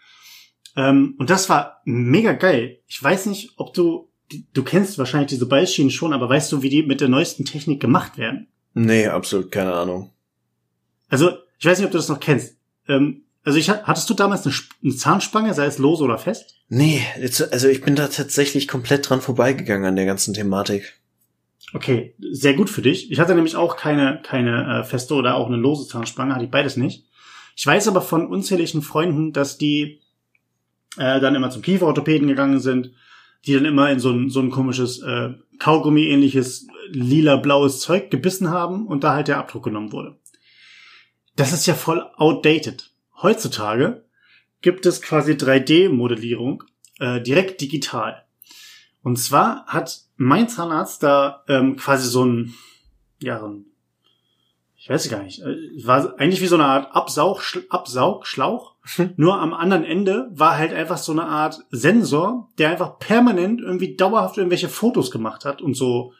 Ähm, 0.77 1.17
und 1.19 1.31
das 1.31 1.49
war 1.49 1.81
mega 1.85 2.33
geil. 2.33 2.79
Ich 2.87 3.03
weiß 3.03 3.27
nicht, 3.27 3.55
ob 3.57 3.75
du, 3.75 4.09
du 4.53 4.63
kennst 4.63 4.97
wahrscheinlich 4.97 5.31
diese 5.31 5.47
Beißschienen 5.47 5.91
schon, 5.91 6.13
aber 6.13 6.29
weißt 6.29 6.53
du, 6.53 6.63
wie 6.63 6.69
die 6.69 6.85
mit 6.85 7.01
der 7.01 7.09
neuesten 7.09 7.45
Technik 7.45 7.81
gemacht 7.81 8.19
werden? 8.19 8.47
nee, 8.75 9.09
absolut 9.09 9.51
keine 9.51 9.73
Ahnung. 9.73 10.13
Also, 11.09 11.33
ich 11.59 11.67
weiß 11.67 11.79
nicht, 11.79 11.87
ob 11.87 11.93
du 11.93 11.99
das 11.99 12.09
noch 12.09 12.21
kennst. 12.21 12.57
Ähm, 12.87 13.23
also 13.43 13.59
ich, 13.59 13.69
hattest 13.69 14.09
du 14.09 14.15
damals 14.15 14.47
eine, 14.47 14.55
eine 14.85 14.95
Zahnspange, 14.95 15.55
sei 15.55 15.67
es 15.67 15.79
lose 15.79 16.05
oder 16.05 16.19
fest? 16.19 16.55
Nee, 16.69 17.05
jetzt, 17.21 17.53
also 17.53 17.67
ich 17.67 17.81
bin 17.81 17.97
da 17.97 18.07
tatsächlich 18.07 18.69
komplett 18.69 19.09
dran 19.09 19.21
vorbeigegangen 19.21 19.87
an 19.87 19.97
der 19.97 20.07
ganzen 20.07 20.35
Thematik. 20.35 21.01
Okay, 21.73 22.15
sehr 22.19 22.55
gut 22.55 22.71
für 22.71 22.83
dich. 22.83 23.11
Ich 23.11 23.19
hatte 23.19 23.35
nämlich 23.35 23.57
auch 23.57 23.77
keine, 23.77 24.21
keine 24.23 24.81
äh, 24.81 24.85
feste 24.85 25.15
oder 25.15 25.35
auch 25.35 25.49
eine 25.49 25.57
lose 25.57 25.89
Zahnspange, 25.89 26.35
hatte 26.35 26.45
ich 26.45 26.51
beides 26.51 26.77
nicht. 26.77 27.07
Ich 27.57 27.67
weiß 27.67 27.89
aber 27.89 28.03
von 28.03 28.27
unzähligen 28.27 28.83
Freunden, 28.83 29.33
dass 29.33 29.59
die 29.59 30.01
äh, 30.97 31.21
dann 31.21 31.35
immer 31.35 31.51
zum 31.51 31.63
Kieferorthopäden 31.63 32.29
gegangen 32.29 32.61
sind, 32.61 32.93
die 33.47 33.55
dann 33.55 33.65
immer 33.65 33.91
in 33.91 33.99
so 33.99 34.11
ein, 34.11 34.31
so 34.31 34.41
ein 34.41 34.51
komisches 34.51 35.01
äh, 35.01 35.31
Kaugummi-ähnliches 35.59 36.69
lila-blaues 36.91 37.81
Zeug 37.81 38.11
gebissen 38.11 38.51
haben 38.51 38.87
und 38.87 39.05
da 39.05 39.15
halt 39.15 39.29
der 39.29 39.39
Abdruck 39.39 39.65
genommen 39.65 39.93
wurde. 39.93 40.17
Das 41.35 41.53
ist 41.53 41.67
ja 41.67 41.75
voll 41.75 42.03
outdated. 42.17 42.91
Heutzutage 43.23 44.05
gibt 44.63 44.87
es 44.87 45.03
quasi 45.03 45.33
3D-Modellierung 45.33 46.65
äh, 46.99 47.21
direkt 47.21 47.61
digital. 47.61 48.25
Und 49.03 49.17
zwar 49.17 49.67
hat 49.67 50.06
mein 50.17 50.49
Zahnarzt 50.49 51.03
da 51.03 51.45
ähm, 51.49 51.77
quasi 51.77 52.09
so 52.09 52.25
ein, 52.25 52.55
ja, 53.21 53.43
ein, 53.45 53.67
ich 54.77 54.89
weiß 54.89 55.09
gar 55.11 55.23
nicht, 55.23 55.41
äh, 55.43 55.57
war 55.85 56.19
eigentlich 56.19 56.41
wie 56.41 56.47
so 56.47 56.57
eine 56.57 56.67
Art 56.67 56.95
Absaug, 56.95 57.41
Absaugschlauch. 57.69 58.75
Nur 59.17 59.41
am 59.41 59.53
anderen 59.53 59.85
Ende 59.85 60.29
war 60.33 60.57
halt 60.57 60.73
einfach 60.73 60.99
so 60.99 61.13
eine 61.13 61.25
Art 61.25 61.65
Sensor, 61.71 62.49
der 62.59 62.71
einfach 62.71 62.99
permanent 62.99 63.61
irgendwie 63.61 63.97
dauerhaft 63.97 64.39
irgendwelche 64.39 64.69
Fotos 64.69 65.11
gemacht 65.11 65.45
hat 65.45 65.61
und 65.61 65.75
so 65.75 66.13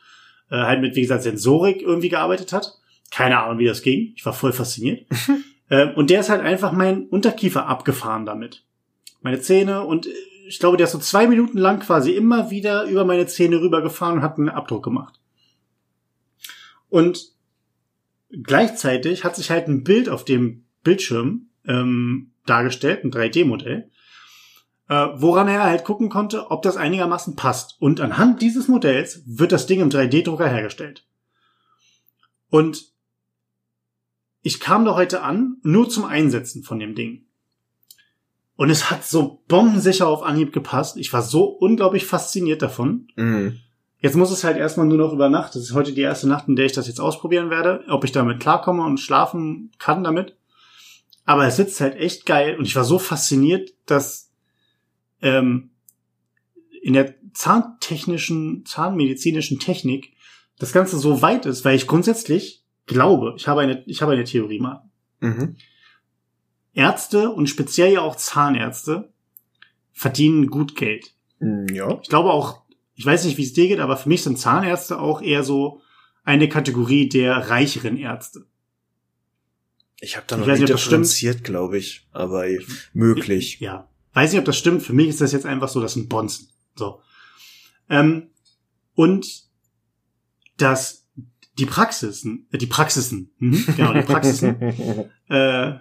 äh, 0.51 0.57
halt 0.57 0.81
mit, 0.81 0.97
wie 0.97 1.03
gesagt, 1.03 1.23
Sensorik 1.23 1.83
irgendwie 1.83 2.09
gearbeitet 2.09 2.53
hat. 2.53 2.79
Keine 3.11 3.39
Ahnung, 3.39 3.59
wie 3.59 3.67
das 3.67 3.83
ging. 3.83 4.13
Ich 4.17 4.27
war 4.27 4.33
voll 4.33 4.53
fasziniert. 4.53 5.07
Äh, 5.69 5.93
und 5.95 6.11
der 6.11 6.21
ist 6.21 6.29
halt 6.29 6.43
einfach 6.43 6.71
mein 6.71 7.09
Unterkiefer 7.09 7.67
abgefahren 7.67 8.25
damit. 8.25 8.63
Meine 9.21 9.41
Zähne 9.41 9.83
und 9.83 10.07
ich 10.47 10.59
glaube, 10.61 10.77
der 10.77 10.87
ist 10.87 10.93
so 10.93 10.99
zwei 10.99 11.27
Minuten 11.27 11.59
lang 11.59 11.81
quasi 11.81 12.13
immer 12.13 12.51
wieder 12.51 12.85
über 12.85 13.05
meine 13.05 13.27
Zähne 13.27 13.61
rübergefahren 13.61 14.19
und 14.19 14.23
hat 14.23 14.39
einen 14.39 14.49
Abdruck 14.49 14.85
gemacht. 14.85 15.21
Und 16.89 17.33
gleichzeitig 18.31 19.25
hat 19.25 19.37
sich 19.37 19.51
halt 19.51 19.69
ein 19.69 19.83
Bild 19.83 20.09
auf 20.09 20.25
dem 20.25 20.67
Bildschirm 20.85 21.51
ähm, 21.67 22.33
dargestellt, 22.47 23.05
ein 23.05 23.11
3D-Modell, 23.11 23.91
äh, 24.89 25.09
woran 25.15 25.49
er 25.49 25.65
halt 25.65 25.85
gucken 25.85 26.11
konnte, 26.11 26.51
ob 26.51 26.63
das 26.63 26.77
einigermaßen 26.77 27.35
passt. 27.35 27.77
Und 27.81 28.01
anhand 28.01 28.41
dieses 28.41 28.69
Modells 28.69 29.23
wird 29.27 29.51
das 29.51 29.67
Ding 29.67 29.81
im 29.81 29.91
3D-Drucker 29.91 30.49
hergestellt. 30.49 31.07
Und 32.51 32.93
ich 34.43 34.61
kam 34.61 34.85
da 34.85 34.95
heute 34.95 35.23
an, 35.23 35.57
nur 35.63 35.89
zum 35.91 36.05
Einsetzen 36.05 36.63
von 36.63 36.79
dem 36.79 36.95
Ding. 36.95 37.27
Und 38.57 38.71
es 38.71 38.91
hat 38.91 39.05
so 39.05 39.43
bombensicher 39.49 40.09
auf 40.09 40.23
Anhieb 40.23 40.53
gepasst. 40.53 40.97
Ich 40.97 41.13
war 41.13 41.23
so 41.23 41.45
unglaublich 41.45 42.07
fasziniert 42.07 42.63
davon. 42.63 43.09
Mhm. 43.17 43.61
Jetzt 43.99 44.17
muss 44.17 44.31
es 44.31 44.45
halt 44.45 44.57
erstmal 44.57 44.87
nur 44.87 44.99
noch 44.99 45.13
über 45.13 45.29
Nacht. 45.29 45.55
Das 45.55 45.63
ist 45.63 45.75
heute 45.75 45.93
die 45.93 46.01
erste 46.01 46.29
Nacht, 46.29 46.49
in 46.49 46.57
der 46.57 46.67
ich 46.67 46.73
das 46.73 46.87
jetzt 46.87 47.01
ausprobieren 47.01 47.51
werde, 47.51 47.85
ob 47.89 48.05
ich 48.05 48.13
damit 48.13 48.41
klarkomme 48.41 48.85
und 48.85 48.99
schlafen 48.99 49.71
kann 49.79 50.05
damit. 50.05 50.37
Aber 51.25 51.47
es 51.47 51.57
sitzt 51.57 51.81
halt 51.81 51.97
echt 51.97 52.25
geil 52.25 52.57
und 52.57 52.65
ich 52.67 52.77
war 52.77 52.85
so 52.85 52.99
fasziniert, 52.99 53.71
dass 53.85 54.31
ähm, 55.23 55.71
in 56.83 56.93
der 56.93 57.15
zahntechnischen, 57.35 58.65
zahnmedizinischen 58.65 59.59
Technik 59.59 60.13
das 60.59 60.73
Ganze 60.73 60.99
so 60.99 61.21
weit 61.21 61.45
ist, 61.45 61.65
weil 61.65 61.77
ich 61.77 61.87
grundsätzlich 61.87 62.63
glaube, 62.87 63.35
ich 63.37 63.49
habe 63.49 63.61
eine, 63.61 63.83
ich 63.87 64.03
habe 64.03 64.13
eine 64.13 64.25
Theorie 64.25 64.61
mal. 64.61 64.89
Mhm. 65.21 65.57
Ärzte 66.77 67.31
und 67.31 67.49
speziell 67.49 67.93
ja 67.95 68.03
auch 68.03 68.17
Zahnärzte 68.17 69.13
verdienen 69.93 70.49
gut 70.49 70.77
Geld. 70.77 71.15
Mm, 71.41 71.67
Ja. 71.73 71.99
Ich 72.03 72.09
glaube 72.09 72.31
auch, 72.31 72.63
ich 72.95 73.05
weiß 73.05 73.25
nicht, 73.25 73.39
wie 73.39 73.45
es 73.45 73.55
dir 73.55 73.67
geht, 73.67 73.81
aber 73.81 73.97
für 73.97 74.09
mich 74.09 74.23
sind 74.23 74.39
Zahnärzte 74.39 74.99
auch 75.01 75.23
eher 75.23 75.43
so 75.43 75.81
eine 76.23 76.49
Kategorie 76.49 77.09
der 77.09 77.51
reicheren 77.51 77.97
Ärzte. 77.97 78.47
Ich 80.01 80.17
habe 80.17 80.27
da 80.29 80.37
Ich 80.37 80.47
noch 80.47 80.55
nicht, 80.55 80.69
differenziert, 80.69 81.45
glaube 81.45 81.79
ich, 81.79 82.07
aber 82.13 82.45
möglich. 82.93 83.59
Ja. 83.61 83.89
Weiß 84.13 84.33
nicht, 84.33 84.39
ob 84.39 84.45
das 84.45 84.59
stimmt. 84.59 84.83
Für 84.83 84.93
mich 84.93 85.09
ist 85.09 85.21
das 85.23 85.33
jetzt 85.33 85.47
einfach 85.47 85.69
so, 85.69 85.81
das 85.81 85.95
sind 85.95 86.09
Bonzen. 86.11 86.49
So. 86.75 87.01
Ähm, 87.89 88.29
und 88.95 89.45
dass 90.59 91.07
die 91.59 91.65
Praxisen, 91.67 92.47
äh, 92.51 92.59
die 92.59 92.67
Praxisen, 92.67 93.31
mhm, 93.39 93.65
genau, 93.77 93.95
die 93.95 94.03
Praxisen, 94.03 94.61
äh, 95.29 95.75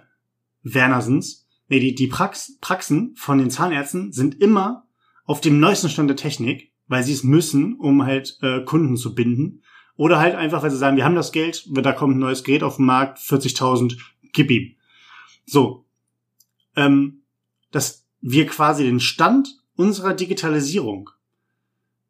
Wernersens, 0.74 1.46
nee, 1.68 1.80
die, 1.80 1.94
die 1.94 2.08
Prax, 2.08 2.58
Praxen 2.60 3.14
von 3.16 3.38
den 3.38 3.50
Zahnärzten 3.50 4.12
sind 4.12 4.40
immer 4.40 4.86
auf 5.24 5.40
dem 5.40 5.60
neuesten 5.60 5.88
Stand 5.88 6.10
der 6.10 6.16
Technik, 6.16 6.72
weil 6.88 7.02
sie 7.02 7.12
es 7.12 7.24
müssen, 7.24 7.76
um 7.76 8.04
halt 8.04 8.38
äh, 8.42 8.62
Kunden 8.64 8.96
zu 8.96 9.14
binden. 9.14 9.62
Oder 9.96 10.18
halt 10.18 10.34
einfach, 10.34 10.62
weil 10.62 10.70
sie 10.70 10.76
sagen, 10.76 10.96
wir 10.96 11.04
haben 11.04 11.14
das 11.14 11.32
Geld, 11.32 11.66
da 11.70 11.92
kommt 11.92 12.16
ein 12.16 12.20
neues 12.20 12.44
Gerät 12.44 12.62
auf 12.62 12.76
den 12.76 12.86
Markt, 12.86 13.18
40.000, 13.18 13.98
gib 14.32 14.50
ihm. 14.50 14.76
So. 15.46 15.86
Ähm, 16.74 17.22
dass 17.70 18.06
wir 18.20 18.46
quasi 18.46 18.84
den 18.84 19.00
Stand 19.00 19.56
unserer 19.76 20.14
Digitalisierung 20.14 21.10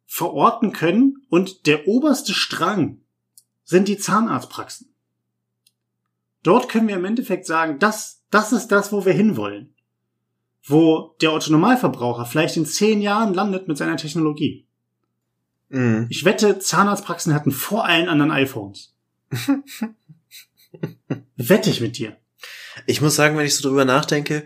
verorten 0.05 0.71
können 0.71 1.25
und 1.29 1.67
der 1.67 1.87
oberste 1.87 2.33
Strang 2.33 3.01
sind 3.63 3.87
die 3.87 3.97
Zahnarztpraxen. 3.97 4.93
Dort 6.43 6.69
können 6.69 6.87
wir 6.87 6.95
im 6.95 7.05
Endeffekt 7.05 7.45
sagen, 7.45 7.77
das, 7.79 8.16
das 8.29 8.51
ist 8.51 8.67
das, 8.67 8.91
wo 8.91 9.05
wir 9.05 9.13
hinwollen. 9.13 9.73
Wo 10.63 11.15
der 11.21 11.31
Autonomalverbraucher 11.31 12.25
vielleicht 12.25 12.57
in 12.57 12.65
zehn 12.65 13.01
Jahren 13.01 13.33
landet 13.33 13.67
mit 13.67 13.77
seiner 13.77 13.97
Technologie. 13.97 14.67
Mhm. 15.69 16.07
Ich 16.09 16.25
wette, 16.25 16.59
Zahnarztpraxen 16.59 17.33
hatten 17.33 17.51
vor 17.51 17.85
allen 17.85 18.09
anderen 18.09 18.31
iPhones. 18.31 18.93
wette 21.35 21.69
ich 21.69 21.81
mit 21.81 21.97
dir. 21.97 22.17
Ich 22.85 23.01
muss 23.01 23.15
sagen, 23.15 23.37
wenn 23.37 23.45
ich 23.45 23.55
so 23.55 23.67
drüber 23.67 23.85
nachdenke, 23.85 24.43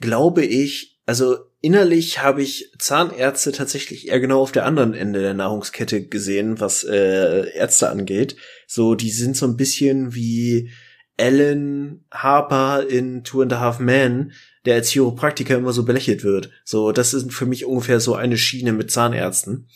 glaube 0.00 0.44
ich, 0.44 1.00
also 1.06 1.36
innerlich 1.60 2.22
habe 2.22 2.42
ich 2.42 2.72
Zahnärzte 2.78 3.52
tatsächlich 3.52 4.08
eher 4.08 4.20
genau 4.20 4.40
auf 4.40 4.52
der 4.52 4.66
anderen 4.66 4.94
Ende 4.94 5.20
der 5.20 5.34
Nahrungskette 5.34 6.06
gesehen, 6.06 6.60
was 6.60 6.84
äh, 6.84 7.50
Ärzte 7.54 7.90
angeht. 7.90 8.36
So, 8.66 8.94
die 8.94 9.10
sind 9.10 9.36
so 9.36 9.46
ein 9.46 9.56
bisschen 9.56 10.14
wie 10.14 10.70
Alan 11.18 12.04
Harper 12.12 12.86
in 12.88 13.24
Two 13.24 13.42
and 13.42 13.52
a 13.52 13.60
Half 13.60 13.78
Men, 13.78 14.32
der 14.64 14.74
als 14.74 14.90
Chiropraktiker 14.90 15.56
immer 15.56 15.72
so 15.72 15.84
belächelt 15.84 16.24
wird. 16.24 16.50
So, 16.64 16.92
das 16.92 17.14
ist 17.14 17.32
für 17.32 17.46
mich 17.46 17.64
ungefähr 17.64 18.00
so 18.00 18.14
eine 18.14 18.36
Schiene 18.36 18.72
mit 18.72 18.90
Zahnärzten. 18.90 19.68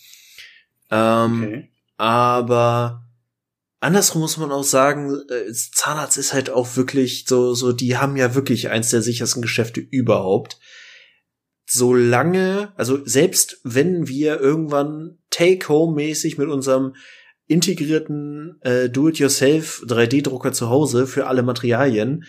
Ähm, 0.90 1.42
Okay. 1.42 1.70
aber 1.96 3.06
andersrum 3.78 4.20
muss 4.22 4.36
man 4.36 4.50
auch 4.52 4.64
sagen, 4.64 5.14
äh, 5.30 5.52
Zahnarzt 5.52 6.18
ist 6.18 6.32
halt 6.34 6.50
auch 6.50 6.76
wirklich 6.76 7.24
so, 7.26 7.54
so, 7.54 7.72
die 7.72 7.96
haben 7.96 8.16
ja 8.16 8.34
wirklich 8.34 8.68
eins 8.68 8.90
der 8.90 9.00
sichersten 9.02 9.40
Geschäfte 9.40 9.80
überhaupt. 9.80 10.58
Solange, 11.66 12.72
also 12.76 13.04
selbst 13.06 13.60
wenn 13.62 14.08
wir 14.08 14.40
irgendwann 14.40 15.18
Take-Home-mäßig 15.30 16.36
mit 16.36 16.48
unserem 16.48 16.96
integrierten 17.50 18.60
äh, 18.62 18.88
Do-it-yourself 18.88 19.82
3D-Drucker 19.86 20.52
zu 20.52 20.68
Hause 20.70 21.06
für 21.06 21.26
alle 21.26 21.42
Materialien 21.42 22.24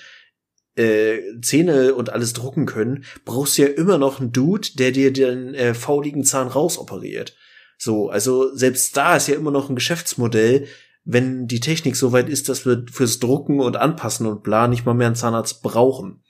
äh, 0.76 1.20
Zähne 1.42 1.94
und 1.94 2.12
alles 2.12 2.34
drucken 2.34 2.66
können, 2.66 3.06
brauchst 3.24 3.58
du 3.58 3.64
ja 3.64 3.68
immer 3.68 3.98
noch 3.98 4.20
einen 4.20 4.32
Dude, 4.32 4.70
der 4.76 4.92
dir 4.92 5.14
den 5.14 5.54
äh, 5.54 5.74
fauligen 5.74 6.24
Zahn 6.24 6.48
rausoperiert. 6.48 7.36
So, 7.78 8.10
also 8.10 8.56
selbst 8.56 8.98
da 8.98 9.16
ist 9.16 9.28
ja 9.28 9.36
immer 9.36 9.52
noch 9.52 9.70
ein 9.70 9.76
Geschäftsmodell, 9.76 10.68
wenn 11.04 11.48
die 11.48 11.60
Technik 11.60 11.96
so 11.96 12.12
weit 12.12 12.30
ist, 12.30 12.50
dass 12.50 12.66
wir 12.66 12.86
fürs 12.92 13.20
Drucken 13.20 13.60
und 13.60 13.76
Anpassen 13.76 14.26
und 14.26 14.44
bla 14.44 14.68
nicht 14.68 14.86
mal 14.86 14.94
mehr 14.94 15.08
einen 15.08 15.16
Zahnarzt 15.16 15.62
brauchen. 15.62 16.24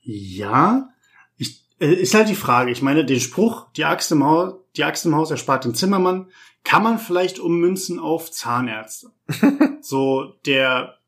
Ja, 0.00 0.88
ich, 1.36 1.64
äh, 1.78 1.92
ist 1.92 2.14
halt 2.14 2.28
die 2.28 2.36
Frage. 2.36 2.70
Ich 2.70 2.82
meine, 2.82 3.04
den 3.04 3.20
Spruch, 3.20 3.70
die 3.76 3.84
Axt 3.84 4.10
im 4.12 4.24
Haus, 4.24 4.54
die 4.76 4.84
Axt 4.84 5.04
im 5.04 5.14
Haus 5.14 5.30
erspart 5.30 5.64
den 5.64 5.74
Zimmermann, 5.74 6.30
kann 6.66 6.82
man 6.82 6.98
vielleicht 6.98 7.38
ummünzen 7.38 8.00
auf 8.00 8.32
Zahnärzte. 8.32 9.12
so, 9.80 10.34
der 10.46 10.98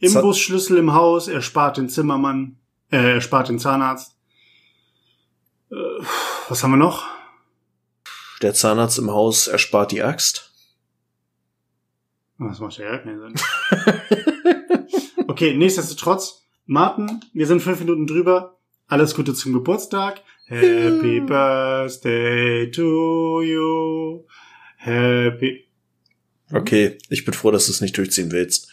Imbusschlüssel 0.00 0.76
im 0.76 0.92
Haus 0.92 1.28
erspart 1.28 1.78
den 1.78 1.88
Zimmermann, 1.88 2.58
äh, 2.92 3.14
erspart 3.14 3.48
den 3.48 3.58
Zahnarzt. 3.58 4.14
Äh, 5.70 5.76
was 6.48 6.62
haben 6.62 6.72
wir 6.72 6.76
noch? 6.76 7.06
Der 8.42 8.52
Zahnarzt 8.52 8.98
im 8.98 9.10
Haus 9.10 9.46
erspart 9.46 9.92
die 9.92 10.02
Axt. 10.02 10.52
Das 12.38 12.60
macht 12.60 12.76
ja 12.76 12.90
gar 12.90 12.98
keinen 12.98 13.18
Sinn. 13.18 13.34
okay, 15.26 15.56
nichtsdestotrotz, 15.56 16.42
Martin, 16.66 17.24
wir 17.32 17.46
sind 17.46 17.62
fünf 17.62 17.80
Minuten 17.80 18.06
drüber. 18.06 18.58
Alles 18.88 19.14
Gute 19.14 19.32
zum 19.32 19.54
Geburtstag. 19.54 20.20
Happy 20.48 21.18
Birthday 21.18 22.70
to 22.70 23.42
you. 23.42 24.24
Happy. 24.76 25.66
Okay, 26.52 26.98
ich 27.08 27.24
bin 27.24 27.34
froh, 27.34 27.50
dass 27.50 27.66
du 27.66 27.72
es 27.72 27.80
nicht 27.80 27.98
durchziehen 27.98 28.30
willst. 28.30 28.68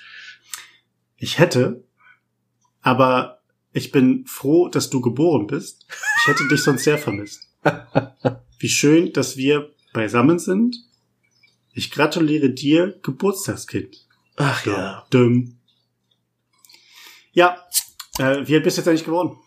Ich 1.18 1.40
hätte, 1.40 1.84
aber 2.82 3.42
ich 3.72 3.92
bin 3.92 4.28
froh, 4.28 4.70
dass 4.70 4.92
du 4.92 5.02
geboren 5.02 5.48
bist. 5.48 5.88
Ich 6.22 6.28
hätte 6.28 6.48
dich 6.48 6.62
sonst 6.62 6.84
sehr 6.84 7.00
vermisst. 7.00 7.48
Wie 8.60 8.70
schön, 8.70 9.12
dass 9.12 9.36
wir 9.36 9.74
beisammen 9.94 10.38
sind. 10.38 10.76
Ich 11.74 11.90
gratuliere 11.90 12.52
dir, 12.52 13.00
Geburtstagskind. 13.02 14.06
Ach 14.36 14.64
ja. 14.68 15.08
Dumm. 15.10 15.58
Ja, 17.32 17.58
äh, 18.20 18.46
wie 18.46 18.54
alt 18.54 18.64
bist 18.64 18.78
du 18.78 18.82
jetzt 18.82 18.88
eigentlich 18.88 19.06
geworden? 19.06 19.38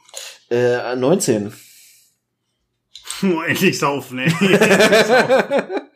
Äh, 0.51 0.97
19. 0.97 1.53
Oh, 3.23 3.43
endlich 3.43 3.79
saufen, 3.79 4.19
ey. 4.19 4.31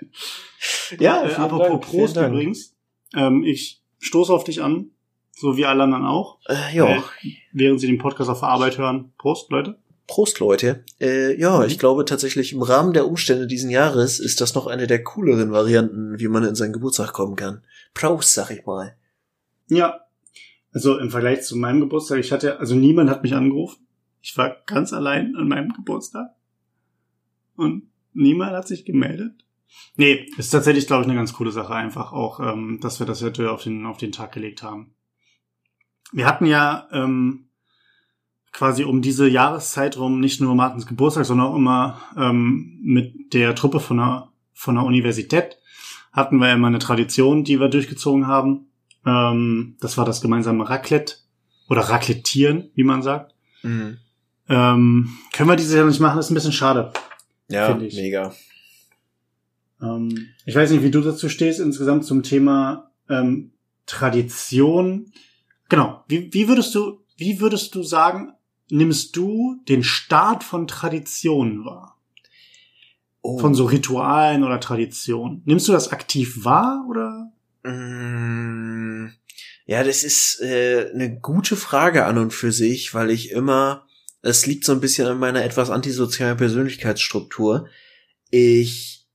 Ja, 0.98 1.24
äh, 1.24 1.34
apropos 1.34 1.68
Dank, 1.68 1.80
Prost 1.82 2.16
übrigens. 2.16 2.74
Ähm, 3.14 3.44
ich 3.44 3.80
stoße 3.98 4.32
auf 4.32 4.44
dich 4.44 4.62
an, 4.62 4.90
so 5.36 5.56
wie 5.56 5.64
alle 5.66 5.84
anderen 5.84 6.04
auch. 6.04 6.38
Äh, 6.48 6.76
ja. 6.76 6.96
Äh, 6.96 7.00
während 7.52 7.80
sie 7.80 7.86
den 7.86 7.98
Podcast 7.98 8.30
auf 8.30 8.40
der 8.40 8.48
Arbeit 8.48 8.78
hören. 8.78 9.12
Prost, 9.18 9.50
Leute. 9.50 9.78
Prost, 10.06 10.40
Leute. 10.40 10.84
Äh, 11.00 11.38
ja, 11.40 11.58
Mhm. 11.60 11.66
ich 11.66 11.78
glaube 11.78 12.04
tatsächlich 12.04 12.52
im 12.52 12.62
Rahmen 12.62 12.92
der 12.92 13.06
Umstände 13.06 13.46
diesen 13.46 13.70
Jahres 13.70 14.18
ist 14.18 14.40
das 14.40 14.54
noch 14.54 14.66
eine 14.66 14.86
der 14.86 15.04
cooleren 15.04 15.52
Varianten, 15.52 16.18
wie 16.18 16.28
man 16.28 16.44
in 16.44 16.54
seinen 16.56 16.72
Geburtstag 16.72 17.12
kommen 17.12 17.36
kann. 17.36 17.62
Prost, 17.94 18.34
sag 18.34 18.50
ich 18.50 18.66
mal. 18.66 18.96
Ja. 19.68 20.00
Also 20.72 20.98
im 20.98 21.10
Vergleich 21.10 21.42
zu 21.42 21.56
meinem 21.56 21.80
Geburtstag, 21.80 22.18
ich 22.18 22.32
hatte, 22.32 22.58
also 22.60 22.74
niemand 22.74 23.10
hat 23.10 23.22
mich 23.22 23.34
angerufen. 23.34 23.86
Ich 24.22 24.36
war 24.36 24.56
ganz 24.66 24.92
allein 24.92 25.34
an 25.36 25.48
meinem 25.48 25.72
Geburtstag. 25.72 26.30
Und 27.60 27.90
niemand 28.14 28.52
hat 28.52 28.66
sich 28.66 28.86
gemeldet. 28.86 29.44
Nee, 29.96 30.26
ist 30.38 30.48
tatsächlich, 30.48 30.86
glaube 30.86 31.02
ich, 31.02 31.08
eine 31.08 31.18
ganz 31.18 31.34
coole 31.34 31.52
Sache 31.52 31.74
einfach 31.74 32.10
auch, 32.10 32.40
ähm, 32.40 32.78
dass 32.80 33.00
wir 33.00 33.06
das 33.06 33.22
heute 33.22 33.52
auf 33.52 33.62
den, 33.64 33.84
auf 33.84 33.98
den 33.98 34.12
Tag 34.12 34.32
gelegt 34.32 34.62
haben. 34.62 34.94
wir 36.10 36.26
hatten 36.26 36.46
ja 36.46 36.88
ähm, 36.90 37.50
quasi 38.50 38.84
um 38.84 39.02
diese 39.02 39.28
Jahreszeit 39.28 39.98
rum 39.98 40.20
nicht 40.20 40.40
nur 40.40 40.54
Martins 40.54 40.86
Geburtstag, 40.86 41.26
sondern 41.26 41.48
auch 41.48 41.56
immer 41.56 42.00
ähm, 42.16 42.78
mit 42.82 43.34
der 43.34 43.54
Truppe 43.54 43.78
von 43.78 43.98
der, 43.98 44.28
von 44.54 44.76
der 44.76 44.84
Universität 44.84 45.58
hatten 46.12 46.38
wir 46.38 46.50
immer 46.50 46.68
eine 46.68 46.78
Tradition, 46.78 47.44
die 47.44 47.60
wir 47.60 47.68
durchgezogen 47.68 48.26
haben. 48.26 48.70
Ähm, 49.04 49.76
das 49.80 49.98
war 49.98 50.06
das 50.06 50.22
gemeinsame 50.22 50.66
Raclette 50.66 51.16
oder 51.68 51.82
Raclettieren, 51.82 52.70
wie 52.74 52.84
man 52.84 53.02
sagt. 53.02 53.34
Mhm. 53.62 53.98
Ähm, 54.48 55.18
können 55.34 55.48
wir 55.50 55.56
dieses 55.56 55.74
Jahr 55.74 55.84
nicht 55.84 56.00
machen, 56.00 56.18
ist 56.18 56.30
ein 56.30 56.34
bisschen 56.34 56.52
schade. 56.52 56.92
Ja, 57.50 57.74
mega. 57.74 58.34
Ähm, 59.82 60.28
ich 60.46 60.54
weiß 60.54 60.70
nicht, 60.70 60.82
wie 60.82 60.90
du 60.90 61.00
dazu 61.00 61.28
stehst 61.28 61.60
insgesamt 61.60 62.04
zum 62.04 62.22
Thema 62.22 62.90
ähm, 63.08 63.52
Tradition. 63.86 65.12
Genau. 65.68 66.04
Wie, 66.08 66.32
wie 66.32 66.48
würdest 66.48 66.74
du, 66.74 67.00
wie 67.16 67.40
würdest 67.40 67.74
du 67.74 67.82
sagen, 67.82 68.32
nimmst 68.70 69.16
du 69.16 69.60
den 69.68 69.82
Start 69.82 70.44
von 70.44 70.66
Traditionen 70.66 71.64
wahr? 71.64 71.96
Oh. 73.22 73.38
Von 73.38 73.54
so 73.54 73.66
Ritualen 73.66 74.44
oder 74.44 74.60
Traditionen. 74.60 75.42
Nimmst 75.44 75.68
du 75.68 75.72
das 75.72 75.92
aktiv 75.92 76.44
wahr 76.44 76.86
oder? 76.88 77.32
Mm, 77.64 79.08
ja, 79.66 79.84
das 79.84 80.04
ist 80.04 80.40
äh, 80.40 80.90
eine 80.94 81.18
gute 81.20 81.56
Frage 81.56 82.06
an 82.06 82.16
und 82.16 82.32
für 82.32 82.52
sich, 82.52 82.94
weil 82.94 83.10
ich 83.10 83.30
immer, 83.32 83.86
es 84.22 84.46
liegt 84.46 84.64
so 84.64 84.72
ein 84.72 84.80
bisschen 84.80 85.06
an 85.06 85.18
meiner 85.18 85.44
etwas 85.44 85.70
antisozialen 85.70 86.36
Persönlichkeitsstruktur. 86.36 87.68
Ich 88.30 89.08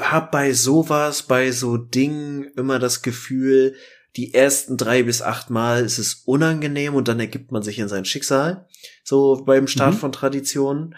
hab 0.00 0.32
bei 0.32 0.52
sowas, 0.52 1.24
bei 1.24 1.52
so 1.52 1.76
Dingen 1.76 2.44
immer 2.56 2.78
das 2.78 3.02
Gefühl, 3.02 3.74
die 4.16 4.34
ersten 4.34 4.76
drei 4.76 5.02
bis 5.02 5.22
acht 5.22 5.50
Mal 5.50 5.84
ist 5.84 5.98
es 5.98 6.22
unangenehm 6.24 6.94
und 6.94 7.08
dann 7.08 7.20
ergibt 7.20 7.52
man 7.52 7.62
sich 7.62 7.78
in 7.78 7.88
sein 7.88 8.04
Schicksal. 8.04 8.66
So 9.04 9.44
beim 9.44 9.68
Start 9.68 9.94
mhm. 9.94 9.98
von 9.98 10.12
Traditionen. 10.12 10.96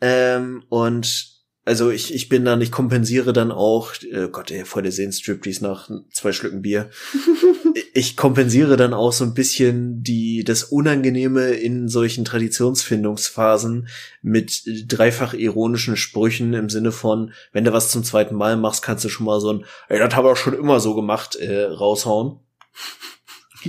Ähm, 0.00 0.62
und 0.68 1.38
also 1.64 1.90
ich, 1.90 2.14
ich 2.14 2.28
bin 2.28 2.44
dann, 2.44 2.60
ich 2.60 2.70
kompensiere 2.70 3.32
dann 3.32 3.50
auch, 3.50 3.92
äh, 4.02 4.28
Gott, 4.30 4.50
ey, 4.50 4.64
vor 4.64 4.82
der 4.82 4.92
sehen 4.92 5.12
Striptease 5.12 5.62
nach 5.62 5.90
zwei 6.12 6.32
Schlücken 6.32 6.62
Bier. 6.62 6.90
ich 7.94 8.16
kompensiere 8.16 8.76
dann 8.76 8.94
auch 8.94 9.12
so 9.12 9.24
ein 9.24 9.34
bisschen 9.34 10.02
die, 10.02 10.44
das 10.44 10.64
Unangenehme 10.64 11.50
in 11.50 11.88
solchen 11.88 12.24
Traditionsfindungsphasen 12.24 13.88
mit 14.22 14.62
dreifach 14.86 15.34
ironischen 15.34 15.96
Sprüchen 15.96 16.54
im 16.54 16.68
Sinne 16.68 16.92
von, 16.92 17.32
wenn 17.52 17.64
du 17.64 17.72
was 17.72 17.90
zum 17.90 18.04
zweiten 18.04 18.34
Mal 18.34 18.56
machst, 18.56 18.82
kannst 18.82 19.04
du 19.04 19.08
schon 19.08 19.26
mal 19.26 19.40
so 19.40 19.52
ein, 19.52 19.64
ey, 19.88 19.98
das 19.98 20.14
habe 20.14 20.32
ich 20.32 20.38
schon 20.38 20.54
immer 20.54 20.80
so 20.80 20.94
gemacht, 20.94 21.36
äh, 21.36 21.64
raushauen. 21.64 22.40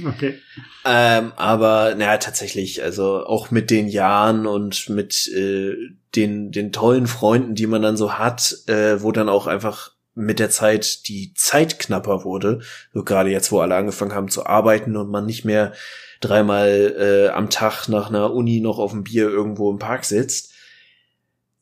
Okay. 0.05 0.39
Ähm, 0.85 1.33
aber 1.35 1.95
naja, 1.95 2.17
tatsächlich, 2.17 2.83
also 2.83 3.25
auch 3.25 3.51
mit 3.51 3.71
den 3.71 3.87
Jahren 3.87 4.45
und 4.45 4.89
mit 4.89 5.27
äh, 5.29 5.75
den, 6.15 6.51
den 6.51 6.71
tollen 6.71 7.07
Freunden, 7.07 7.55
die 7.55 7.67
man 7.67 7.81
dann 7.81 7.97
so 7.97 8.13
hat, 8.13 8.55
äh, 8.67 9.01
wo 9.01 9.11
dann 9.11 9.29
auch 9.29 9.47
einfach 9.47 9.91
mit 10.19 10.39
der 10.39 10.49
Zeit 10.49 11.07
die 11.07 11.33
Zeit 11.33 11.79
knapper 11.79 12.23
wurde, 12.23 12.61
so 12.93 13.03
gerade 13.03 13.29
jetzt, 13.29 13.51
wo 13.51 13.59
alle 13.59 13.75
angefangen 13.75 14.13
haben 14.13 14.29
zu 14.29 14.45
arbeiten 14.45 14.95
und 14.95 15.09
man 15.09 15.25
nicht 15.25 15.45
mehr 15.45 15.73
dreimal 16.21 16.95
äh, 16.97 17.29
am 17.29 17.49
Tag 17.49 17.87
nach 17.87 18.09
einer 18.09 18.33
Uni 18.33 18.59
noch 18.59 18.77
auf 18.77 18.91
dem 18.91 19.03
Bier 19.03 19.29
irgendwo 19.29 19.71
im 19.71 19.79
Park 19.79 20.05
sitzt, 20.05 20.51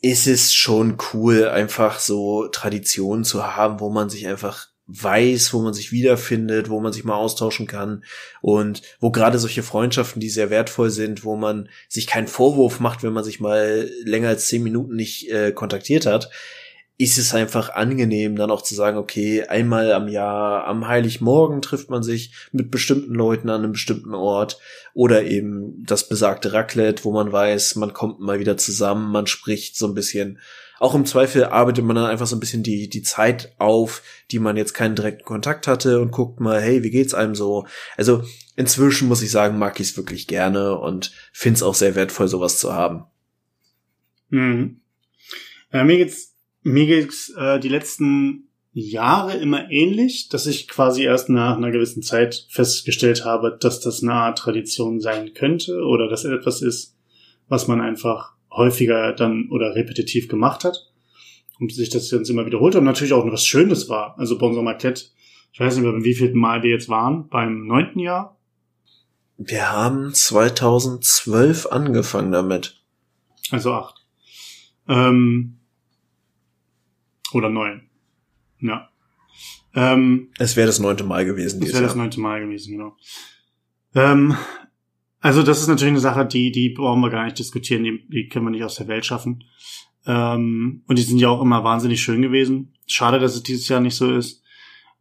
ist 0.01 0.27
es 0.27 0.53
schon 0.53 0.97
cool, 1.13 1.47
einfach 1.47 1.99
so 1.99 2.47
Traditionen 2.47 3.23
zu 3.23 3.55
haben, 3.55 3.79
wo 3.79 3.89
man 3.89 4.09
sich 4.09 4.27
einfach 4.27 4.67
weiß, 4.87 5.53
wo 5.53 5.61
man 5.61 5.73
sich 5.73 5.91
wiederfindet, 5.91 6.69
wo 6.69 6.79
man 6.79 6.93
sich 6.93 7.03
mal 7.03 7.15
austauschen 7.15 7.67
kann 7.67 8.03
und 8.41 8.81
wo 8.99 9.11
gerade 9.11 9.37
solche 9.37 9.63
Freundschaften, 9.63 10.21
die 10.21 10.29
sehr 10.29 10.49
wertvoll 10.49 10.89
sind, 10.89 11.25
wo 11.25 11.35
man 11.35 11.69
sich 11.89 12.07
keinen 12.07 12.27
Vorwurf 12.27 12.79
macht, 12.79 13.03
wenn 13.03 13.11
man 13.13 13.25
sich 13.25 13.39
mal 13.39 13.89
länger 14.03 14.29
als 14.29 14.47
zehn 14.47 14.63
Minuten 14.63 14.95
nicht 14.95 15.29
äh, 15.29 15.51
kontaktiert 15.51 16.05
hat, 16.05 16.29
ist 16.99 17.19
es 17.19 17.33
einfach 17.33 17.69
angenehm, 17.69 18.35
dann 18.35 18.49
auch 18.49 18.63
zu 18.63 18.73
sagen, 18.73 18.97
okay, 18.97 19.43
einmal 19.43 19.93
am 19.93 20.07
Jahr 20.07 20.65
am 20.65 20.87
Heiligmorgen 20.87 21.61
trifft 21.61 21.91
man 21.91 22.01
sich 22.01 22.33
mit 22.51 22.71
bestimmten 22.71 23.13
Leuten 23.13 23.49
an 23.49 23.63
einem 23.63 23.73
bestimmten 23.73 24.15
Ort 24.15 24.59
oder 24.95 25.23
eben 25.23 25.83
das 25.85 26.09
besagte 26.09 26.53
Raclette, 26.53 27.03
wo 27.03 27.11
man 27.11 27.31
weiß, 27.31 27.75
man 27.75 27.93
kommt 27.93 28.19
mal 28.19 28.39
wieder 28.39 28.57
zusammen, 28.57 29.11
man 29.11 29.27
spricht 29.27 29.77
so 29.77 29.87
ein 29.87 29.93
bisschen 29.93 30.39
auch 30.79 30.93
im 30.93 31.05
Zweifel 31.05 31.45
arbeitet 31.45 31.83
man 31.85 31.95
dann 31.95 32.05
einfach 32.05 32.27
so 32.27 32.35
ein 32.35 32.39
bisschen 32.39 32.63
die, 32.63 32.89
die 32.89 33.01
Zeit 33.01 33.53
auf, 33.57 34.03
die 34.31 34.39
man 34.39 34.57
jetzt 34.57 34.73
keinen 34.73 34.95
direkten 34.95 35.25
Kontakt 35.25 35.67
hatte 35.67 35.99
und 35.99 36.11
guckt 36.11 36.39
mal, 36.39 36.61
hey, 36.61 36.83
wie 36.83 36.91
geht's 36.91 37.13
einem 37.13 37.35
so? 37.35 37.65
Also 37.95 38.23
inzwischen 38.55 39.07
muss 39.07 39.23
ich 39.23 39.31
sagen, 39.31 39.57
mag 39.57 39.79
ich 39.79 39.89
es 39.89 39.97
wirklich 39.97 40.27
gerne 40.27 40.77
und 40.77 41.13
finde 41.31 41.57
es 41.57 41.63
auch 41.63 41.73
sehr 41.73 41.95
wertvoll, 41.95 42.27
sowas 42.27 42.59
zu 42.59 42.73
haben. 42.73 43.05
Mhm. 44.29 44.81
Äh, 45.71 45.83
mir 45.83 45.97
geht's, 45.97 46.26
mir 46.67 46.85
geht's 46.85 47.29
äh, 47.37 47.59
die 47.59 47.69
letzten 47.69 48.49
Jahre 48.73 49.37
immer 49.37 49.71
ähnlich, 49.71 50.29
dass 50.29 50.45
ich 50.45 50.67
quasi 50.67 51.03
erst 51.03 51.29
nach 51.29 51.57
einer 51.57 51.71
gewissen 51.71 52.03
Zeit 52.03 52.45
festgestellt 52.49 53.25
habe, 53.25 53.57
dass 53.59 53.79
das 53.79 54.03
eine 54.03 54.13
Art 54.13 54.37
Tradition 54.37 54.99
sein 54.99 55.33
könnte 55.33 55.81
oder 55.83 56.07
dass 56.07 56.25
etwas 56.25 56.61
ist, 56.61 56.95
was 57.47 57.67
man 57.67 57.81
einfach 57.81 58.33
häufiger 58.51 59.13
dann 59.13 59.49
oder 59.49 59.75
repetitiv 59.75 60.27
gemacht 60.27 60.63
hat 60.63 60.91
und 61.59 61.73
sich 61.73 61.89
das 61.89 62.11
jetzt 62.11 62.29
immer 62.29 62.45
wiederholt 62.45 62.75
und 62.75 62.83
natürlich 62.83 63.13
auch 63.13 63.25
was 63.31 63.45
Schönes 63.45 63.89
war. 63.89 64.17
Also 64.19 64.37
bei 64.37 64.45
unserem 64.45 64.65
Marquette, 64.65 65.05
ich 65.53 65.59
weiß 65.59 65.75
nicht 65.75 65.85
mehr, 65.85 66.03
wie 66.03 66.13
viel 66.13 66.33
Mal 66.33 66.63
wir 66.63 66.69
jetzt 66.69 66.89
waren, 66.89 67.29
beim 67.29 67.65
neunten 67.65 67.99
Jahr. 67.99 68.37
Wir 69.37 69.71
haben 69.71 70.13
2012 70.13 71.67
angefangen 71.67 72.31
damit. 72.31 72.81
Also 73.51 73.71
acht. 73.71 74.05
Ähm, 74.87 75.56
oder 77.33 77.49
neun. 77.49 77.89
Ja. 78.59 78.89
Ähm, 79.75 80.29
es 80.39 80.55
wäre 80.55 80.67
das 80.67 80.79
neunte 80.79 81.03
Mal 81.03 81.25
gewesen. 81.25 81.61
Es 81.61 81.73
wäre 81.73 81.83
das 81.83 81.95
neunte 81.95 82.19
Mal 82.19 82.41
gewesen, 82.41 82.77
genau. 82.77 82.97
Ähm, 83.93 84.35
also 85.19 85.43
das 85.43 85.61
ist 85.61 85.67
natürlich 85.67 85.91
eine 85.91 85.99
Sache, 85.99 86.25
die, 86.25 86.51
die 86.51 86.69
brauchen 86.69 87.01
wir 87.01 87.09
gar 87.09 87.25
nicht 87.25 87.39
diskutieren, 87.39 87.83
die, 87.83 88.07
die 88.07 88.27
können 88.27 88.45
wir 88.45 88.51
nicht 88.51 88.63
aus 88.63 88.75
der 88.75 88.87
Welt 88.87 89.05
schaffen. 89.05 89.43
Ähm, 90.05 90.83
und 90.87 90.97
die 90.97 91.03
sind 91.03 91.19
ja 91.19 91.29
auch 91.29 91.41
immer 91.41 91.63
wahnsinnig 91.63 92.01
schön 92.01 92.21
gewesen. 92.21 92.73
Schade, 92.87 93.19
dass 93.19 93.35
es 93.35 93.43
dieses 93.43 93.67
Jahr 93.67 93.81
nicht 93.81 93.95
so 93.95 94.11
ist. 94.15 94.41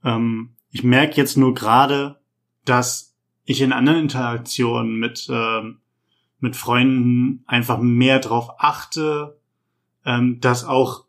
Ähm, 0.04 0.56
ich 0.70 0.82
merke 0.82 1.16
jetzt 1.16 1.36
nur 1.36 1.54
gerade, 1.54 2.20
dass 2.64 3.16
ich 3.44 3.60
in 3.60 3.72
anderen 3.72 4.00
Interaktionen 4.00 4.98
mit, 4.98 5.28
ähm, 5.30 5.78
mit 6.40 6.56
Freunden 6.56 7.44
einfach 7.46 7.78
mehr 7.78 8.18
darauf 8.18 8.50
achte, 8.58 9.40
ähm, 10.04 10.40
dass 10.40 10.64
auch 10.64 11.05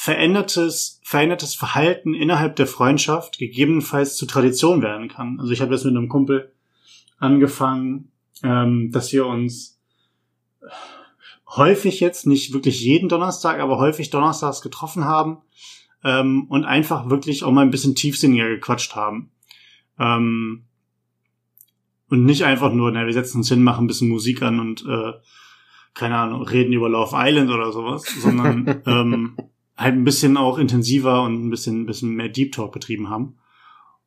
verändertes, 0.00 1.00
verändertes 1.02 1.56
Verhalten 1.56 2.14
innerhalb 2.14 2.54
der 2.54 2.68
Freundschaft 2.68 3.36
gegebenenfalls 3.38 4.14
zu 4.14 4.26
Tradition 4.26 4.80
werden 4.80 5.08
kann. 5.08 5.40
Also 5.40 5.50
ich 5.50 5.60
habe 5.60 5.74
jetzt 5.74 5.84
mit 5.84 5.96
einem 5.96 6.08
Kumpel 6.08 6.52
angefangen, 7.18 8.12
ähm, 8.44 8.92
dass 8.92 9.12
wir 9.12 9.26
uns 9.26 9.80
häufig 11.48 11.98
jetzt, 11.98 12.28
nicht 12.28 12.52
wirklich 12.52 12.80
jeden 12.80 13.08
Donnerstag, 13.08 13.58
aber 13.58 13.78
häufig 13.78 14.08
donnerstags 14.10 14.62
getroffen 14.62 15.04
haben 15.04 15.38
ähm, 16.04 16.46
und 16.48 16.64
einfach 16.64 17.10
wirklich 17.10 17.42
auch 17.42 17.50
mal 17.50 17.62
ein 17.62 17.72
bisschen 17.72 17.96
tiefsinniger 17.96 18.48
gequatscht 18.48 18.94
haben. 18.94 19.32
Ähm, 19.98 20.62
und 22.08 22.24
nicht 22.24 22.44
einfach 22.44 22.72
nur, 22.72 22.92
na, 22.92 23.04
wir 23.04 23.12
setzen 23.12 23.38
uns 23.38 23.48
hin, 23.48 23.64
machen 23.64 23.86
ein 23.86 23.88
bisschen 23.88 24.10
Musik 24.10 24.42
an 24.42 24.60
und 24.60 24.86
äh, 24.86 25.14
keine 25.92 26.18
Ahnung, 26.18 26.42
reden 26.42 26.72
über 26.72 26.88
Love 26.88 27.16
Island 27.18 27.50
oder 27.50 27.72
sowas, 27.72 28.04
sondern 28.20 28.80
ähm, 28.86 29.36
halt 29.78 29.94
ein 29.94 30.04
bisschen 30.04 30.36
auch 30.36 30.58
intensiver 30.58 31.22
und 31.22 31.46
ein 31.46 31.50
bisschen, 31.50 31.82
ein 31.82 31.86
bisschen 31.86 32.10
mehr 32.10 32.28
Deep 32.28 32.52
Talk 32.52 32.72
betrieben 32.72 33.08
haben. 33.08 33.36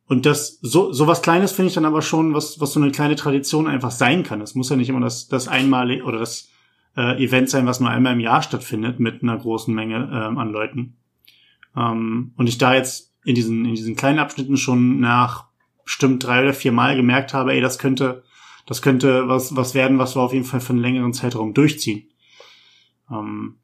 Und 0.05 0.25
das, 0.25 0.59
so, 0.61 0.91
so 0.91 1.07
was 1.07 1.21
Kleines 1.21 1.53
finde 1.53 1.69
ich 1.69 1.73
dann 1.73 1.85
aber 1.85 2.01
schon, 2.01 2.33
was, 2.33 2.59
was 2.59 2.73
so 2.73 2.81
eine 2.81 2.91
kleine 2.91 3.15
Tradition 3.15 3.67
einfach 3.67 3.91
sein 3.91 4.23
kann. 4.23 4.41
Es 4.41 4.55
muss 4.55 4.69
ja 4.69 4.75
nicht 4.75 4.89
immer 4.89 4.99
das, 4.99 5.29
das 5.29 5.47
einmal 5.47 6.01
oder 6.01 6.19
das 6.19 6.49
äh, 6.97 7.23
Event 7.23 7.49
sein, 7.49 7.65
was 7.65 7.79
nur 7.79 7.89
einmal 7.89 8.13
im 8.13 8.19
Jahr 8.19 8.41
stattfindet 8.41 8.99
mit 8.99 9.23
einer 9.23 9.37
großen 9.37 9.73
Menge 9.73 10.09
ähm, 10.13 10.37
an 10.37 10.51
Leuten. 10.51 10.97
Ähm, 11.77 12.33
und 12.35 12.47
ich 12.47 12.57
da 12.57 12.75
jetzt 12.75 13.13
in 13.23 13.35
diesen, 13.35 13.63
in 13.63 13.75
diesen 13.75 13.95
kleinen 13.95 14.19
Abschnitten 14.19 14.57
schon 14.57 14.99
nach 14.99 15.45
bestimmt 15.85 16.25
drei 16.25 16.41
oder 16.41 16.53
vier 16.53 16.73
Mal 16.73 16.97
gemerkt 16.97 17.33
habe, 17.33 17.53
ey, 17.53 17.61
das 17.61 17.79
könnte, 17.79 18.23
das 18.65 18.81
könnte 18.81 19.29
was, 19.29 19.55
was 19.55 19.73
werden, 19.73 19.97
was 19.97 20.17
wir 20.17 20.21
auf 20.21 20.33
jeden 20.33 20.45
Fall 20.45 20.59
für 20.59 20.73
einen 20.73 20.81
längeren 20.81 21.13
Zeitraum 21.13 21.53
durchziehen. 21.53 22.09
Ähm, 23.09 23.60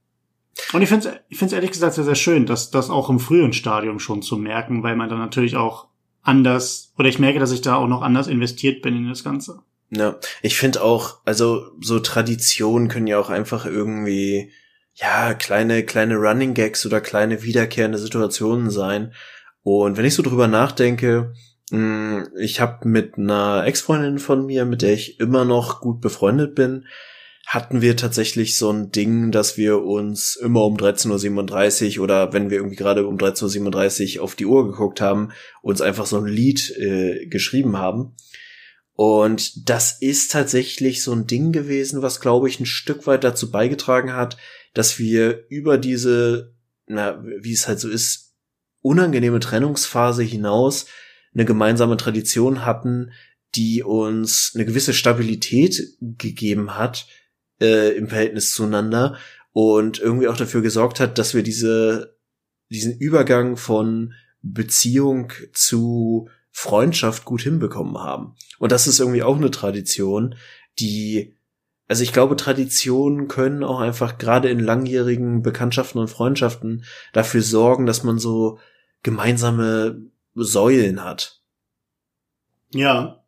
und 0.74 0.82
ich 0.82 0.89
finde 0.89 1.10
es 1.10 1.16
ich 1.30 1.38
find's 1.38 1.53
ehrlich 1.53 1.72
gesagt 1.72 1.93
sehr, 1.93 2.03
sehr 2.03 2.16
schön, 2.16 2.45
dass 2.45 2.72
das 2.72 2.89
auch 2.89 3.10
im 3.10 3.20
frühen 3.20 3.53
Stadium 3.53 3.99
schon 3.99 4.22
zu 4.22 4.38
merken, 4.38 4.84
weil 4.84 4.95
man 4.95 5.10
dann 5.10 5.20
natürlich 5.20 5.55
auch 5.55 5.88
anders, 6.24 6.93
oder 6.97 7.08
ich 7.08 7.20
merke, 7.20 7.39
dass 7.39 7.51
ich 7.51 7.62
da 7.62 7.76
auch 7.76 7.88
noch 7.88 8.01
anders 8.01 8.28
investiert 8.28 8.82
bin 8.82 8.95
in 8.95 9.10
das 9.10 9.24
Ganze. 9.24 9.62
Ja, 9.89 10.18
ich 10.41 10.58
finde 10.58 10.84
auch, 10.84 11.20
also 11.24 11.68
so 11.80 11.99
Traditionen 11.99 12.89
können 12.89 13.08
ja 13.08 13.20
auch 13.20 13.30
einfach 13.30 13.66
irgendwie, 13.66 14.51
ja, 14.93 15.34
kleine, 15.34 15.84
kleine 15.84 16.16
Running 16.16 16.53
Gags 16.53 16.86
oder 16.86 16.99
kleine 16.99 17.43
wiederkehrende 17.43 17.97
Situationen 17.97 18.70
sein. 18.70 19.14
Und 19.64 19.95
wenn 19.95 20.05
ich 20.05 20.16
so 20.16 20.24
drüber 20.24 20.47
nachdenke, 20.47 21.34
Mm, 21.72 22.24
ich 22.39 22.62
habe 22.62 22.88
mit 22.88 23.18
einer 23.18 23.66
Ex-Freundin 23.66 24.20
von 24.20 24.45
mir, 24.45 24.66
mit 24.66 24.82
der 24.82 24.93
ich 24.93 25.20
immer 25.20 25.43
noch 25.45 25.82
gut 25.82 26.01
befreundet 26.01 26.55
bin, 26.55 26.86
hatten 27.48 27.82
wir 27.82 27.95
tatsächlich 27.95 28.58
so 28.58 28.70
ein 28.70 28.91
Ding, 28.91 29.32
dass 29.32 29.56
wir 29.56 29.82
uns 29.82 30.36
immer 30.36 30.66
um 30.66 30.76
13.37 30.76 31.98
Uhr 31.98 32.04
oder 32.04 32.34
wenn 32.34 32.50
wir 32.50 32.58
irgendwie 32.58 32.76
gerade 32.76 33.08
um 33.08 33.16
13.37 33.16 34.18
Uhr 34.18 34.24
auf 34.26 34.36
die 34.36 34.45
Uhr 34.45 34.70
geguckt 34.70 35.00
haben, 35.00 35.30
uns 35.62 35.80
einfach 35.80 36.06
so 36.06 36.18
ein 36.18 36.26
Lied 36.26 36.72
äh, 36.72 37.26
geschrieben 37.28 37.78
haben. 37.78 38.18
Und 38.91 39.70
das 39.70 40.02
ist 40.02 40.30
tatsächlich 40.32 41.02
so 41.02 41.14
ein 41.14 41.26
Ding 41.26 41.54
gewesen, 41.54 42.02
was, 42.02 42.20
glaube 42.20 42.50
ich, 42.50 42.60
ein 42.60 42.66
Stück 42.66 43.08
weit 43.08 43.24
dazu 43.24 43.50
beigetragen 43.50 44.12
hat, 44.12 44.36
dass 44.74 45.00
wir 45.00 45.45
über 45.48 45.78
diese, 45.78 46.54
na, 46.86 47.24
wie 47.24 47.54
es 47.54 47.70
halt 47.70 47.80
so 47.80 47.88
ist, 47.88 48.34
unangenehme 48.82 49.39
Trennungsphase 49.39 50.24
hinaus 50.24 50.88
eine 51.34 51.45
gemeinsame 51.45 51.95
Tradition 51.95 52.66
hatten, 52.66 53.12
die 53.56 53.84
uns 53.84 54.52
eine 54.54 54.66
gewisse 54.66 54.93
Stabilität 54.93 55.95
gegeben 56.02 56.78
hat, 56.78 57.08
äh, 57.62 57.95
im 57.95 58.08
Verhältnis 58.08 58.53
zueinander 58.53 59.18
und 59.53 59.99
irgendwie 59.99 60.28
auch 60.28 60.38
dafür 60.38 60.62
gesorgt 60.62 60.99
hat, 60.99 61.18
dass 61.18 61.34
wir 61.34 61.43
diese, 61.43 62.18
diesen 62.70 62.97
Übergang 62.97 63.58
von 63.58 64.14
Beziehung 64.41 65.34
zu 65.53 66.30
Freundschaft 66.51 67.26
gut 67.26 67.41
hinbekommen 67.41 67.97
haben. 67.97 68.36
Und 68.60 68.72
das 68.72 68.88
ist 68.88 68.99
irgendwie 68.99 69.24
auch 69.24 69.38
eine 69.38 69.51
Tradition, 69.51 70.36
die, 70.80 71.36
also 71.88 72.03
ich 72.03 72.14
glaube, 72.14 72.36
Traditionen 72.36 73.28
können 73.28 73.64
auch 73.64 73.80
einfach 73.80 74.18
gerade 74.18 74.49
in 74.49 74.60
langjährigen 74.60 75.41
Bekanntschaften 75.41 75.99
und 75.99 76.08
Freundschaften 76.08 76.84
dafür 77.14 77.41
sorgen, 77.41 77.86
dass 77.86 78.03
man 78.03 78.20
so 78.20 78.60
gemeinsame 79.03 80.01
Säulen 80.36 81.03
hat. 81.03 81.41
Ja. 82.74 83.24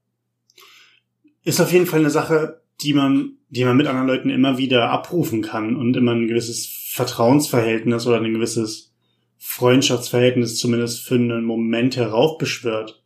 Ist 1.43 1.61
auf 1.61 1.71
jeden 1.71 1.85
Fall 1.85 1.99
eine 1.99 2.11
Sache, 2.11 2.61
die 2.81 2.93
man 2.93 3.38
die 3.49 3.65
man 3.65 3.77
mit 3.77 3.87
anderen 3.87 4.07
Leuten 4.07 4.29
immer 4.29 4.57
wieder 4.57 4.91
abrufen 4.91 5.41
kann 5.41 5.75
und 5.75 5.97
immer 5.97 6.13
ein 6.13 6.27
gewisses 6.27 6.67
Vertrauensverhältnis 6.91 8.05
oder 8.05 8.17
ein 8.17 8.33
gewisses 8.33 8.93
Freundschaftsverhältnis 9.37 10.57
zumindest 10.57 11.01
für 11.01 11.15
einen 11.15 11.43
Moment 11.43 11.95
heraufbeschwört. 11.95 13.03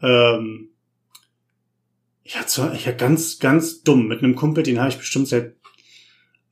Ähm, 0.00 0.70
ich 2.22 2.38
hatte, 2.38 2.72
ich 2.74 2.86
hatte 2.86 2.96
ganz, 2.96 3.38
ganz 3.38 3.82
dumm 3.82 4.06
mit 4.06 4.20
einem 4.22 4.36
Kumpel, 4.36 4.62
den 4.62 4.78
habe 4.78 4.90
ich 4.90 4.98
bestimmt 4.98 5.28
seit, 5.28 5.56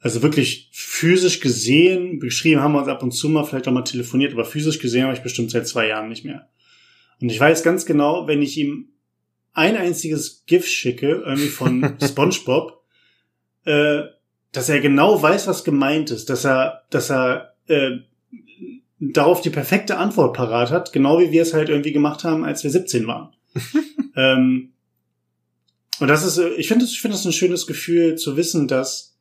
also 0.01 0.23
wirklich 0.23 0.69
physisch 0.73 1.41
gesehen, 1.41 2.19
beschrieben 2.19 2.61
haben 2.61 2.73
wir 2.73 2.81
uns 2.81 2.89
ab 2.89 3.03
und 3.03 3.13
zu 3.13 3.29
mal, 3.29 3.45
vielleicht 3.45 3.69
auch 3.69 3.73
mal 3.73 3.83
telefoniert, 3.83 4.33
aber 4.33 4.45
physisch 4.45 4.81
gesehen 4.81 5.05
habe 5.05 5.15
ich 5.15 5.23
bestimmt 5.23 5.51
seit 5.51 5.69
zwei 5.69 5.87
Jahren 5.87 6.09
nicht 6.09 6.25
mehr. 6.25 6.49
Und 7.21 7.31
ich 7.31 7.39
weiß 7.39 7.63
ganz 7.63 7.87
genau, 7.87 8.27
wenn 8.27 8.43
ich 8.43 8.59
ihm 8.59 8.89
ein 9.53 9.77
einziges 9.77 10.45
GIF 10.47 10.67
schicke, 10.67 11.23
irgendwie 11.25 11.49
von 11.49 11.97
SpongeBob, 12.03 12.82
äh, 13.65 14.03
dass 14.53 14.69
er 14.69 14.81
genau 14.81 15.21
weiß, 15.21 15.47
was 15.47 15.65
gemeint 15.65 16.11
ist, 16.11 16.29
dass 16.29 16.45
er, 16.45 16.83
dass 16.91 17.11
er 17.11 17.55
äh, 17.69 17.99
darauf 19.01 19.41
die 19.41 19.51
perfekte 19.51 19.97
Antwort 19.97 20.37
parat 20.37 20.71
hat, 20.71 20.93
genau 20.93 21.19
wie 21.19 21.33
wir 21.33 21.43
es 21.43 21.55
halt 21.55 21.69
irgendwie 21.69 21.93
gemacht 21.93 22.25
haben, 22.25 22.45
als 22.45 22.63
wir 22.63 22.71
17 22.71 23.07
waren. 23.07 23.35
ähm, 24.17 24.73
und 26.01 26.09
das 26.09 26.25
ist, 26.25 26.39
ich 26.57 26.69
finde 26.69 26.85
ich 26.85 27.01
finde 27.01 27.17
es 27.17 27.25
ein 27.25 27.33
schönes 27.33 27.67
Gefühl 27.67 28.17
zu 28.17 28.37
wissen, 28.37 28.69
dass 28.69 29.17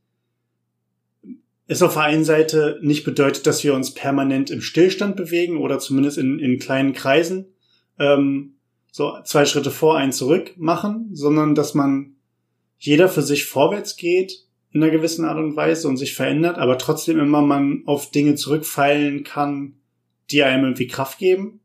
es 1.67 1.81
auf 1.81 1.93
der 1.93 2.03
einen 2.03 2.25
Seite 2.25 2.79
nicht 2.81 3.03
bedeutet, 3.03 3.47
dass 3.47 3.63
wir 3.63 3.73
uns 3.73 3.93
permanent 3.93 4.49
im 4.49 4.61
Stillstand 4.61 5.15
bewegen 5.15 5.57
oder 5.57 5.79
zumindest 5.79 6.17
in, 6.17 6.39
in 6.39 6.59
kleinen 6.59 6.93
Kreisen 6.93 7.45
ähm, 7.97 8.55
so 8.91 9.17
zwei 9.23 9.45
Schritte 9.45 9.71
vor, 9.71 9.97
einen 9.97 10.11
zurück 10.11 10.53
machen, 10.57 11.09
sondern 11.13 11.55
dass 11.55 11.73
man 11.73 12.15
jeder 12.81 13.07
für 13.07 13.21
sich 13.21 13.45
vorwärts 13.45 13.95
geht 13.95 14.43
in 14.71 14.81
einer 14.81 14.91
gewissen 14.91 15.23
Art 15.23 15.37
und 15.37 15.55
Weise 15.55 15.87
und 15.87 15.97
sich 15.97 16.15
verändert, 16.15 16.57
aber 16.57 16.77
trotzdem 16.77 17.19
immer 17.19 17.41
man 17.41 17.83
auf 17.85 18.09
Dinge 18.09 18.35
zurückfallen 18.35 19.23
kann, 19.23 19.75
die 20.31 20.43
einem 20.43 20.63
irgendwie 20.63 20.87
Kraft 20.87 21.19
geben. 21.19 21.59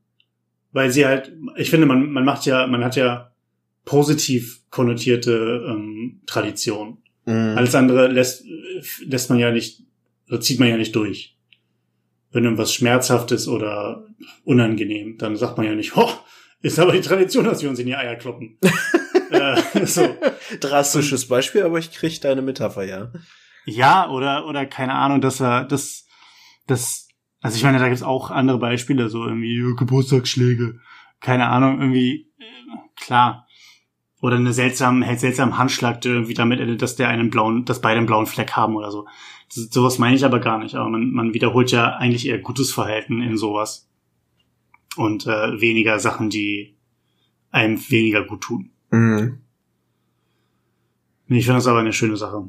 Weil 0.72 0.90
sie 0.90 1.06
halt, 1.06 1.32
ich 1.56 1.70
finde, 1.70 1.86
man, 1.86 2.10
man 2.12 2.24
macht 2.24 2.44
ja, 2.44 2.66
man 2.66 2.84
hat 2.84 2.96
ja 2.96 3.32
positiv 3.86 4.60
konnotierte 4.68 5.64
ähm, 5.66 6.20
Tradition. 6.26 6.98
Mhm. 7.24 7.54
Alles 7.56 7.74
andere 7.74 8.08
lässt, 8.08 8.44
lässt 9.00 9.30
man 9.30 9.38
ja 9.38 9.50
nicht, 9.52 9.84
oder 10.28 10.40
zieht 10.42 10.60
man 10.60 10.68
ja 10.68 10.76
nicht 10.76 10.94
durch. 10.94 11.38
Wenn 12.30 12.44
irgendwas 12.44 12.74
schmerzhaft 12.74 13.32
ist 13.32 13.48
oder 13.48 14.06
unangenehm, 14.44 15.16
dann 15.16 15.36
sagt 15.36 15.56
man 15.56 15.66
ja 15.66 15.74
nicht, 15.74 15.96
oh, 15.96 16.10
ist 16.60 16.78
aber 16.78 16.92
die 16.92 17.00
Tradition, 17.00 17.44
dass 17.44 17.62
wir 17.62 17.70
uns 17.70 17.78
in 17.78 17.86
die 17.86 17.96
Eier 17.96 18.16
kloppen. 18.16 18.58
äh, 19.30 19.86
so. 19.86 20.16
Drastisches 20.60 21.28
Beispiel, 21.28 21.62
aber 21.62 21.78
ich 21.78 21.92
krieg 21.92 22.20
deine 22.20 22.42
Metapher, 22.42 22.84
ja. 22.84 23.10
Ja, 23.64 24.08
oder, 24.10 24.46
oder 24.46 24.64
keine 24.66 24.94
Ahnung, 24.94 25.20
dass 25.20 25.40
er, 25.40 25.64
das, 25.64 26.06
das, 26.66 27.08
also 27.40 27.56
ich 27.56 27.64
meine, 27.64 27.78
da 27.78 27.88
gibt's 27.88 28.02
auch 28.02 28.30
andere 28.30 28.58
Beispiele, 28.58 29.08
so 29.08 29.24
irgendwie 29.24 29.74
Geburtstagsschläge, 29.76 30.78
keine 31.20 31.48
Ahnung, 31.48 31.80
irgendwie, 31.80 32.30
äh, 32.38 32.44
klar. 32.96 33.46
Oder 34.22 34.36
eine 34.36 34.52
seltsame, 34.52 35.06
halt 35.06 35.20
seltsame 35.20 35.58
Handschlag, 35.58 36.00
der 36.00 36.12
irgendwie 36.12 36.34
damit 36.34 36.60
endet, 36.60 36.80
dass 36.80 36.96
der 36.96 37.08
einen 37.08 37.30
blauen, 37.30 37.64
dass 37.64 37.80
beide 37.80 37.98
einen 37.98 38.06
blauen 38.06 38.26
Fleck 38.26 38.52
haben 38.52 38.76
oder 38.76 38.90
so. 38.90 39.06
Das, 39.48 39.68
sowas 39.70 39.98
meine 39.98 40.16
ich 40.16 40.24
aber 40.24 40.40
gar 40.40 40.58
nicht, 40.58 40.74
aber 40.74 40.88
man, 40.88 41.10
man 41.10 41.34
wiederholt 41.34 41.70
ja 41.70 41.96
eigentlich 41.96 42.26
eher 42.26 42.38
gutes 42.38 42.72
Verhalten 42.72 43.20
in 43.20 43.36
sowas. 43.36 43.88
Und 44.96 45.26
äh, 45.26 45.60
weniger 45.60 45.98
Sachen, 45.98 46.30
die 46.30 46.76
einem 47.50 47.78
weniger 47.90 48.24
gut 48.24 48.42
tun. 48.42 48.70
Mhm. 48.90 49.38
Ich 51.28 51.44
finde 51.44 51.58
das 51.58 51.66
aber 51.66 51.80
eine 51.80 51.92
schöne 51.92 52.16
Sache. 52.16 52.48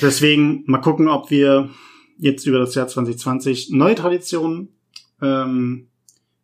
Deswegen 0.00 0.64
mal 0.66 0.78
gucken, 0.78 1.08
ob 1.08 1.30
wir 1.30 1.70
jetzt 2.18 2.46
über 2.46 2.58
das 2.58 2.74
Jahr 2.74 2.86
2020 2.86 3.70
neue 3.70 3.94
Traditionen 3.94 4.68
ähm, 5.20 5.88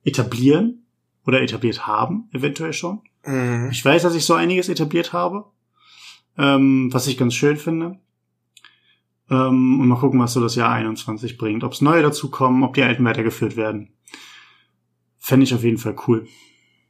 etablieren 0.05 0.87
oder 1.27 1.43
etabliert 1.43 1.87
haben, 1.87 2.29
eventuell 2.33 2.73
schon. 2.73 3.01
Mhm. 3.25 3.69
Ich 3.71 3.85
weiß, 3.85 4.03
dass 4.03 4.15
ich 4.15 4.25
so 4.25 4.35
einiges 4.35 4.69
etabliert 4.69 5.13
habe, 5.13 5.47
ähm, 6.39 6.93
was 6.93 7.07
ich 7.07 7.19
ganz 7.19 7.35
schön 7.35 7.57
finde. 7.57 7.99
Ähm, 9.29 9.81
und 9.81 9.89
mal 9.89 9.99
gucken, 9.99 10.21
was 10.21 10.33
so 10.33 10.41
das 10.41 10.55
Jahr 10.55 10.71
21 10.71 11.37
bringt. 11.37 11.65
Ob 11.65 11.73
es 11.73 11.81
neue 11.81 12.03
dazukommen, 12.03 12.63
ob 12.63 12.75
die 12.75 12.83
alten 12.83 13.05
weitergeführt 13.05 13.57
werden. 13.57 13.91
Fände 15.19 15.45
ich 15.45 15.55
auf 15.55 15.65
jeden 15.65 15.79
Fall 15.79 15.97
cool. 16.07 16.29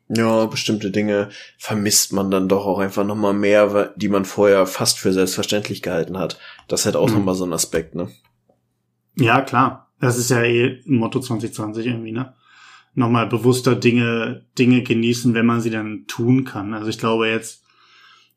Ja, 0.09 0.47
bestimmte 0.47 0.93
Dinge 0.93 1.31
vermisst 1.59 2.13
man 2.13 2.31
dann 2.31 2.49
doch 2.49 2.65
auch 2.65 2.79
einfach 2.79 3.05
nochmal 3.05 3.35
mehr, 3.35 3.93
die 3.97 4.09
man 4.09 4.25
vorher 4.25 4.67
fast 4.67 4.99
für 4.99 5.13
selbstverständlich 5.13 5.83
gehalten 5.83 6.17
hat. 6.17 6.39
Das 6.69 6.81
ist 6.81 6.87
halt 6.87 6.97
auch 6.97 7.09
mhm. 7.09 7.17
nochmal 7.17 7.35
so 7.35 7.45
ein 7.45 7.53
Aspekt, 7.53 7.95
ne? 7.97 8.09
Ja, 9.17 9.41
klar. 9.41 9.91
Das 9.99 10.19
ist 10.19 10.31
ja 10.31 10.43
eh 10.43 10.83
ein 10.87 10.97
Motto 10.97 11.21
2020 11.21 11.87
irgendwie, 11.87 12.13
ne? 12.13 12.35
Nochmal 12.95 13.27
bewusster 13.27 13.75
Dinge, 13.75 14.47
Dinge 14.59 14.83
genießen, 14.83 15.35
wenn 15.35 15.47
man 15.47 15.61
sie 15.61 15.71
dann 15.71 16.05
tun 16.07 16.45
kann. 16.45 16.73
Also 16.73 16.89
ich 16.89 16.99
glaube 16.99 17.29
jetzt, 17.29 17.65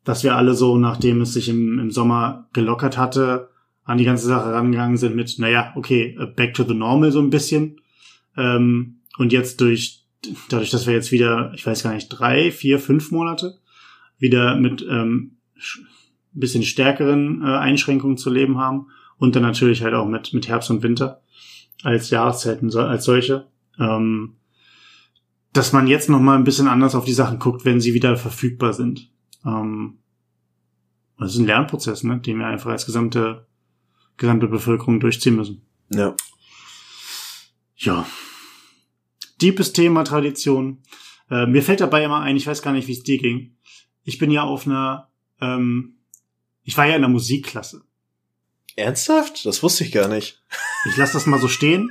dass 0.04 0.24
wir 0.24 0.36
alle 0.36 0.54
so, 0.54 0.76
nachdem 0.76 1.20
es 1.20 1.34
sich 1.34 1.48
im, 1.48 1.78
im 1.78 1.90
Sommer 1.90 2.48
gelockert 2.52 2.98
hatte, 2.98 3.50
an 3.84 3.98
die 3.98 4.04
ganze 4.04 4.26
Sache 4.26 4.52
rangegangen 4.52 4.96
sind 4.96 5.14
mit, 5.14 5.38
naja, 5.38 5.72
okay, 5.76 6.16
back 6.36 6.54
to 6.54 6.64
the 6.64 6.74
normal 6.74 7.12
so 7.12 7.20
ein 7.20 7.30
bisschen. 7.30 7.80
Ähm, 8.36 9.00
und 9.18 9.32
jetzt 9.32 9.60
durch 9.60 9.99
dadurch, 10.48 10.70
dass 10.70 10.86
wir 10.86 10.94
jetzt 10.94 11.12
wieder, 11.12 11.52
ich 11.54 11.66
weiß 11.66 11.82
gar 11.82 11.94
nicht, 11.94 12.08
drei, 12.08 12.50
vier, 12.50 12.78
fünf 12.78 13.10
Monate 13.10 13.58
wieder 14.18 14.56
mit 14.56 14.84
ähm, 14.88 15.36
bisschen 16.32 16.62
stärkeren 16.62 17.42
äh, 17.42 17.56
Einschränkungen 17.56 18.16
zu 18.16 18.30
leben 18.30 18.58
haben 18.58 18.88
und 19.18 19.34
dann 19.34 19.42
natürlich 19.42 19.82
halt 19.82 19.94
auch 19.94 20.06
mit, 20.06 20.32
mit 20.32 20.48
Herbst 20.48 20.70
und 20.70 20.82
Winter 20.82 21.22
als 21.82 22.10
Jahreszeiten 22.10 22.74
als 22.76 23.04
solche. 23.04 23.48
Ähm, 23.78 24.36
dass 25.52 25.72
man 25.72 25.88
jetzt 25.88 26.08
noch 26.08 26.20
mal 26.20 26.36
ein 26.36 26.44
bisschen 26.44 26.68
anders 26.68 26.94
auf 26.94 27.04
die 27.04 27.12
Sachen 27.12 27.40
guckt, 27.40 27.64
wenn 27.64 27.80
sie 27.80 27.94
wieder 27.94 28.16
verfügbar 28.16 28.72
sind. 28.72 29.10
Ähm, 29.44 29.98
das 31.18 31.34
ist 31.34 31.40
ein 31.40 31.46
Lernprozess, 31.46 32.04
ne, 32.04 32.18
den 32.18 32.38
wir 32.38 32.46
einfach 32.46 32.70
als 32.70 32.86
gesamte 32.86 33.46
gesamte 34.16 34.46
Bevölkerung 34.46 35.00
durchziehen 35.00 35.36
müssen. 35.36 35.62
Ja. 35.88 36.14
Ja, 37.76 38.06
deepes 39.40 39.72
Thema 39.72 40.04
Tradition. 40.04 40.82
Äh, 41.30 41.46
mir 41.46 41.62
fällt 41.62 41.80
dabei 41.80 42.04
immer 42.04 42.20
ein, 42.20 42.36
ich 42.36 42.46
weiß 42.46 42.62
gar 42.62 42.72
nicht, 42.72 42.88
wie 42.88 42.92
es 42.92 43.02
dir 43.02 43.18
ging. 43.18 43.56
Ich 44.04 44.18
bin 44.18 44.30
ja 44.30 44.42
auf 44.42 44.66
einer, 44.66 45.08
ähm, 45.40 45.96
ich 46.62 46.76
war 46.76 46.86
ja 46.86 46.96
in 46.96 47.02
der 47.02 47.10
Musikklasse. 47.10 47.82
Ernsthaft? 48.76 49.44
Das 49.46 49.62
wusste 49.62 49.84
ich 49.84 49.92
gar 49.92 50.08
nicht. 50.08 50.42
Ich 50.88 50.96
lasse 50.96 51.14
das 51.14 51.26
mal 51.26 51.40
so 51.40 51.48
stehen. 51.48 51.90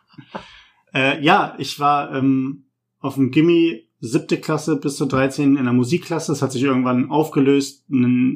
äh, 0.94 1.22
ja, 1.22 1.54
ich 1.58 1.78
war 1.78 2.14
ähm, 2.14 2.64
auf 3.00 3.14
dem 3.14 3.30
Gimmi 3.30 3.86
siebte 4.00 4.40
Klasse 4.40 4.76
bis 4.76 4.96
zur 4.96 5.08
13 5.08 5.56
in 5.56 5.64
der 5.64 5.72
Musikklasse. 5.72 6.32
Das 6.32 6.42
hat 6.42 6.52
sich 6.52 6.62
irgendwann 6.62 7.10
aufgelöst, 7.10 7.84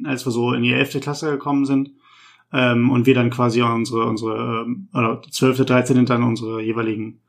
als 0.04 0.26
wir 0.26 0.32
so 0.32 0.52
in 0.52 0.62
die 0.62 0.72
elfte 0.72 1.00
Klasse 1.00 1.30
gekommen 1.30 1.64
sind. 1.64 1.92
Ähm, 2.52 2.90
und 2.90 3.06
wir 3.06 3.14
dann 3.14 3.30
quasi 3.30 3.62
unsere, 3.62 4.04
unsere, 4.04 4.66
äh, 4.66 4.96
oder 4.96 5.22
zwölfte, 5.30 5.64
13 5.64 6.04
dann 6.06 6.22
unsere 6.22 6.62
jeweiligen 6.62 7.20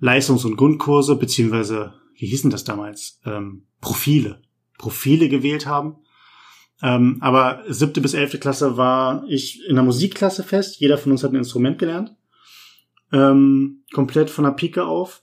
Leistungs- 0.00 0.44
und 0.44 0.56
Grundkurse, 0.56 1.16
beziehungsweise 1.16 1.94
wie 2.14 2.26
hießen 2.26 2.50
das 2.50 2.64
damals, 2.64 3.20
ähm, 3.24 3.66
Profile, 3.80 4.42
Profile 4.78 5.28
gewählt 5.28 5.66
haben. 5.66 5.96
Ähm, 6.82 7.18
aber 7.20 7.62
siebte 7.68 8.00
bis 8.00 8.14
elfte 8.14 8.38
Klasse 8.38 8.76
war 8.76 9.24
ich 9.28 9.66
in 9.68 9.74
der 9.74 9.84
Musikklasse 9.84 10.42
fest. 10.42 10.80
Jeder 10.80 10.98
von 10.98 11.12
uns 11.12 11.22
hat 11.22 11.32
ein 11.32 11.36
Instrument 11.36 11.78
gelernt. 11.78 12.16
Ähm, 13.12 13.82
komplett 13.92 14.30
von 14.30 14.44
der 14.44 14.52
Pike 14.52 14.84
auf. 14.84 15.22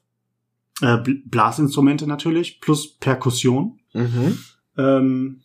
Äh, 0.81 0.97
Blasinstrumente 1.25 2.05
natürlich, 2.05 2.61
plus 2.61 2.97
Perkussion. 2.97 3.79
Mhm. 3.93 4.37
Ähm, 4.77 5.41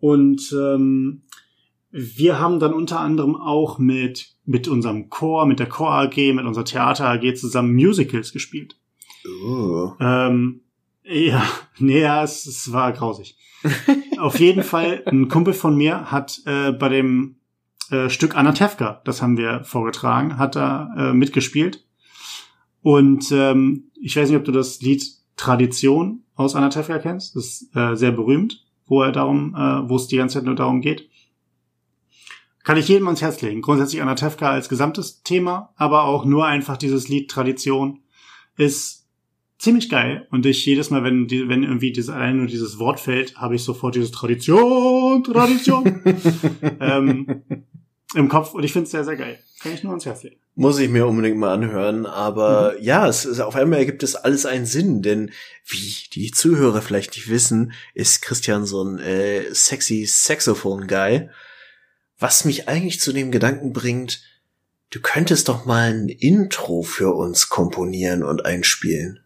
und 0.00 0.52
ähm, 0.52 1.22
wir 1.90 2.40
haben 2.40 2.58
dann 2.58 2.74
unter 2.74 2.98
anderem 2.98 3.36
auch 3.36 3.78
mit, 3.78 4.33
mit 4.46 4.68
unserem 4.68 5.08
Chor, 5.10 5.46
mit 5.46 5.58
der 5.58 5.68
Chor 5.68 5.92
AG, 5.92 6.16
mit 6.34 6.44
unserer 6.44 6.64
Theater 6.64 7.08
AG 7.08 7.34
zusammen 7.34 7.74
Musicals 7.74 8.32
gespielt. 8.32 8.76
Oh. 9.46 9.92
Ähm, 10.00 10.60
ja, 11.04 11.42
nee, 11.78 12.00
ja, 12.00 12.22
es, 12.22 12.46
es 12.46 12.72
war 12.72 12.92
grausig. 12.92 13.36
Auf 14.18 14.38
jeden 14.38 14.62
Fall, 14.62 15.02
ein 15.06 15.28
Kumpel 15.28 15.54
von 15.54 15.76
mir 15.76 16.10
hat 16.10 16.42
äh, 16.44 16.72
bei 16.72 16.88
dem 16.88 17.36
äh, 17.90 18.08
Stück 18.10 18.36
Anatevka, 18.36 19.00
das 19.04 19.22
haben 19.22 19.36
wir 19.36 19.64
vorgetragen, 19.64 20.38
hat 20.38 20.56
da 20.56 20.94
äh, 20.96 21.12
mitgespielt. 21.14 21.84
Und 22.82 23.32
ähm, 23.32 23.90
ich 24.00 24.16
weiß 24.16 24.28
nicht, 24.28 24.38
ob 24.38 24.44
du 24.44 24.52
das 24.52 24.80
Lied 24.82 25.02
Tradition 25.36 26.22
aus 26.34 26.54
Anatevka 26.54 26.98
kennst. 26.98 27.34
Das 27.36 27.44
ist 27.44 27.76
äh, 27.76 27.94
sehr 27.96 28.12
berühmt, 28.12 28.64
wo 28.86 29.02
er 29.02 29.12
darum, 29.12 29.54
äh, 29.54 29.88
wo 29.88 29.96
es 29.96 30.06
die 30.06 30.16
ganze 30.16 30.34
Zeit 30.34 30.44
nur 30.44 30.54
darum 30.54 30.80
geht. 30.80 31.08
Kann 32.64 32.78
ich 32.78 32.88
jedem 32.88 33.06
ans 33.06 33.20
Herz 33.20 33.42
legen. 33.42 33.60
Grundsätzlich 33.60 34.00
Anatevka 34.00 34.50
als 34.50 34.70
gesamtes 34.70 35.22
Thema, 35.22 35.72
aber 35.76 36.04
auch 36.04 36.24
nur 36.24 36.46
einfach 36.46 36.78
dieses 36.78 37.08
Lied 37.08 37.30
Tradition 37.30 38.00
ist 38.56 39.06
ziemlich 39.58 39.90
geil. 39.90 40.26
Und 40.30 40.46
ich 40.46 40.64
jedes 40.64 40.90
Mal, 40.90 41.04
wenn, 41.04 41.30
wenn 41.30 41.62
irgendwie 41.62 41.92
dieses, 41.92 42.10
allein 42.10 42.38
nur 42.38 42.46
dieses 42.46 42.78
Wort 42.78 43.00
fällt, 43.00 43.36
habe 43.36 43.54
ich 43.54 43.64
sofort 43.64 43.94
dieses 43.94 44.10
Tradition, 44.12 45.22
Tradition 45.24 46.02
ähm, 46.80 47.42
im 48.14 48.28
Kopf. 48.30 48.54
Und 48.54 48.64
ich 48.64 48.72
finde 48.72 48.84
es 48.84 48.92
sehr, 48.92 49.04
sehr 49.04 49.16
geil. 49.16 49.38
Kann 49.60 49.72
ich 49.72 49.82
nur 49.82 49.92
ans 49.92 50.06
Herz 50.06 50.22
legen. 50.22 50.36
Muss 50.54 50.78
ich 50.78 50.88
mir 50.88 51.06
unbedingt 51.06 51.36
mal 51.36 51.52
anhören. 51.52 52.06
Aber 52.06 52.74
mhm. 52.78 52.84
ja, 52.84 53.06
es 53.06 53.26
ist, 53.26 53.40
auf 53.40 53.56
einmal 53.56 53.80
ergibt 53.80 54.02
es 54.02 54.14
alles 54.14 54.46
einen 54.46 54.66
Sinn. 54.66 55.02
Denn 55.02 55.30
wie 55.66 55.94
die 56.14 56.30
Zuhörer 56.30 56.80
vielleicht 56.80 57.14
nicht 57.14 57.28
wissen, 57.28 57.72
ist 57.92 58.22
Christian 58.22 58.64
so 58.64 58.82
ein 58.82 58.98
äh, 58.98 59.52
sexy 59.52 60.06
Saxophon-Guy. 60.06 61.28
Was 62.24 62.46
mich 62.46 62.70
eigentlich 62.70 63.00
zu 63.00 63.12
dem 63.12 63.30
Gedanken 63.30 63.74
bringt, 63.74 64.22
du 64.88 64.98
könntest 65.02 65.46
doch 65.50 65.66
mal 65.66 65.92
ein 65.92 66.08
Intro 66.08 66.80
für 66.80 67.14
uns 67.14 67.50
komponieren 67.50 68.22
und 68.22 68.46
einspielen. 68.46 69.20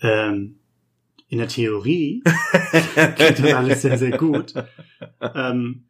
Ähm, 0.00 0.60
in 1.26 1.38
der 1.38 1.48
Theorie 1.48 2.22
geht 3.16 3.40
das 3.40 3.52
alles 3.54 3.82
sehr, 3.82 3.98
sehr 3.98 4.16
gut. 4.16 4.54
Ähm, 5.20 5.86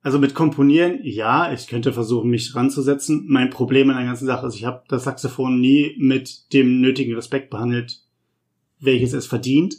also 0.00 0.18
mit 0.18 0.34
Komponieren, 0.34 0.98
ja, 1.02 1.52
ich 1.52 1.66
könnte 1.66 1.92
versuchen, 1.92 2.30
mich 2.30 2.54
ranzusetzen. 2.54 3.26
Mein 3.28 3.50
Problem 3.50 3.90
in 3.90 3.96
der 3.96 4.06
ganzen 4.06 4.24
Sache 4.24 4.46
ist, 4.46 4.54
ich 4.54 4.64
habe 4.64 4.82
das 4.88 5.04
Saxophon 5.04 5.60
nie 5.60 5.94
mit 5.98 6.54
dem 6.54 6.80
nötigen 6.80 7.14
Respekt 7.14 7.50
behandelt, 7.50 8.00
welches 8.80 9.12
es 9.12 9.26
verdient. 9.26 9.76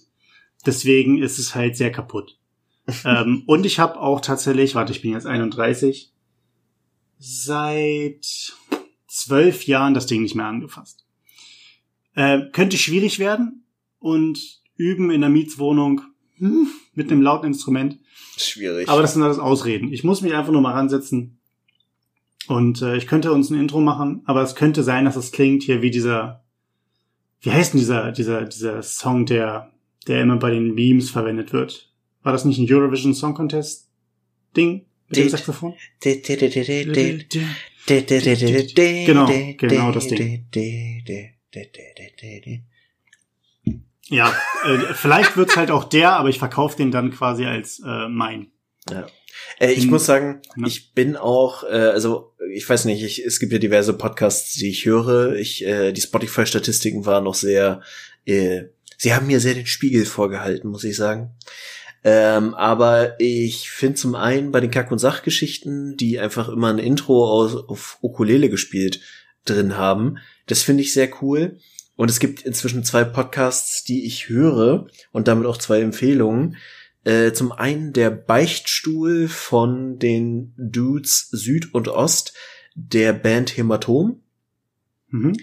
Deswegen 0.63 1.17
ist 1.17 1.39
es 1.39 1.55
halt 1.55 1.75
sehr 1.75 1.91
kaputt. 1.91 2.37
Ähm, 3.03 3.43
und 3.45 3.65
ich 3.65 3.79
habe 3.79 3.99
auch 3.99 4.21
tatsächlich, 4.21 4.75
warte, 4.75 4.91
ich 4.91 5.01
bin 5.01 5.11
jetzt 5.11 5.25
31, 5.25 6.11
seit 7.17 8.53
zwölf 9.07 9.65
Jahren 9.65 9.93
das 9.93 10.05
Ding 10.05 10.21
nicht 10.21 10.35
mehr 10.35 10.45
angefasst. 10.45 11.05
Äh, 12.13 12.49
könnte 12.51 12.77
schwierig 12.77 13.19
werden 13.19 13.65
und 13.99 14.61
üben 14.75 15.11
in 15.11 15.21
der 15.21 15.29
Mietswohnung 15.29 16.01
hm, 16.37 16.67
mit 16.93 17.11
einem 17.11 17.21
lauten 17.21 17.47
Instrument. 17.47 17.99
Schwierig. 18.37 18.89
Aber 18.89 19.01
das 19.01 19.13
sind 19.13 19.23
alles 19.23 19.39
Ausreden. 19.39 19.91
Ich 19.91 20.03
muss 20.03 20.21
mich 20.21 20.33
einfach 20.33 20.51
nur 20.51 20.61
mal 20.61 20.73
ransetzen. 20.73 21.39
Und 22.47 22.81
äh, 22.81 22.97
ich 22.97 23.07
könnte 23.07 23.31
uns 23.31 23.49
ein 23.49 23.59
Intro 23.59 23.81
machen, 23.81 24.21
aber 24.25 24.41
es 24.43 24.55
könnte 24.55 24.83
sein, 24.83 25.05
dass 25.05 25.15
es 25.15 25.31
klingt 25.31 25.63
hier 25.63 25.81
wie 25.81 25.91
dieser, 25.91 26.43
wie 27.41 27.51
heißt 27.51 27.73
denn 27.73 27.79
dieser, 27.79 28.11
dieser, 28.11 28.43
dieser 28.43 28.83
Song, 28.83 29.25
der, 29.25 29.71
der 30.07 30.21
immer 30.21 30.37
bei 30.37 30.51
den 30.51 30.75
Memes 30.75 31.09
verwendet 31.09 31.53
wird? 31.53 31.91
War 32.25 32.31
das 32.31 32.43
nicht 32.43 32.57
ein 32.57 32.65
Eurovision 32.67 33.13
Song 33.13 33.35
Contest 33.35 33.87
Ding 34.57 34.87
mit 35.09 35.17
dem 35.17 35.29
Saxophon? 35.29 35.75
Genau, 39.05 39.27
genau 39.59 39.91
das 39.91 40.07
Ding. 40.07 40.47
Ja, 44.07 44.35
äh, 44.63 44.93
vielleicht 44.95 45.37
wird's 45.37 45.55
halt 45.55 45.69
auch 45.69 45.83
der, 45.83 46.13
aber 46.13 46.29
ich 46.29 46.39
verkaufe 46.39 46.75
den 46.77 46.89
dann 46.89 47.11
quasi 47.11 47.45
als 47.45 47.79
äh, 47.85 48.07
mein. 48.09 48.47
Ja. 48.89 49.05
Äh, 49.59 49.73
ich 49.73 49.83
hm. 49.83 49.91
muss 49.91 50.07
sagen, 50.07 50.41
ja. 50.55 50.65
ich 50.65 50.93
bin 50.93 51.17
auch, 51.17 51.63
äh, 51.63 51.67
also 51.67 52.33
ich 52.51 52.67
weiß 52.67 52.85
nicht, 52.85 53.03
ich, 53.03 53.23
es 53.23 53.39
gibt 53.39 53.53
ja 53.53 53.59
diverse 53.59 53.93
Podcasts, 53.93 54.53
die 54.53 54.69
ich 54.69 54.87
höre. 54.87 55.35
Ich, 55.35 55.63
äh, 55.63 55.91
die 55.91 56.01
Spotify-Statistiken 56.01 57.05
waren 57.05 57.25
noch 57.25 57.35
sehr, 57.35 57.81
äh, 58.25 58.63
sie 58.97 59.13
haben 59.13 59.27
mir 59.27 59.39
sehr 59.39 59.53
den 59.53 59.67
Spiegel 59.67 60.07
vorgehalten, 60.07 60.69
muss 60.69 60.83
ich 60.83 60.95
sagen. 60.95 61.35
Ähm, 62.07 62.53
aber 62.53 63.19
ich 63.19 63.71
finde 63.71 63.95
zum 63.95 64.13
einen 64.13 64.51
bei 64.51 64.59
den 64.59 64.69
Kack- 64.69 64.91
und 64.91 64.99
Sachgeschichten, 64.99 65.97
die 65.97 66.19
einfach 66.19 66.49
immer 66.49 66.69
ein 66.69 66.77
Intro 66.77 67.27
aus, 67.27 67.55
auf 67.55 67.97
Ukulele 68.03 68.51
gespielt 68.51 69.01
drin 69.43 69.75
haben, 69.75 70.19
das 70.45 70.61
finde 70.61 70.83
ich 70.83 70.93
sehr 70.93 71.09
cool. 71.23 71.57
Und 71.95 72.11
es 72.11 72.19
gibt 72.19 72.43
inzwischen 72.43 72.83
zwei 72.83 73.05
Podcasts, 73.05 73.83
die 73.83 74.05
ich 74.05 74.29
höre 74.29 74.87
und 75.13 75.27
damit 75.27 75.47
auch 75.47 75.57
zwei 75.57 75.81
Empfehlungen. 75.81 76.57
Äh, 77.05 77.31
zum 77.31 77.51
einen 77.51 77.91
der 77.91 78.11
Beichtstuhl 78.11 79.27
von 79.27 79.97
den 79.97 80.53
Dudes 80.57 81.29
Süd 81.31 81.73
und 81.73 81.87
Ost 81.87 82.33
der 82.75 83.13
Band 83.13 83.57
Hämatom. 83.57 84.21
Mhm. 85.09 85.33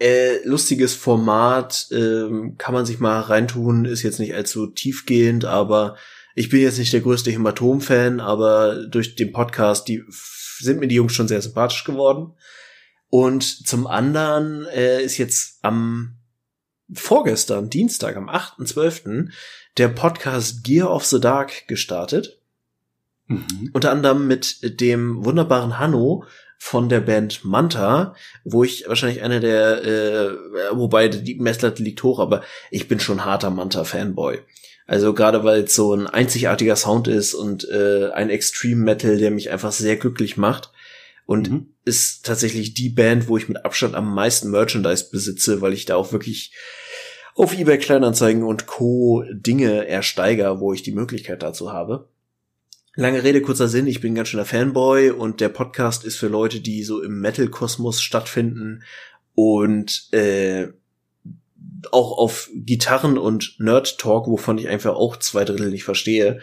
Äh, 0.00 0.42
lustiges 0.44 0.94
Format, 0.94 1.88
äh, 1.90 2.26
kann 2.56 2.72
man 2.72 2.86
sich 2.86 3.00
mal 3.00 3.20
reintun, 3.20 3.84
ist 3.84 4.02
jetzt 4.02 4.18
nicht 4.18 4.34
allzu 4.34 4.66
tiefgehend, 4.66 5.44
aber 5.44 5.96
ich 6.34 6.48
bin 6.48 6.62
jetzt 6.62 6.78
nicht 6.78 6.92
der 6.92 7.02
größte 7.02 7.30
Hämatom-Fan, 7.30 8.18
aber 8.18 8.86
durch 8.86 9.14
den 9.14 9.30
Podcast, 9.30 9.88
die 9.88 10.02
sind 10.58 10.80
mir 10.80 10.88
die 10.88 10.94
Jungs 10.94 11.12
schon 11.12 11.28
sehr 11.28 11.42
sympathisch 11.42 11.84
geworden. 11.84 12.32
Und 13.10 13.42
zum 13.42 13.86
anderen 13.86 14.64
äh, 14.66 15.02
ist 15.02 15.18
jetzt 15.18 15.58
am 15.62 16.16
vorgestern, 16.92 17.68
Dienstag, 17.68 18.16
am 18.16 18.30
8.12., 18.30 19.30
der 19.76 19.88
Podcast 19.88 20.64
Gear 20.64 20.90
of 20.90 21.04
the 21.04 21.20
Dark 21.20 21.68
gestartet. 21.68 22.40
Mhm. 23.26 23.70
Unter 23.72 23.90
anderem 23.90 24.26
mit 24.26 24.80
dem 24.80 25.24
wunderbaren 25.24 25.78
Hanno 25.78 26.24
von 26.62 26.90
der 26.90 27.00
Band 27.00 27.42
Manta, 27.42 28.14
wo 28.44 28.62
ich 28.62 28.84
wahrscheinlich 28.86 29.22
einer 29.22 29.40
der, 29.40 29.82
äh, 29.82 30.30
wobei 30.72 31.08
die 31.08 31.36
Messlatte 31.36 31.82
liegt 31.82 32.02
hoch, 32.02 32.20
aber 32.20 32.42
ich 32.70 32.86
bin 32.86 33.00
schon 33.00 33.24
harter 33.24 33.48
Manta-Fanboy. 33.48 34.40
Also 34.86 35.14
gerade 35.14 35.42
weil 35.42 35.64
es 35.64 35.74
so 35.74 35.94
ein 35.94 36.06
einzigartiger 36.06 36.76
Sound 36.76 37.08
ist 37.08 37.32
und 37.32 37.66
äh, 37.70 38.10
ein 38.10 38.28
Extreme 38.28 38.84
Metal, 38.84 39.16
der 39.16 39.30
mich 39.30 39.50
einfach 39.50 39.72
sehr 39.72 39.96
glücklich 39.96 40.36
macht 40.36 40.70
und 41.24 41.50
mhm. 41.50 41.66
ist 41.86 42.26
tatsächlich 42.26 42.74
die 42.74 42.90
Band, 42.90 43.26
wo 43.26 43.38
ich 43.38 43.48
mit 43.48 43.64
Abstand 43.64 43.94
am 43.94 44.14
meisten 44.14 44.50
Merchandise 44.50 45.08
besitze, 45.10 45.62
weil 45.62 45.72
ich 45.72 45.86
da 45.86 45.96
auch 45.96 46.12
wirklich 46.12 46.52
auf 47.36 47.58
eBay 47.58 47.78
Kleinanzeigen 47.78 48.42
und 48.42 48.66
Co. 48.66 49.24
Dinge 49.32 49.88
ersteiger, 49.88 50.60
wo 50.60 50.74
ich 50.74 50.82
die 50.82 50.92
Möglichkeit 50.92 51.42
dazu 51.42 51.72
habe. 51.72 52.09
Lange 52.96 53.22
Rede, 53.22 53.40
kurzer 53.40 53.68
Sinn, 53.68 53.86
ich 53.86 54.00
bin 54.00 54.16
ganz 54.16 54.28
schöner 54.28 54.44
Fanboy 54.44 55.10
und 55.10 55.40
der 55.40 55.48
Podcast 55.48 56.04
ist 56.04 56.16
für 56.16 56.26
Leute, 56.26 56.60
die 56.60 56.82
so 56.82 57.00
im 57.00 57.20
Metal-Kosmos 57.20 58.02
stattfinden 58.02 58.82
und 59.36 60.12
äh, 60.12 60.66
auch 61.92 62.18
auf 62.18 62.50
Gitarren 62.52 63.16
und 63.16 63.60
Nerd-Talk, 63.60 64.26
wovon 64.26 64.58
ich 64.58 64.68
einfach 64.68 64.96
auch 64.96 65.16
zwei 65.16 65.44
Drittel 65.44 65.70
nicht 65.70 65.84
verstehe, 65.84 66.40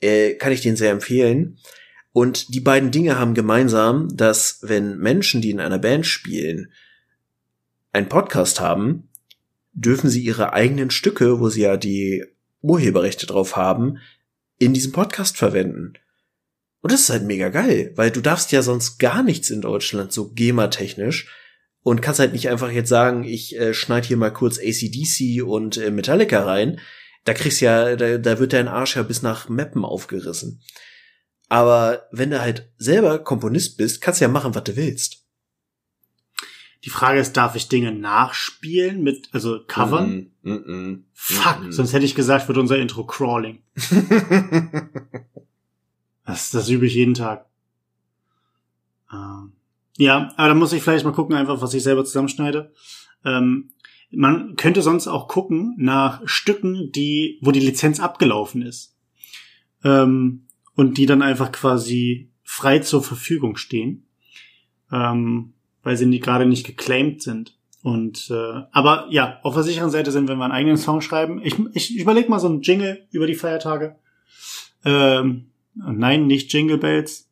äh, 0.00 0.34
kann 0.34 0.50
ich 0.50 0.60
den 0.60 0.74
sehr 0.74 0.90
empfehlen. 0.90 1.58
Und 2.12 2.52
die 2.52 2.60
beiden 2.60 2.90
Dinge 2.90 3.16
haben 3.16 3.34
gemeinsam, 3.34 4.08
dass 4.16 4.58
wenn 4.62 4.98
Menschen, 4.98 5.40
die 5.40 5.50
in 5.50 5.60
einer 5.60 5.78
Band 5.78 6.04
spielen, 6.04 6.72
einen 7.92 8.08
Podcast 8.08 8.60
haben, 8.60 9.08
dürfen 9.72 10.10
sie 10.10 10.22
ihre 10.22 10.52
eigenen 10.52 10.90
Stücke, 10.90 11.38
wo 11.38 11.48
sie 11.48 11.62
ja 11.62 11.76
die 11.76 12.24
Urheberrechte 12.60 13.26
drauf 13.26 13.54
haben, 13.54 13.98
in 14.58 14.74
diesem 14.74 14.92
Podcast 14.92 15.36
verwenden. 15.36 15.94
Und 16.80 16.92
das 16.92 17.00
ist 17.00 17.10
halt 17.10 17.24
mega 17.24 17.48
geil, 17.48 17.92
weil 17.96 18.10
du 18.10 18.20
darfst 18.20 18.52
ja 18.52 18.62
sonst 18.62 18.98
gar 18.98 19.22
nichts 19.22 19.50
in 19.50 19.60
Deutschland 19.60 20.12
so 20.12 20.30
GEMA-technisch 20.32 21.28
und 21.82 22.02
kannst 22.02 22.20
halt 22.20 22.32
nicht 22.32 22.48
einfach 22.48 22.70
jetzt 22.70 22.88
sagen, 22.88 23.24
ich 23.24 23.56
äh, 23.58 23.74
schneid 23.74 24.04
hier 24.04 24.16
mal 24.16 24.32
kurz 24.32 24.58
ACDC 24.58 25.42
und 25.44 25.76
äh, 25.76 25.90
Metallica 25.90 26.44
rein. 26.44 26.80
Da 27.24 27.34
kriegst 27.34 27.60
ja, 27.60 27.96
da, 27.96 28.18
da 28.18 28.38
wird 28.38 28.52
dein 28.52 28.68
Arsch 28.68 28.96
ja 28.96 29.02
bis 29.02 29.22
nach 29.22 29.48
Mappen 29.48 29.84
aufgerissen. 29.84 30.62
Aber 31.48 32.06
wenn 32.12 32.30
du 32.30 32.40
halt 32.40 32.70
selber 32.76 33.18
Komponist 33.18 33.76
bist, 33.76 34.00
kannst 34.00 34.20
du 34.20 34.24
ja 34.24 34.28
machen, 34.28 34.54
was 34.54 34.64
du 34.64 34.76
willst. 34.76 35.25
Die 36.86 36.90
Frage 36.90 37.18
ist, 37.18 37.36
darf 37.36 37.56
ich 37.56 37.68
Dinge 37.68 37.92
nachspielen 37.92 39.02
mit, 39.02 39.28
also 39.32 39.60
covern? 39.66 40.30
Mm 40.42 40.50
-mm, 40.50 40.70
mm 40.70 41.04
Fuck, 41.12 41.72
sonst 41.72 41.92
hätte 41.92 42.04
ich 42.04 42.14
gesagt, 42.14 42.46
wird 42.46 42.58
unser 42.58 42.78
Intro 42.78 43.04
crawling. 43.04 43.58
Das, 46.26 46.50
das 46.50 46.68
übe 46.68 46.86
ich 46.86 46.94
jeden 46.94 47.14
Tag. 47.14 47.46
Ähm, 49.12 49.52
ja, 49.96 50.32
aber 50.36 50.48
da 50.48 50.54
muss 50.54 50.72
ich 50.72 50.82
vielleicht 50.82 51.04
mal 51.04 51.12
gucken, 51.12 51.36
einfach, 51.36 51.62
was 51.62 51.72
ich 51.72 51.84
selber 51.84 52.04
zusammenschneide. 52.04 52.72
Ähm, 53.24 53.70
man 54.10 54.56
könnte 54.56 54.82
sonst 54.82 55.06
auch 55.06 55.28
gucken 55.28 55.76
nach 55.78 56.20
Stücken, 56.26 56.90
die, 56.90 57.38
wo 57.42 57.52
die 57.52 57.60
Lizenz 57.60 58.00
abgelaufen 58.00 58.62
ist. 58.62 58.96
Ähm, 59.84 60.48
und 60.74 60.98
die 60.98 61.06
dann 61.06 61.22
einfach 61.22 61.52
quasi 61.52 62.32
frei 62.42 62.80
zur 62.80 63.04
Verfügung 63.04 63.56
stehen. 63.56 64.08
Ähm, 64.90 65.54
weil 65.86 65.96
sie 65.96 66.06
nie, 66.06 66.18
gerade 66.18 66.46
nicht 66.46 66.66
geclaimed 66.66 67.22
sind. 67.22 67.56
Und 67.80 68.28
äh, 68.32 68.62
aber 68.72 69.06
ja, 69.08 69.38
auf 69.44 69.54
der 69.54 69.62
sicheren 69.62 69.92
Seite 69.92 70.10
sind, 70.10 70.28
wenn 70.28 70.36
wir 70.36 70.44
einen 70.44 70.52
eigenen 70.52 70.76
Song 70.76 71.00
schreiben. 71.00 71.40
Ich, 71.44 71.54
ich 71.74 71.96
überlege 71.96 72.28
mal 72.28 72.40
so 72.40 72.48
einen 72.48 72.60
Jingle 72.60 73.06
über 73.12 73.28
die 73.28 73.36
Feiertage. 73.36 73.94
Ähm, 74.84 75.52
nein, 75.74 76.26
nicht 76.26 76.52
Jingle 76.52 76.78
Bells. 76.78 77.30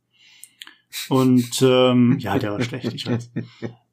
Und 1.09 1.61
ähm, 1.63 2.17
ja, 2.21 2.39
der 2.39 2.53
war 2.53 2.63
schlecht, 2.63 2.95
ich 2.95 3.07
weiß. 3.09 3.33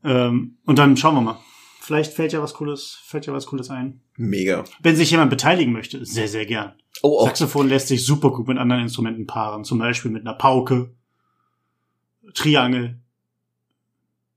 Ähm, 0.04 0.58
und 0.66 0.78
dann 0.78 0.96
schauen 0.96 1.16
wir 1.16 1.22
mal. 1.22 1.40
Vielleicht 1.80 2.14
fällt 2.14 2.34
ja 2.34 2.44
was 2.44 2.54
Cooles, 2.54 3.00
fällt 3.04 3.26
ja 3.26 3.34
was 3.34 3.48
Cooles 3.48 3.72
ein. 3.72 4.02
Mega. 4.16 4.64
Wenn 4.82 4.96
sich 4.96 5.10
jemand 5.10 5.32
beteiligen 5.32 5.74
möchte, 5.74 6.06
sehr, 6.06 6.28
sehr 6.28 6.46
gern. 6.46 6.74
Oh, 7.02 7.18
oh. 7.20 7.26
Saxophon 7.26 7.68
lässt 7.68 7.88
sich 7.88 8.06
super 8.06 8.30
gut 8.30 8.48
mit 8.48 8.60
anderen 8.60 8.84
Instrumenten 8.84 9.26
paaren, 9.26 9.64
zum 9.64 9.80
Beispiel 9.80 10.12
mit 10.12 10.22
einer 10.22 10.36
Pauke, 10.36 10.94
Triangel, 12.36 13.02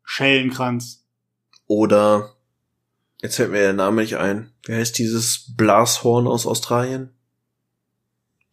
Schellenkranz. 0.05 1.05
Oder, 1.67 2.37
jetzt 3.23 3.37
fällt 3.37 3.51
mir 3.51 3.59
der 3.59 3.73
Name 3.73 4.03
nicht 4.03 4.17
ein. 4.17 4.53
Wie 4.67 4.75
heißt 4.75 4.99
dieses 4.99 5.55
Blashorn 5.57 6.27
aus 6.27 6.47
Australien? 6.47 7.11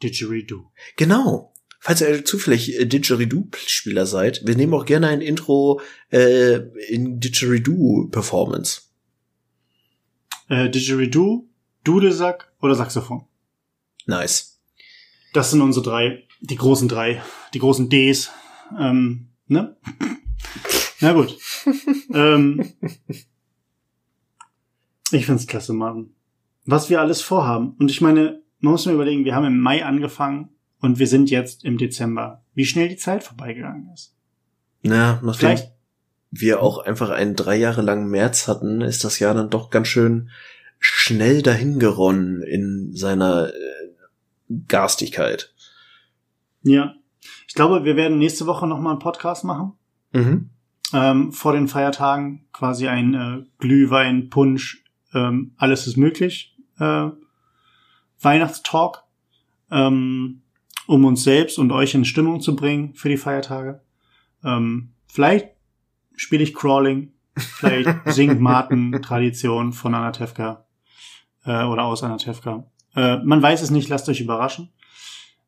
Didgeridoo. 0.01 0.71
Genau. 0.97 1.53
Falls 1.79 2.01
ihr 2.01 2.23
zufällig 2.25 2.79
äh, 2.79 2.85
Didgeridoo-Spieler 2.85 4.05
seid, 4.05 4.45
wir 4.45 4.55
nehmen 4.55 4.73
auch 4.73 4.85
gerne 4.85 5.07
ein 5.07 5.21
Intro 5.21 5.81
äh, 6.11 6.57
in 6.89 7.19
Didgeridoo-Performance. 7.19 8.83
Äh, 10.47 10.69
Didgeridoo, 10.69 11.49
Dudelsack 11.83 12.51
oder 12.61 12.75
Saxophon. 12.75 13.25
Nice. 14.05 14.61
Das 15.33 15.51
sind 15.51 15.61
unsere 15.61 15.83
drei, 15.83 16.27
die 16.41 16.55
großen 16.55 16.87
drei, 16.87 17.23
die 17.53 17.59
großen 17.59 17.89
Ds. 17.89 18.31
Ähm, 18.77 19.29
ne? 19.47 19.77
Na 21.01 21.13
gut. 21.13 21.37
ähm, 22.13 22.63
ich 25.11 25.25
find's 25.25 25.47
klasse, 25.47 25.73
Martin. 25.73 26.13
Was 26.65 26.89
wir 26.89 27.01
alles 27.01 27.21
vorhaben. 27.21 27.75
Und 27.79 27.89
ich 27.89 28.01
meine, 28.01 28.41
man 28.59 28.73
muss 28.73 28.85
mir 28.85 28.93
überlegen, 28.93 29.25
wir 29.25 29.35
haben 29.35 29.45
im 29.45 29.59
Mai 29.59 29.83
angefangen 29.83 30.49
und 30.79 30.99
wir 30.99 31.07
sind 31.07 31.29
jetzt 31.29 31.65
im 31.65 31.77
Dezember. 31.77 32.43
Wie 32.53 32.65
schnell 32.65 32.87
die 32.87 32.97
Zeit 32.97 33.23
vorbeigegangen 33.23 33.89
ist. 33.93 34.15
Na, 34.83 35.19
nachdem 35.23 35.49
Vielleicht, 35.49 35.71
wir 36.31 36.61
auch 36.61 36.79
einfach 36.79 37.09
einen 37.09 37.35
drei 37.35 37.55
Jahre 37.55 37.81
langen 37.81 38.09
März 38.09 38.47
hatten, 38.47 38.81
ist 38.81 39.03
das 39.03 39.19
Jahr 39.19 39.33
dann 39.33 39.49
doch 39.49 39.69
ganz 39.69 39.87
schön 39.87 40.29
schnell 40.79 41.41
dahingeronnen 41.41 42.41
in 42.41 42.95
seiner 42.95 43.49
äh, 43.49 43.51
Garstigkeit. 44.67 45.53
ja. 46.63 46.95
Ich 47.47 47.53
glaube, 47.53 47.83
wir 47.83 47.97
werden 47.97 48.17
nächste 48.17 48.45
Woche 48.47 48.65
nochmal 48.65 48.93
einen 48.93 49.01
Podcast 49.01 49.43
machen. 49.43 49.73
Mhm. 50.13 50.50
Ähm, 50.93 51.31
vor 51.31 51.53
den 51.53 51.67
Feiertagen 51.67 52.45
quasi 52.51 52.87
ein 52.87 53.13
äh, 53.13 53.43
Glühwein, 53.59 54.29
Punsch, 54.29 54.83
ähm, 55.13 55.53
alles 55.57 55.87
ist 55.87 55.97
möglich. 55.97 56.55
Äh, 56.79 57.09
Weihnachtstalk, 58.19 59.03
ähm, 59.71 60.41
um 60.87 61.05
uns 61.05 61.23
selbst 61.23 61.57
und 61.57 61.71
euch 61.71 61.93
in 61.93 62.05
Stimmung 62.05 62.41
zu 62.41 62.55
bringen 62.55 62.93
für 62.93 63.09
die 63.09 63.17
Feiertage. 63.17 63.81
Ähm, 64.43 64.93
vielleicht 65.07 65.49
spiele 66.15 66.43
ich 66.43 66.53
Crawling, 66.53 67.13
vielleicht 67.35 67.89
singt 68.05 68.39
Martin 68.39 69.01
Tradition 69.01 69.73
von 69.73 69.95
Anatevka 69.95 70.65
äh, 71.45 71.63
oder 71.63 71.83
aus 71.83 72.03
Anatevka. 72.03 72.65
Äh, 72.95 73.17
man 73.23 73.41
weiß 73.41 73.61
es 73.61 73.71
nicht, 73.71 73.89
lasst 73.89 74.09
euch 74.09 74.21
überraschen. 74.21 74.69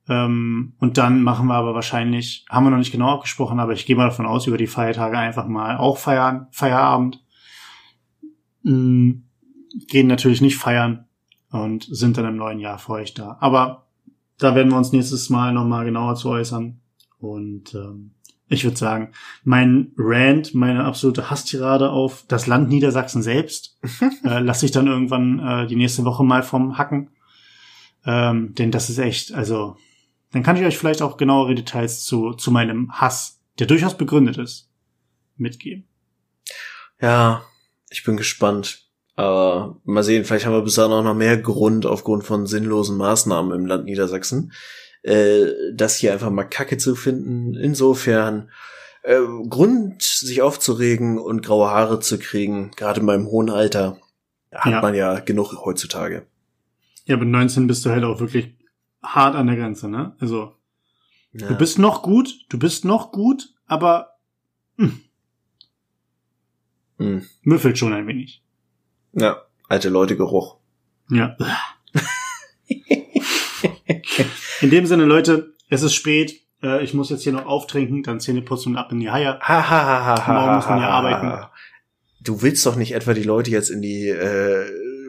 Ähm, 0.10 0.74
und 0.80 0.97
dann 0.97 1.24
machen 1.24 1.47
wir 1.47 1.56
aber 1.56 1.74
wahrscheinlich, 1.74 2.45
haben 2.49 2.66
wir 2.66 2.72
noch 2.72 2.78
nicht 2.78 2.91
genau 2.91 3.12
abgesprochen, 3.12 3.60
aber 3.60 3.74
ich 3.74 3.86
gehe 3.86 3.95
mal 3.95 4.10
davon 4.10 4.26
aus, 4.26 4.47
über 4.47 4.58
die 4.58 4.68
Feiertage 4.68 5.18
einfach 5.18 5.47
mal 5.47 5.78
auch 5.78 5.97
feiern, 5.97 6.47
Feierabend. 6.51 7.24
Mm, 8.64 9.12
gehen 9.88 10.08
natürlich 10.08 10.41
nicht 10.41 10.58
feiern 10.58 11.06
und 11.51 11.84
sind 11.84 12.18
dann 12.18 12.26
im 12.26 12.38
neuen 12.38 12.60
Jahr 12.60 12.80
für 12.80 12.93
euch 12.93 13.14
da. 13.14 13.38
Aber 13.39 13.88
da 14.38 14.56
werden 14.56 14.72
wir 14.72 14.78
uns 14.78 14.91
nächstes 14.91 15.30
Mal 15.30 15.54
nochmal 15.54 15.86
genauer 15.86 16.16
zu 16.16 16.30
äußern. 16.30 16.80
Und 17.20 17.74
ähm, 17.74 18.12
ich 18.49 18.64
würde 18.64 18.78
sagen, 18.78 19.14
mein 19.43 19.91
Rant, 19.97 20.54
meine 20.54 20.84
absolute 20.84 21.30
Hasstirade 21.30 21.89
auf 21.89 22.26
das 22.28 22.47
Land 22.47 22.70
Niedersachsen 22.70 23.22
selbst, 23.22 23.80
äh, 24.26 24.39
lasse 24.39 24.66
ich 24.66 24.72
dann 24.72 24.88
irgendwann 24.88 25.39
äh, 25.39 25.68
die 25.68 25.76
nächste 25.76 26.06
Woche 26.06 26.24
mal 26.24 26.43
vom 26.43 26.78
Hacken. 26.78 27.10
Ähm, 28.06 28.54
denn 28.56 28.72
das 28.72 28.89
ist 28.89 28.97
echt, 28.97 29.34
also, 29.34 29.78
dann 30.34 30.44
kann 30.44 30.58
ich 30.58 30.64
euch 30.66 30.78
vielleicht 30.78 31.02
auch 31.02 31.16
genauere 31.18 31.56
Details 31.56 32.04
zu, 32.04 32.34
zu 32.34 32.52
meinem 32.52 32.92
Hass, 32.92 33.40
der 33.60 33.68
durchaus 33.68 33.96
begründet 33.98 34.38
ist, 34.38 34.70
mitgeben. 35.38 35.86
Ja, 37.00 37.44
ich 37.90 38.04
bin 38.04 38.18
gespannt. 38.18 38.82
Aber 39.16 39.78
mal 39.84 40.04
sehen, 40.04 40.26
vielleicht 40.26 40.46
haben 40.48 40.54
wir 40.54 40.64
bis 40.64 40.74
dahin 40.76 40.92
auch 40.92 41.04
noch 41.04 41.14
mehr 41.14 41.38
Grund 41.38 41.86
aufgrund 41.86 42.24
von 42.24 42.48
sinnlosen 42.48 42.98
Maßnahmen 42.98 43.52
im 43.54 43.68
Land 43.68 43.86
Niedersachsen, 43.86 44.52
äh, 45.04 45.46
das 45.74 45.98
hier 45.98 46.14
einfach 46.14 46.32
mal 46.32 46.46
Kacke 46.46 46.78
zu 46.78 46.96
finden. 46.96 47.54
Insofern 47.54 48.50
äh, 49.04 49.20
Grund, 49.50 50.02
sich 50.02 50.42
aufzuregen 50.42 51.20
und 51.20 51.46
graue 51.46 51.70
Haare 51.70 52.00
zu 52.00 52.18
kriegen, 52.18 52.72
gerade 52.76 53.02
in 53.02 53.06
meinem 53.06 53.28
hohen 53.28 53.52
Alter, 53.52 54.00
hat 54.52 54.72
Ja. 54.72 54.82
man 54.82 54.96
ja 54.96 55.20
genug 55.20 55.54
heutzutage. 55.64 56.26
Ja, 57.06 57.18
mit 57.18 57.28
19 57.28 57.68
bist 57.68 57.86
du 57.86 57.92
halt 57.92 58.04
auch 58.06 58.20
wirklich 58.20 58.56
hart 59.04 59.36
an 59.36 59.47
der 59.47 59.56
Grenze, 59.58 59.89
ne? 59.89 60.16
Also, 60.20 60.56
Ja. 61.34 61.47
du 61.47 61.56
bist 61.58 61.80
noch 61.80 62.01
gut, 62.04 62.45
du 62.49 62.58
bist 62.60 62.86
noch 62.86 63.12
gut, 63.12 63.54
aber 63.68 64.10
Hm. 64.78 65.01
müffelt 67.43 67.78
schon 67.78 67.93
ein 67.93 68.08
wenig. 68.08 68.41
ja, 69.14 69.41
alte 69.68 69.89
Leute 69.89 70.16
Geruch. 70.18 70.58
Ja. 71.10 71.36
In 74.62 74.70
dem 74.70 74.86
Sinne, 74.86 75.06
Leute, 75.06 75.54
es 75.70 75.82
ist 75.84 75.93
spät. 75.93 76.39
Äh, 76.62 76.84
Ich 76.84 76.93
muss 76.93 77.10
jetzt 77.10 77.24
hier 77.24 77.34
noch 77.34 77.45
auftrinken, 77.45 78.04
dann 78.04 78.20
Zähne 78.20 78.41
putzen 78.41 78.70
und 78.74 78.78
ab 78.78 78.91
in 78.91 78.99
die 78.99 79.12
Haie. 79.12 79.39
Ha, 79.39 79.39
ha, 79.41 79.70
ha, 79.70 80.06
ha, 80.06 80.28
ha, 80.28 80.34
Morgen 80.34 80.84
arbeiten. 80.84 81.45
Du 82.22 82.41
willst 82.41 82.66
doch 82.66 82.76
nicht 82.78 82.93
etwa 82.93 83.14
die 83.14 83.24
Leute 83.24 83.51
jetzt 83.51 83.70
in 83.70 83.82
die 83.82 84.08
äh, 84.08 84.66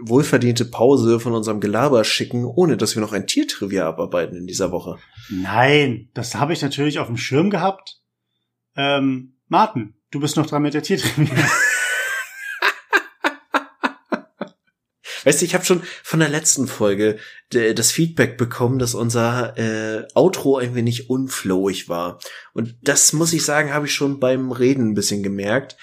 wohlverdiente 0.09 0.65
Pause 0.65 1.21
von 1.21 1.33
unserem 1.35 1.61
Gelaber 1.61 2.05
schicken, 2.05 2.45
ohne 2.45 2.77
dass 2.77 2.95
wir 2.97 3.01
noch 3.03 3.13
ein 3.13 3.27
Tiertrivia 3.27 3.87
abarbeiten 3.89 4.37
in 4.37 4.47
dieser 4.47 4.71
Woche. 4.73 4.99
Nein, 5.31 6.11
das 6.15 6.35
habe 6.35 6.53
ich 6.53 6.63
natürlich 6.63 6.99
auf 6.99 7.07
dem 7.07 7.17
Schirm 7.17 7.51
gehabt. 7.51 8.01
Ähm, 8.77 9.37
Martin, 9.49 9.95
du 10.11 10.21
bist 10.21 10.37
noch 10.37 10.47
dran 10.47 10.63
mit 10.63 10.75
der 10.75 10.83
Tiertrivia. 10.83 11.29
Weißt 15.25 15.41
du, 15.41 15.47
ich 15.47 15.55
habe 15.55 15.65
schon 15.65 15.83
von 16.03 16.21
der 16.21 16.29
letzten 16.29 16.67
Folge 16.69 17.19
d- 17.53 17.73
das 17.73 17.91
Feedback 17.91 18.37
bekommen, 18.37 18.79
dass 18.79 18.95
unser 18.95 19.57
äh, 19.57 20.07
Outro 20.15 20.59
ein 20.59 20.75
wenig 20.75 21.09
unflowig 21.09 21.89
war. 21.89 22.19
Und 22.53 22.77
das 22.83 23.15
muss 23.15 23.33
ich 23.33 23.43
sagen, 23.43 23.73
habe 23.73 23.87
ich 23.87 23.95
schon 23.95 24.21
beim 24.21 24.53
Reden 24.53 24.91
ein 24.91 24.95
bisschen 24.95 25.23
gemerkt. 25.23 25.79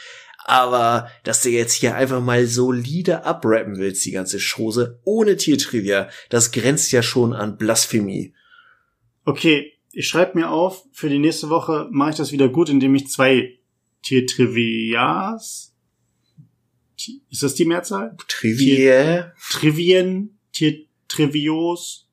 Aber 0.45 1.09
dass 1.23 1.43
du 1.43 1.49
jetzt 1.49 1.73
hier 1.73 1.95
einfach 1.95 2.21
mal 2.21 2.45
solide 2.47 3.25
abrappen 3.25 3.77
willst, 3.77 4.03
die 4.05 4.11
ganze 4.11 4.39
Chose, 4.39 4.99
ohne 5.03 5.37
Tiertrivia, 5.37 6.09
das 6.29 6.51
grenzt 6.51 6.91
ja 6.91 7.03
schon 7.03 7.33
an 7.33 7.57
Blasphemie. 7.57 8.33
Okay, 9.23 9.73
ich 9.91 10.07
schreibe 10.07 10.37
mir 10.39 10.49
auf, 10.49 10.83
für 10.93 11.09
die 11.09 11.19
nächste 11.19 11.49
Woche 11.49 11.87
mache 11.91 12.11
ich 12.11 12.15
das 12.15 12.31
wieder 12.31 12.49
gut, 12.49 12.69
indem 12.69 12.95
ich 12.95 13.07
zwei 13.07 13.59
Tiertrivias. 14.03 15.75
Ti- 16.97 17.21
Ist 17.29 17.43
das 17.43 17.55
die 17.55 17.65
Mehrzahl? 17.65 18.15
Trivia? 18.27 19.33
Trivien, 19.51 20.37
Tiertrivios, 20.53 22.07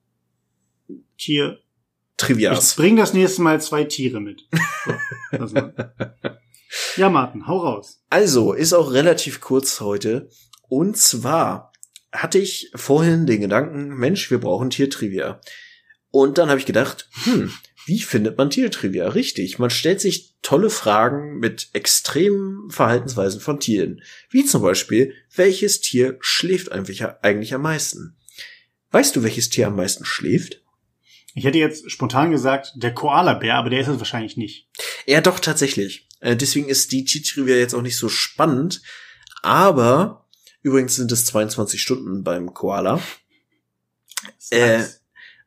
Tier. 1.17 1.59
Ich 1.61 2.17
Trivias. 2.27 2.75
bring 2.77 2.97
das 2.97 3.15
nächste 3.15 3.43
Mal 3.43 3.61
zwei 3.61 3.85
Tiere 3.85 4.21
mit. 4.21 4.47
So. 5.39 5.55
ja, 6.97 7.09
Martin, 7.09 7.47
hau 7.47 7.59
raus. 7.59 8.03
Also, 8.11 8.53
ist 8.53 8.73
auch 8.73 8.93
relativ 8.93 9.41
kurz 9.41 9.81
heute. 9.81 10.29
Und 10.69 10.97
zwar 10.97 11.73
hatte 12.13 12.39
ich 12.39 12.71
vorhin 12.75 13.27
den 13.27 13.41
Gedanken, 13.41 13.89
Mensch, 13.89 14.31
wir 14.31 14.39
brauchen 14.39 14.71
Tiertrivia. 14.71 15.41
Und 16.11 16.39
dann 16.39 16.49
habe 16.49 16.59
ich 16.59 16.67
gedacht, 16.67 17.09
hm, 17.25 17.53
Wie 17.89 18.01
findet 18.01 18.37
man 18.37 18.51
Tiertrivia? 18.51 19.09
Richtig. 19.09 19.59
Man 19.59 19.71
stellt 19.71 20.03
sich 20.03 20.35
tolle 20.43 20.69
Fragen 20.69 21.39
mit 21.39 21.71
extremen 21.73 22.69
Verhaltensweisen 22.69 23.41
von 23.41 23.61
Tieren. 23.61 24.03
Wie 24.29 24.45
zum 24.45 24.61
Beispiel, 24.61 25.15
welches 25.35 25.81
Tier 25.81 26.19
schläft 26.21 26.71
eigentlich 26.71 27.55
am 27.55 27.63
meisten? 27.63 28.15
Weißt 28.91 29.17
du, 29.17 29.23
welches 29.23 29.49
Tier 29.49 29.69
am 29.69 29.77
meisten 29.77 30.05
schläft? 30.05 30.61
Ich 31.35 31.45
hätte 31.45 31.57
jetzt 31.57 31.91
spontan 31.91 32.31
gesagt, 32.31 32.75
der 32.77 32.93
Koala-Bär, 32.93 33.55
aber 33.55 33.71
der 33.71 33.81
ist 33.81 33.89
es 33.89 33.99
wahrscheinlich 33.99 34.37
nicht. 34.37 34.69
Ja, 35.07 35.23
doch, 35.23 35.39
tatsächlich. 35.39 36.08
Äh, 36.21 36.37
deswegen 36.37 36.69
ist 36.69 36.93
die 36.93 37.05
Tiertrivia 37.05 37.57
jetzt 37.57 37.75
auch 37.75 37.83
nicht 37.83 37.97
so 37.97 38.09
spannend. 38.09 38.83
Aber, 39.43 40.29
übrigens 40.63 40.97
sind 40.97 41.13
es 41.13 41.25
22 41.27 41.81
Stunden 41.81 42.25
beim 42.25 42.55
Koala. 42.55 43.01
Äh, 44.51 44.85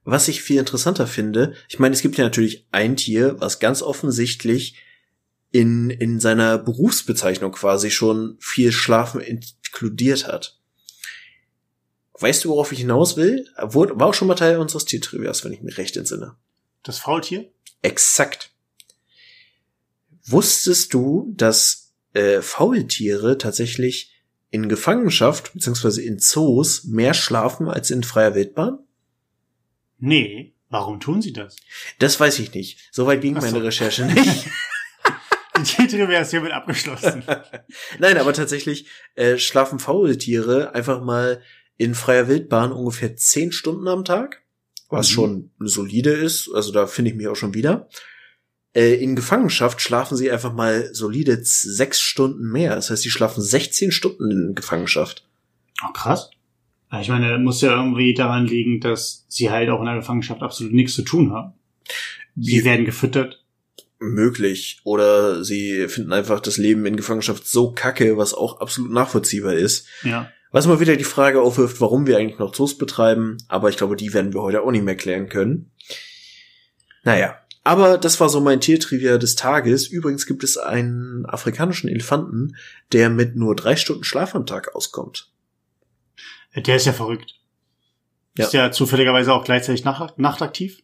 was 0.04 0.28
ich 0.28 0.42
viel 0.42 0.60
interessanter 0.60 1.06
finde, 1.06 1.54
ich 1.70 1.80
meine, 1.80 1.94
es 1.94 2.02
gibt 2.02 2.18
ja 2.18 2.24
natürlich 2.24 2.68
ein 2.72 2.96
Tier, 2.96 3.40
was 3.40 3.60
ganz 3.60 3.82
offensichtlich 3.82 4.76
in, 5.52 5.90
in 5.90 6.20
seiner 6.20 6.58
Berufsbezeichnung 6.58 7.52
quasi 7.52 7.92
schon 7.92 8.38
viel 8.40 8.72
Schlafen 8.72 9.22
inkludiert 9.22 10.28
hat. 10.28 10.60
Weißt 12.20 12.46
du, 12.46 12.50
worauf 12.50 12.72
ich 12.72 12.80
hinaus 12.80 13.18
will? 13.18 13.48
War 13.58 14.08
auch 14.08 14.14
schon 14.14 14.28
mal 14.28 14.36
Teil 14.36 14.58
unseres 14.58 14.86
Tiertrivias, 14.86 15.44
wenn 15.44 15.54
ich 15.54 15.62
mich 15.62 15.78
recht 15.78 15.98
entsinne. 15.98 16.36
Das 16.84 17.00
Faultier? 17.00 17.52
Exakt. 17.82 18.51
Wusstest 20.26 20.94
du, 20.94 21.34
dass 21.36 21.94
äh, 22.14 22.42
Faultiere 22.42 23.38
tatsächlich 23.38 24.14
in 24.50 24.70
Gefangenschaft 24.70 25.54
beziehungsweise 25.54 26.02
in 26.02 26.20
Zoos 26.20 26.84
mehr 26.84 27.14
schlafen 27.14 27.68
als 27.68 27.90
in 27.90 28.04
freier 28.04 28.36
Wildbahn? 28.36 28.80
Nee, 29.98 30.54
warum 30.70 31.00
tun 31.00 31.22
sie 31.22 31.34
das? 31.34 31.56
Das 32.00 32.20
weiß 32.20 32.40
ich 32.40 32.54
nicht. 32.54 32.80
Soweit 32.92 33.22
ging 33.22 33.40
so. 33.40 33.42
meine 33.42 33.64
Recherche 33.64 34.06
nicht. 34.06 34.48
Die 35.58 35.64
Tiertrivia 35.64 36.22
ist 36.22 36.32
hiermit 36.32 36.52
abgeschlossen. 36.52 37.24
Nein, 38.00 38.18
aber 38.18 38.34
tatsächlich 38.34 38.88
äh, 39.16 39.38
schlafen 39.38 39.80
Faultiere 39.80 40.74
einfach 40.74 41.02
mal 41.02 41.42
in 41.78 41.96
freier 41.96 42.28
Wildbahn 42.28 42.72
ungefähr 42.72 43.16
zehn 43.16 43.52
Stunden 43.52 43.88
am 43.88 44.06
Tag, 44.06 44.44
was 44.90 45.10
mhm. 45.10 45.14
schon 45.14 45.52
solide 45.60 46.12
ist. 46.12 46.50
Also 46.54 46.72
da 46.72 46.88
finde 46.88 47.12
ich 47.12 47.18
mich 47.18 47.28
auch 47.28 47.36
schon 47.36 47.54
wieder. 47.54 47.90
Äh, 48.74 48.96
in 48.96 49.16
Gefangenschaft 49.16 49.82
schlafen 49.82 50.18
sie 50.18 50.32
einfach 50.32 50.54
mal 50.54 50.94
solide 50.94 51.40
sechs 51.44 52.00
Stunden 52.00 52.52
mehr. 52.52 52.76
Das 52.76 52.90
heißt, 52.90 53.04
sie 53.04 53.10
schlafen 53.10 53.42
16 53.42 53.92
Stunden 53.92 54.32
in 54.32 54.56
Gefangenschaft. 54.56 55.28
Oh, 55.84 55.92
krass. 55.92 56.30
Ich 57.00 57.10
meine, 57.10 57.38
muss 57.38 57.62
ja 57.62 57.72
irgendwie 57.72 58.14
daran 58.14 58.46
liegen, 58.46 58.82
dass 58.82 59.26
sie 59.30 59.50
halt 59.50 59.70
auch 59.70 59.80
in 59.80 59.86
der 59.86 59.96
Gefangenschaft 59.96 60.42
absolut 60.42 60.74
nichts 60.74 60.94
zu 60.94 61.04
tun 61.04 61.32
haben. 61.32 61.54
Sie 62.36 62.66
werden 62.66 62.86
gefüttert. 62.86 63.44
Möglich. 64.00 64.82
Oder 64.84 65.44
sie 65.44 65.88
finden 65.88 66.12
einfach 66.12 66.40
das 66.40 66.58
Leben 66.58 66.86
in 66.86 66.98
Gefangenschaft 66.98 67.48
so 67.48 67.72
kacke, 67.72 68.18
was 68.18 68.34
auch 68.34 68.60
absolut 68.60 68.92
nachvollziehbar 68.92 69.54
ist. 69.54 69.88
Ja. 70.04 70.30
Was 70.52 70.68
mal 70.68 70.82
wieder 70.82 70.98
die 70.98 71.06
Frage 71.06 71.42
aufwirft, 71.42 71.80
warum 71.80 72.08
wir 72.08 72.18
eigentlich 72.18 72.40
noch 72.40 72.52
Zoos 72.52 72.78
betreiben. 72.78 73.38
Aber 73.48 73.70
ich 73.70 73.78
glaube, 73.78 73.96
die 73.96 74.14
werden 74.14 74.34
wir 74.34 74.42
heute 74.42 74.62
auch 74.62 74.72
nicht 74.72 74.84
mehr 74.84 74.98
klären 74.98 75.30
können. 75.30 75.72
Naja. 77.04 77.41
Aber 77.64 77.98
das 77.98 78.20
war 78.20 78.30
so 78.30 78.42
mein 78.42 78.60
Tiertrivia 78.60 79.18
des 79.18 79.36
Tages. 79.36 79.88
Übrigens 79.88 80.26
gibt 80.26 80.44
es 80.44 80.58
einen 80.58 81.26
afrikanischen 81.28 81.90
Elefanten, 81.90 82.56
der 82.92 83.10
mit 83.10 83.36
nur 83.36 83.56
drei 83.56 83.76
Stunden 83.76 84.04
Schlaf 84.04 84.34
am 84.34 84.48
Tag 84.48 84.76
auskommt. 84.76 85.32
Der 86.56 86.76
ist 86.76 86.86
ja 86.86 86.94
verrückt. 86.94 87.36
Ja. 88.38 88.46
Ist 88.46 88.54
ja 88.54 88.72
zufälligerweise 88.72 89.34
auch 89.34 89.44
gleichzeitig 89.44 89.84
nacht 89.84 90.18
nachtaktiv. 90.18 90.82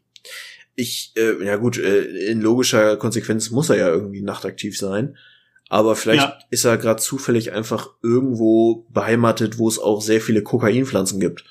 Ich, 0.76 1.14
äh, 1.18 1.44
ja 1.44 1.56
gut, 1.56 1.78
äh, 1.78 2.30
in 2.30 2.42
logischer 2.42 2.98
Konsequenz 2.98 3.50
muss 3.50 3.70
er 3.70 3.78
ja 3.78 3.88
irgendwie 3.88 4.22
nachtaktiv 4.22 4.78
sein. 4.78 5.18
Aber 5.70 5.96
vielleicht 5.96 6.24
ja. 6.24 6.40
ist 6.50 6.66
er 6.66 6.78
gerade 6.78 7.02
zufällig 7.02 7.52
einfach 7.52 7.90
irgendwo 8.04 8.86
beheimatet, 8.90 9.58
wo 9.58 9.68
es 9.68 9.80
auch 9.80 10.02
sehr 10.02 10.22
viele 10.22 10.44
Kokainpflanzen 10.44 11.20
gibt. 11.20 11.44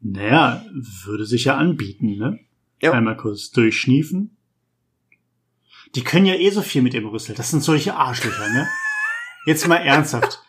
Naja, 0.00 0.64
würde 1.04 1.26
sich 1.26 1.44
ja 1.44 1.56
anbieten, 1.56 2.16
ne? 2.16 2.38
Ja. 2.82 2.92
Einmal 2.92 3.16
kurz 3.16 3.50
durchschniefen. 3.50 4.36
Die 5.94 6.04
können 6.04 6.26
ja 6.26 6.34
eh 6.34 6.50
so 6.50 6.62
viel 6.62 6.82
mit 6.82 6.92
dem 6.92 7.06
Rüssel. 7.06 7.34
Das 7.34 7.50
sind 7.50 7.62
solche 7.62 7.94
Arschlöcher, 7.94 8.48
ne? 8.50 8.68
Jetzt 9.46 9.66
mal 9.66 9.76
ernsthaft 9.76 10.42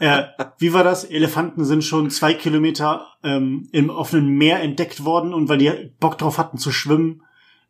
äh, 0.00 0.24
wie 0.58 0.72
war 0.72 0.84
das? 0.84 1.04
Elefanten 1.04 1.64
sind 1.64 1.84
schon 1.84 2.10
zwei 2.10 2.34
Kilometer 2.34 3.06
ähm, 3.22 3.68
im 3.72 3.90
offenen 3.90 4.28
Meer 4.28 4.60
entdeckt 4.60 5.04
worden 5.04 5.32
und 5.32 5.48
weil 5.48 5.58
die 5.58 5.70
Bock 6.00 6.18
drauf 6.18 6.38
hatten 6.38 6.58
zu 6.58 6.72
schwimmen. 6.72 7.22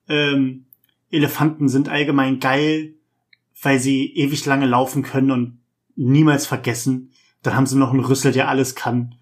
Ähm, 0.09 0.66
Elefanten 1.11 1.68
sind 1.68 1.88
allgemein 1.88 2.40
geil, 2.40 2.94
weil 3.62 3.78
sie 3.78 4.14
ewig 4.16 4.44
lange 4.47 4.66
laufen 4.66 5.03
können 5.03 5.30
und 5.30 5.59
niemals 5.94 6.47
vergessen. 6.47 7.12
Dann 7.42 7.55
haben 7.55 7.66
sie 7.66 7.76
noch 7.76 7.90
einen 7.90 8.05
Rüssel, 8.05 8.32
der 8.32 8.49
alles 8.49 8.74
kann. 8.74 9.14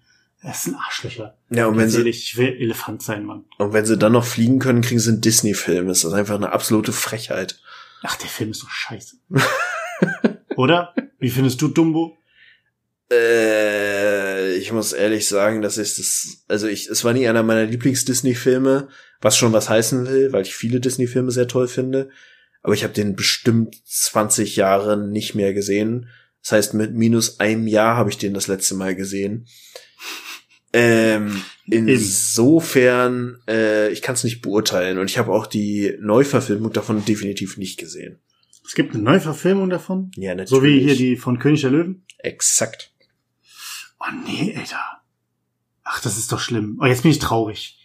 Das 0.45 0.63
sind 0.63 0.75
Arschlöcher. 0.75 1.35
Ja, 1.49 1.65
und 1.65 1.77
wenn 1.77 1.89
sie, 1.89 2.07
ich 2.07 2.37
will 2.37 2.55
Elefant 2.59 3.01
sein, 3.01 3.25
Mann. 3.25 3.45
Und 3.57 3.73
wenn 3.73 3.85
sie 3.87 3.97
dann 3.97 4.11
noch 4.11 4.25
fliegen 4.25 4.59
können, 4.59 4.81
kriegen 4.81 4.99
sie 4.99 5.09
einen 5.09 5.21
Disney-Film. 5.21 5.87
Das 5.87 6.03
ist 6.03 6.13
einfach 6.13 6.35
eine 6.35 6.51
absolute 6.51 6.91
Frechheit. 6.91 7.59
Ach, 8.03 8.15
der 8.15 8.29
Film 8.29 8.51
ist 8.51 8.61
doch 8.61 8.69
scheiße. 8.69 9.17
Oder? 10.55 10.93
Wie 11.17 11.31
findest 11.31 11.63
du 11.63 11.67
Dumbo? 11.67 12.15
Äh, 13.11 14.53
ich 14.57 14.71
muss 14.71 14.93
ehrlich 14.93 15.27
sagen, 15.27 15.63
dass 15.63 15.79
ich 15.79 15.95
das, 15.95 16.43
also 16.47 16.67
ich, 16.67 16.89
es 16.89 17.03
war 17.03 17.13
nie 17.13 17.27
einer 17.27 17.41
meiner 17.41 17.65
Lieblings-Disney-Filme, 17.65 18.89
was 19.21 19.37
schon 19.37 19.51
was 19.51 19.67
heißen 19.67 20.05
will, 20.07 20.31
weil 20.31 20.43
ich 20.43 20.55
viele 20.55 20.79
Disney-Filme 20.79 21.31
sehr 21.31 21.47
toll 21.47 21.67
finde. 21.67 22.09
Aber 22.61 22.75
ich 22.75 22.83
habe 22.83 22.93
den 22.93 23.15
bestimmt 23.15 23.75
20 23.87 24.57
Jahre 24.57 24.95
nicht 24.95 25.33
mehr 25.33 25.55
gesehen. 25.55 26.07
Das 26.43 26.51
heißt, 26.51 26.73
mit 26.75 26.93
minus 26.93 27.39
einem 27.39 27.65
Jahr 27.65 27.97
habe 27.97 28.11
ich 28.11 28.19
den 28.19 28.35
das 28.35 28.45
letzte 28.45 28.75
Mal 28.75 28.95
gesehen. 28.95 29.47
Ähm, 30.77 31.41
insofern, 31.67 33.39
äh, 33.47 33.89
ich 33.93 34.01
kann 34.01 34.15
es 34.15 34.25
nicht 34.25 34.41
beurteilen 34.41 34.97
und 34.97 35.09
ich 35.09 35.17
habe 35.17 35.31
auch 35.31 35.47
die 35.47 35.95
Neuverfilmung 36.01 36.73
davon 36.73 37.05
definitiv 37.05 37.55
nicht 37.55 37.79
gesehen. 37.79 38.19
Es 38.65 38.75
gibt 38.75 38.93
eine 38.93 39.01
Neuverfilmung 39.01 39.69
davon? 39.69 40.11
Ja, 40.17 40.35
natürlich. 40.35 40.49
So 40.49 40.63
wie 40.63 40.79
hier 40.81 40.97
die 40.97 41.15
von 41.15 41.39
König 41.39 41.61
der 41.61 41.71
Löwen? 41.71 42.03
Exakt. 42.17 42.91
Oh 44.01 44.11
nee, 44.25 44.53
Alter. 44.57 45.01
Ach, 45.85 46.01
das 46.01 46.17
ist 46.17 46.33
doch 46.33 46.41
schlimm. 46.41 46.77
Oh, 46.81 46.85
jetzt 46.85 47.03
bin 47.03 47.11
ich 47.11 47.19
traurig. 47.19 47.79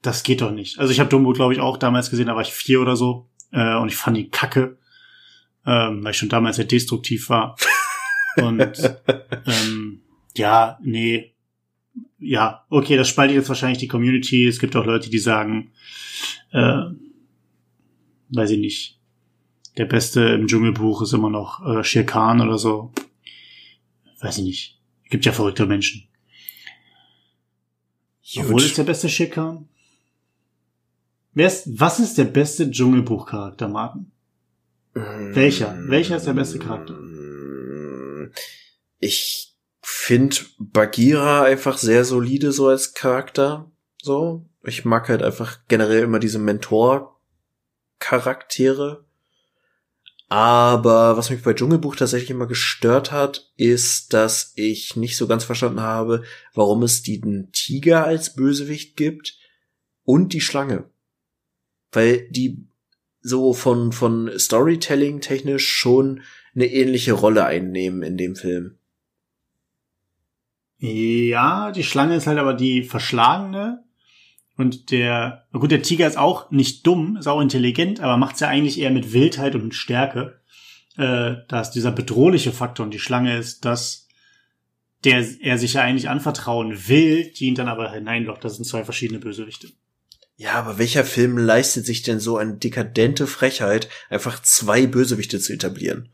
Das 0.00 0.22
geht 0.22 0.40
doch 0.40 0.50
nicht. 0.50 0.78
Also 0.78 0.90
ich 0.90 1.00
habe 1.00 1.10
Dumbo, 1.10 1.34
glaube 1.34 1.52
ich, 1.52 1.60
auch 1.60 1.76
damals 1.76 2.08
gesehen, 2.08 2.28
da 2.28 2.34
war 2.34 2.40
ich 2.40 2.54
vier 2.54 2.80
oder 2.80 2.96
so. 2.96 3.28
Äh, 3.52 3.76
und 3.76 3.88
ich 3.88 3.96
fand 3.96 4.16
die 4.16 4.30
kacke. 4.30 4.78
Ähm, 5.66 6.02
weil 6.02 6.12
ich 6.12 6.16
schon 6.16 6.30
damals 6.30 6.56
sehr 6.56 6.64
destruktiv 6.64 7.28
war. 7.28 7.56
und 8.36 8.98
ähm, 9.44 10.00
ja, 10.34 10.78
nee. 10.82 11.34
Ja, 12.18 12.64
okay, 12.68 12.96
das 12.96 13.08
spaltet 13.08 13.36
jetzt 13.36 13.48
wahrscheinlich 13.48 13.78
die 13.78 13.88
Community. 13.88 14.46
Es 14.46 14.58
gibt 14.58 14.74
auch 14.74 14.84
Leute, 14.84 15.08
die 15.08 15.18
sagen, 15.18 15.70
äh, 16.52 16.82
weiß 18.30 18.50
ich 18.50 18.58
nicht, 18.58 18.98
der 19.76 19.84
Beste 19.84 20.20
im 20.20 20.46
Dschungelbuch 20.46 21.02
ist 21.02 21.12
immer 21.12 21.30
noch 21.30 21.64
äh, 21.64 21.84
Shere 21.84 22.04
Khan 22.04 22.40
oder 22.40 22.58
so. 22.58 22.92
Weiß 24.20 24.38
ich 24.38 24.44
nicht. 24.44 24.80
Gibt 25.08 25.24
ja 25.24 25.32
verrückte 25.32 25.66
Menschen. 25.66 26.08
Gut. 28.34 28.44
Obwohl 28.44 28.62
ist 28.62 28.76
der 28.76 28.84
beste 28.84 29.08
Schicker. 29.08 29.64
Wer 31.32 31.46
ist, 31.46 31.78
was 31.78 32.00
ist 32.00 32.18
der 32.18 32.24
beste 32.24 32.70
Dschungelbuchcharakter, 32.70 33.68
Martin? 33.68 34.10
Mm, 34.94 35.34
Welcher? 35.34 35.78
Welcher 35.86 36.16
ist 36.16 36.26
der 36.26 36.34
beste 36.34 36.58
Charakter? 36.58 36.98
Ich 38.98 39.47
finde 39.90 40.36
Bagheera 40.58 41.44
einfach 41.44 41.78
sehr 41.78 42.04
solide 42.04 42.52
so 42.52 42.68
als 42.68 42.92
Charakter. 42.92 43.72
So. 44.02 44.44
Ich 44.62 44.84
mag 44.84 45.08
halt 45.08 45.22
einfach 45.22 45.60
generell 45.66 46.02
immer 46.02 46.18
diese 46.18 46.38
Mentor-Charaktere. 46.38 49.06
Aber 50.28 51.16
was 51.16 51.30
mich 51.30 51.42
bei 51.42 51.54
Dschungelbuch 51.54 51.96
tatsächlich 51.96 52.28
immer 52.28 52.46
gestört 52.46 53.12
hat, 53.12 53.50
ist, 53.56 54.12
dass 54.12 54.52
ich 54.56 54.94
nicht 54.94 55.16
so 55.16 55.26
ganz 55.26 55.44
verstanden 55.44 55.80
habe, 55.80 56.22
warum 56.52 56.82
es 56.82 57.02
den 57.02 57.50
Tiger 57.52 58.04
als 58.04 58.34
Bösewicht 58.34 58.94
gibt 58.94 59.38
und 60.04 60.34
die 60.34 60.42
Schlange. 60.42 60.90
Weil 61.92 62.28
die 62.30 62.68
so 63.22 63.54
von, 63.54 63.92
von 63.92 64.38
Storytelling 64.38 65.22
technisch 65.22 65.66
schon 65.66 66.20
eine 66.54 66.66
ähnliche 66.66 67.14
Rolle 67.14 67.46
einnehmen 67.46 68.02
in 68.02 68.18
dem 68.18 68.36
Film. 68.36 68.77
Ja, 70.78 71.72
die 71.72 71.82
Schlange 71.82 72.16
ist 72.16 72.26
halt 72.26 72.38
aber 72.38 72.54
die 72.54 72.84
Verschlagene 72.84 73.84
und 74.56 74.90
der, 74.90 75.46
gut, 75.52 75.70
der 75.70 75.82
Tiger 75.82 76.06
ist 76.06 76.18
auch 76.18 76.50
nicht 76.50 76.86
dumm, 76.86 77.16
ist 77.16 77.26
auch 77.26 77.40
intelligent, 77.40 78.00
aber 78.00 78.16
macht's 78.16 78.40
ja 78.40 78.48
eigentlich 78.48 78.78
eher 78.78 78.90
mit 78.90 79.12
Wildheit 79.12 79.54
und 79.54 79.64
mit 79.64 79.74
Stärke. 79.74 80.40
Äh, 80.96 81.36
da 81.48 81.60
ist 81.60 81.70
dieser 81.70 81.92
bedrohliche 81.92 82.52
Faktor 82.52 82.84
und 82.84 82.92
die 82.92 82.98
Schlange 82.98 83.36
ist 83.36 83.64
das, 83.64 84.08
der 85.04 85.24
er 85.40 85.58
sich 85.58 85.74
ja 85.74 85.82
eigentlich 85.82 86.08
anvertrauen 86.08 86.88
will, 86.88 87.30
die 87.32 87.46
ihn 87.46 87.54
dann 87.54 87.68
aber 87.68 87.92
hineinlockt. 87.92 88.44
Das 88.44 88.56
sind 88.56 88.64
zwei 88.64 88.84
verschiedene 88.84 89.20
Bösewichte. 89.20 89.68
Ja, 90.36 90.54
aber 90.54 90.78
welcher 90.78 91.04
Film 91.04 91.38
leistet 91.38 91.86
sich 91.86 92.02
denn 92.02 92.20
so 92.20 92.36
eine 92.36 92.54
dekadente 92.54 93.26
Frechheit, 93.26 93.88
einfach 94.10 94.40
zwei 94.42 94.86
Bösewichte 94.86 95.40
zu 95.40 95.52
etablieren? 95.52 96.12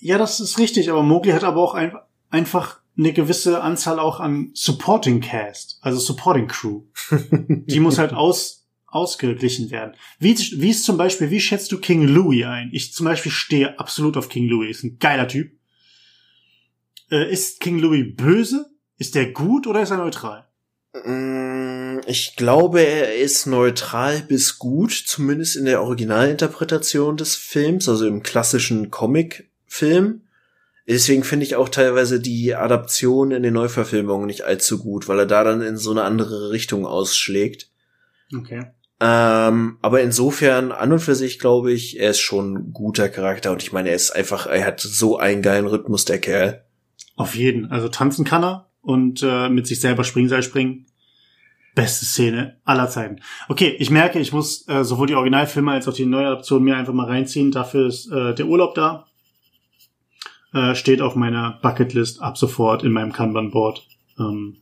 Ja, 0.00 0.18
das 0.18 0.40
ist 0.40 0.58
richtig, 0.58 0.90
aber 0.90 1.02
Mowgli 1.02 1.32
hat 1.32 1.44
aber 1.44 1.62
auch 1.62 1.74
ein, 1.74 1.94
einfach 2.34 2.80
eine 2.98 3.12
gewisse 3.12 3.62
Anzahl 3.62 3.98
auch 3.98 4.20
an 4.20 4.50
Supporting 4.54 5.20
Cast, 5.20 5.78
also 5.80 5.98
Supporting 5.98 6.48
Crew. 6.48 6.82
Die 7.30 7.80
muss 7.80 7.98
halt 7.98 8.12
aus, 8.12 8.66
ausgeglichen 8.86 9.70
werden. 9.70 9.94
Wie, 10.18 10.36
wie 10.36 10.70
ist 10.70 10.84
zum 10.84 10.96
Beispiel, 10.96 11.30
wie 11.30 11.40
schätzt 11.40 11.72
du 11.72 11.78
King 11.78 12.02
Louis 12.02 12.44
ein? 12.44 12.70
Ich 12.72 12.92
zum 12.92 13.04
Beispiel 13.04 13.32
stehe 13.32 13.78
absolut 13.78 14.16
auf 14.16 14.28
King 14.28 14.48
Louis, 14.48 14.76
ist 14.76 14.84
ein 14.84 14.98
geiler 14.98 15.28
Typ. 15.28 15.52
Äh, 17.10 17.32
ist 17.32 17.60
King 17.60 17.78
Louis 17.78 18.14
böse? 18.16 18.70
Ist 18.98 19.14
der 19.14 19.32
gut 19.32 19.66
oder 19.66 19.82
ist 19.82 19.90
er 19.90 19.98
neutral? 19.98 20.46
Mm, 21.04 22.00
ich 22.06 22.36
glaube, 22.36 22.80
er 22.80 23.16
ist 23.16 23.46
neutral 23.46 24.22
bis 24.22 24.58
gut, 24.58 24.92
zumindest 24.92 25.56
in 25.56 25.64
der 25.64 25.82
Originalinterpretation 25.82 27.16
des 27.16 27.36
Films, 27.36 27.88
also 27.88 28.06
im 28.06 28.22
klassischen 28.22 28.90
Comic-Film. 28.90 30.23
Deswegen 30.86 31.24
finde 31.24 31.46
ich 31.46 31.56
auch 31.56 31.70
teilweise 31.70 32.20
die 32.20 32.54
Adaption 32.54 33.30
in 33.30 33.42
den 33.42 33.54
Neuverfilmungen 33.54 34.26
nicht 34.26 34.42
allzu 34.42 34.78
gut, 34.78 35.08
weil 35.08 35.18
er 35.18 35.26
da 35.26 35.42
dann 35.42 35.62
in 35.62 35.78
so 35.78 35.90
eine 35.90 36.02
andere 36.02 36.50
Richtung 36.50 36.86
ausschlägt. 36.86 37.70
Okay. 38.36 38.66
Ähm, 39.00 39.78
aber 39.82 40.02
insofern, 40.02 40.72
an 40.72 40.92
und 40.92 41.00
für 41.00 41.14
sich 41.14 41.38
glaube 41.38 41.72
ich, 41.72 41.98
er 41.98 42.10
ist 42.10 42.20
schon 42.20 42.54
ein 42.54 42.72
guter 42.72 43.08
Charakter 43.08 43.50
und 43.50 43.62
ich 43.62 43.72
meine, 43.72 43.88
er 43.88 43.96
ist 43.96 44.10
einfach, 44.10 44.46
er 44.46 44.64
hat 44.64 44.80
so 44.80 45.18
einen 45.18 45.42
geilen 45.42 45.66
Rhythmus, 45.66 46.04
der 46.04 46.20
Kerl. 46.20 46.64
Auf 47.16 47.34
jeden. 47.34 47.70
Also 47.70 47.88
tanzen 47.88 48.24
kann 48.24 48.44
er 48.44 48.70
und 48.82 49.22
äh, 49.22 49.48
mit 49.48 49.66
sich 49.66 49.80
selber 49.80 50.04
Springseil 50.04 50.42
springen. 50.42 50.86
Beste 51.74 52.04
Szene 52.04 52.60
aller 52.64 52.88
Zeiten. 52.88 53.20
Okay, 53.48 53.74
ich 53.78 53.90
merke, 53.90 54.20
ich 54.20 54.32
muss 54.32 54.68
äh, 54.68 54.84
sowohl 54.84 55.08
die 55.08 55.16
Originalfilme 55.16 55.72
als 55.72 55.88
auch 55.88 55.94
die 55.94 56.06
Neuadaption 56.06 56.62
mir 56.62 56.76
einfach 56.76 56.92
mal 56.92 57.06
reinziehen. 57.06 57.50
Dafür 57.50 57.88
ist 57.88 58.10
äh, 58.12 58.34
der 58.34 58.46
Urlaub 58.46 58.74
da. 58.74 59.06
Äh, 60.54 60.76
steht 60.76 61.02
auf 61.02 61.16
meiner 61.16 61.58
Bucketlist 61.62 62.22
ab 62.22 62.38
sofort 62.38 62.84
in 62.84 62.92
meinem 62.92 63.12
Kanban-Board. 63.12 63.88
Ähm, 64.20 64.58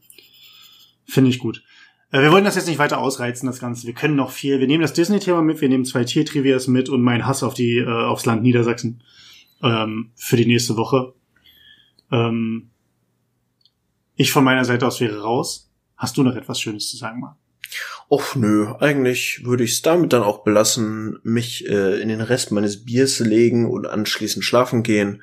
Finde 1.05 1.29
ich 1.29 1.39
gut. 1.39 1.63
Äh, 2.11 2.23
wir 2.23 2.33
wollen 2.33 2.47
das 2.47 2.57
jetzt 2.57 2.67
nicht 2.67 2.79
weiter 2.79 2.99
ausreizen, 2.99 3.47
das 3.47 3.59
Ganze. 3.59 3.87
Wir 3.87 3.93
können 3.93 4.17
noch 4.17 4.31
viel. 4.31 4.59
Wir 4.59 4.67
nehmen 4.67 4.81
das 4.81 4.95
Disney-Thema 4.95 5.43
mit, 5.43 5.61
wir 5.61 5.69
nehmen 5.69 5.85
zwei 5.85 6.05
Tiertrivias 6.05 6.67
mit 6.67 6.89
und 6.89 7.03
meinen 7.03 7.27
Hass 7.27 7.43
auf 7.43 7.53
die, 7.53 7.77
äh, 7.77 7.87
aufs 7.87 8.25
Land 8.25 8.43
Niedersachsen 8.43 9.03
ähm, 9.63 10.13
für 10.17 10.37
die 10.37 10.47
nächste 10.47 10.79
Woche. 10.79 11.13
Ähm, 12.11 12.71
ich 14.17 14.33
von 14.33 14.45
meiner 14.45 14.65
Seite 14.65 14.87
aus 14.87 14.99
wäre 14.99 15.21
raus. 15.21 15.71
Hast 15.99 16.17
du 16.17 16.23
noch 16.23 16.37
etwas 16.37 16.59
Schönes 16.59 16.89
zu 16.89 16.97
sagen, 16.97 17.21
Marc? 17.21 17.37
Och 18.11 18.35
nö, 18.35 18.73
eigentlich 18.81 19.43
würde 19.45 19.65
ich 19.65 19.73
es 19.73 19.83
damit 19.83 20.15
dann 20.15 20.23
auch 20.23 20.43
belassen, 20.43 21.19
mich 21.23 21.69
äh, 21.69 22.01
in 22.01 22.09
den 22.09 22.23
Rest 22.23 22.51
meines 22.51 22.85
Biers 22.85 23.21
legen 23.21 23.71
und 23.71 23.87
anschließend 23.87 24.43
schlafen 24.43 24.83
gehen 24.83 25.23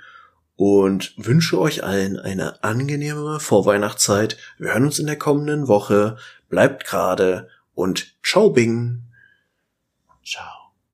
und 0.60 1.14
wünsche 1.16 1.57
euch 1.57 1.86
allen 1.86 2.20
eine 2.20 2.62
angenehme 2.66 3.39
Vorweihnachtszeit. 3.39 4.36
Wir 4.57 4.74
hören 4.74 4.84
uns 4.84 4.99
in 4.99 5.05
der 5.05 5.16
kommenden 5.16 5.70
Woche. 5.70 6.18
Bleibt 6.49 6.86
gerade 6.86 7.47
und 7.76 8.18
ciao 8.24 8.49
Bing. 8.49 9.03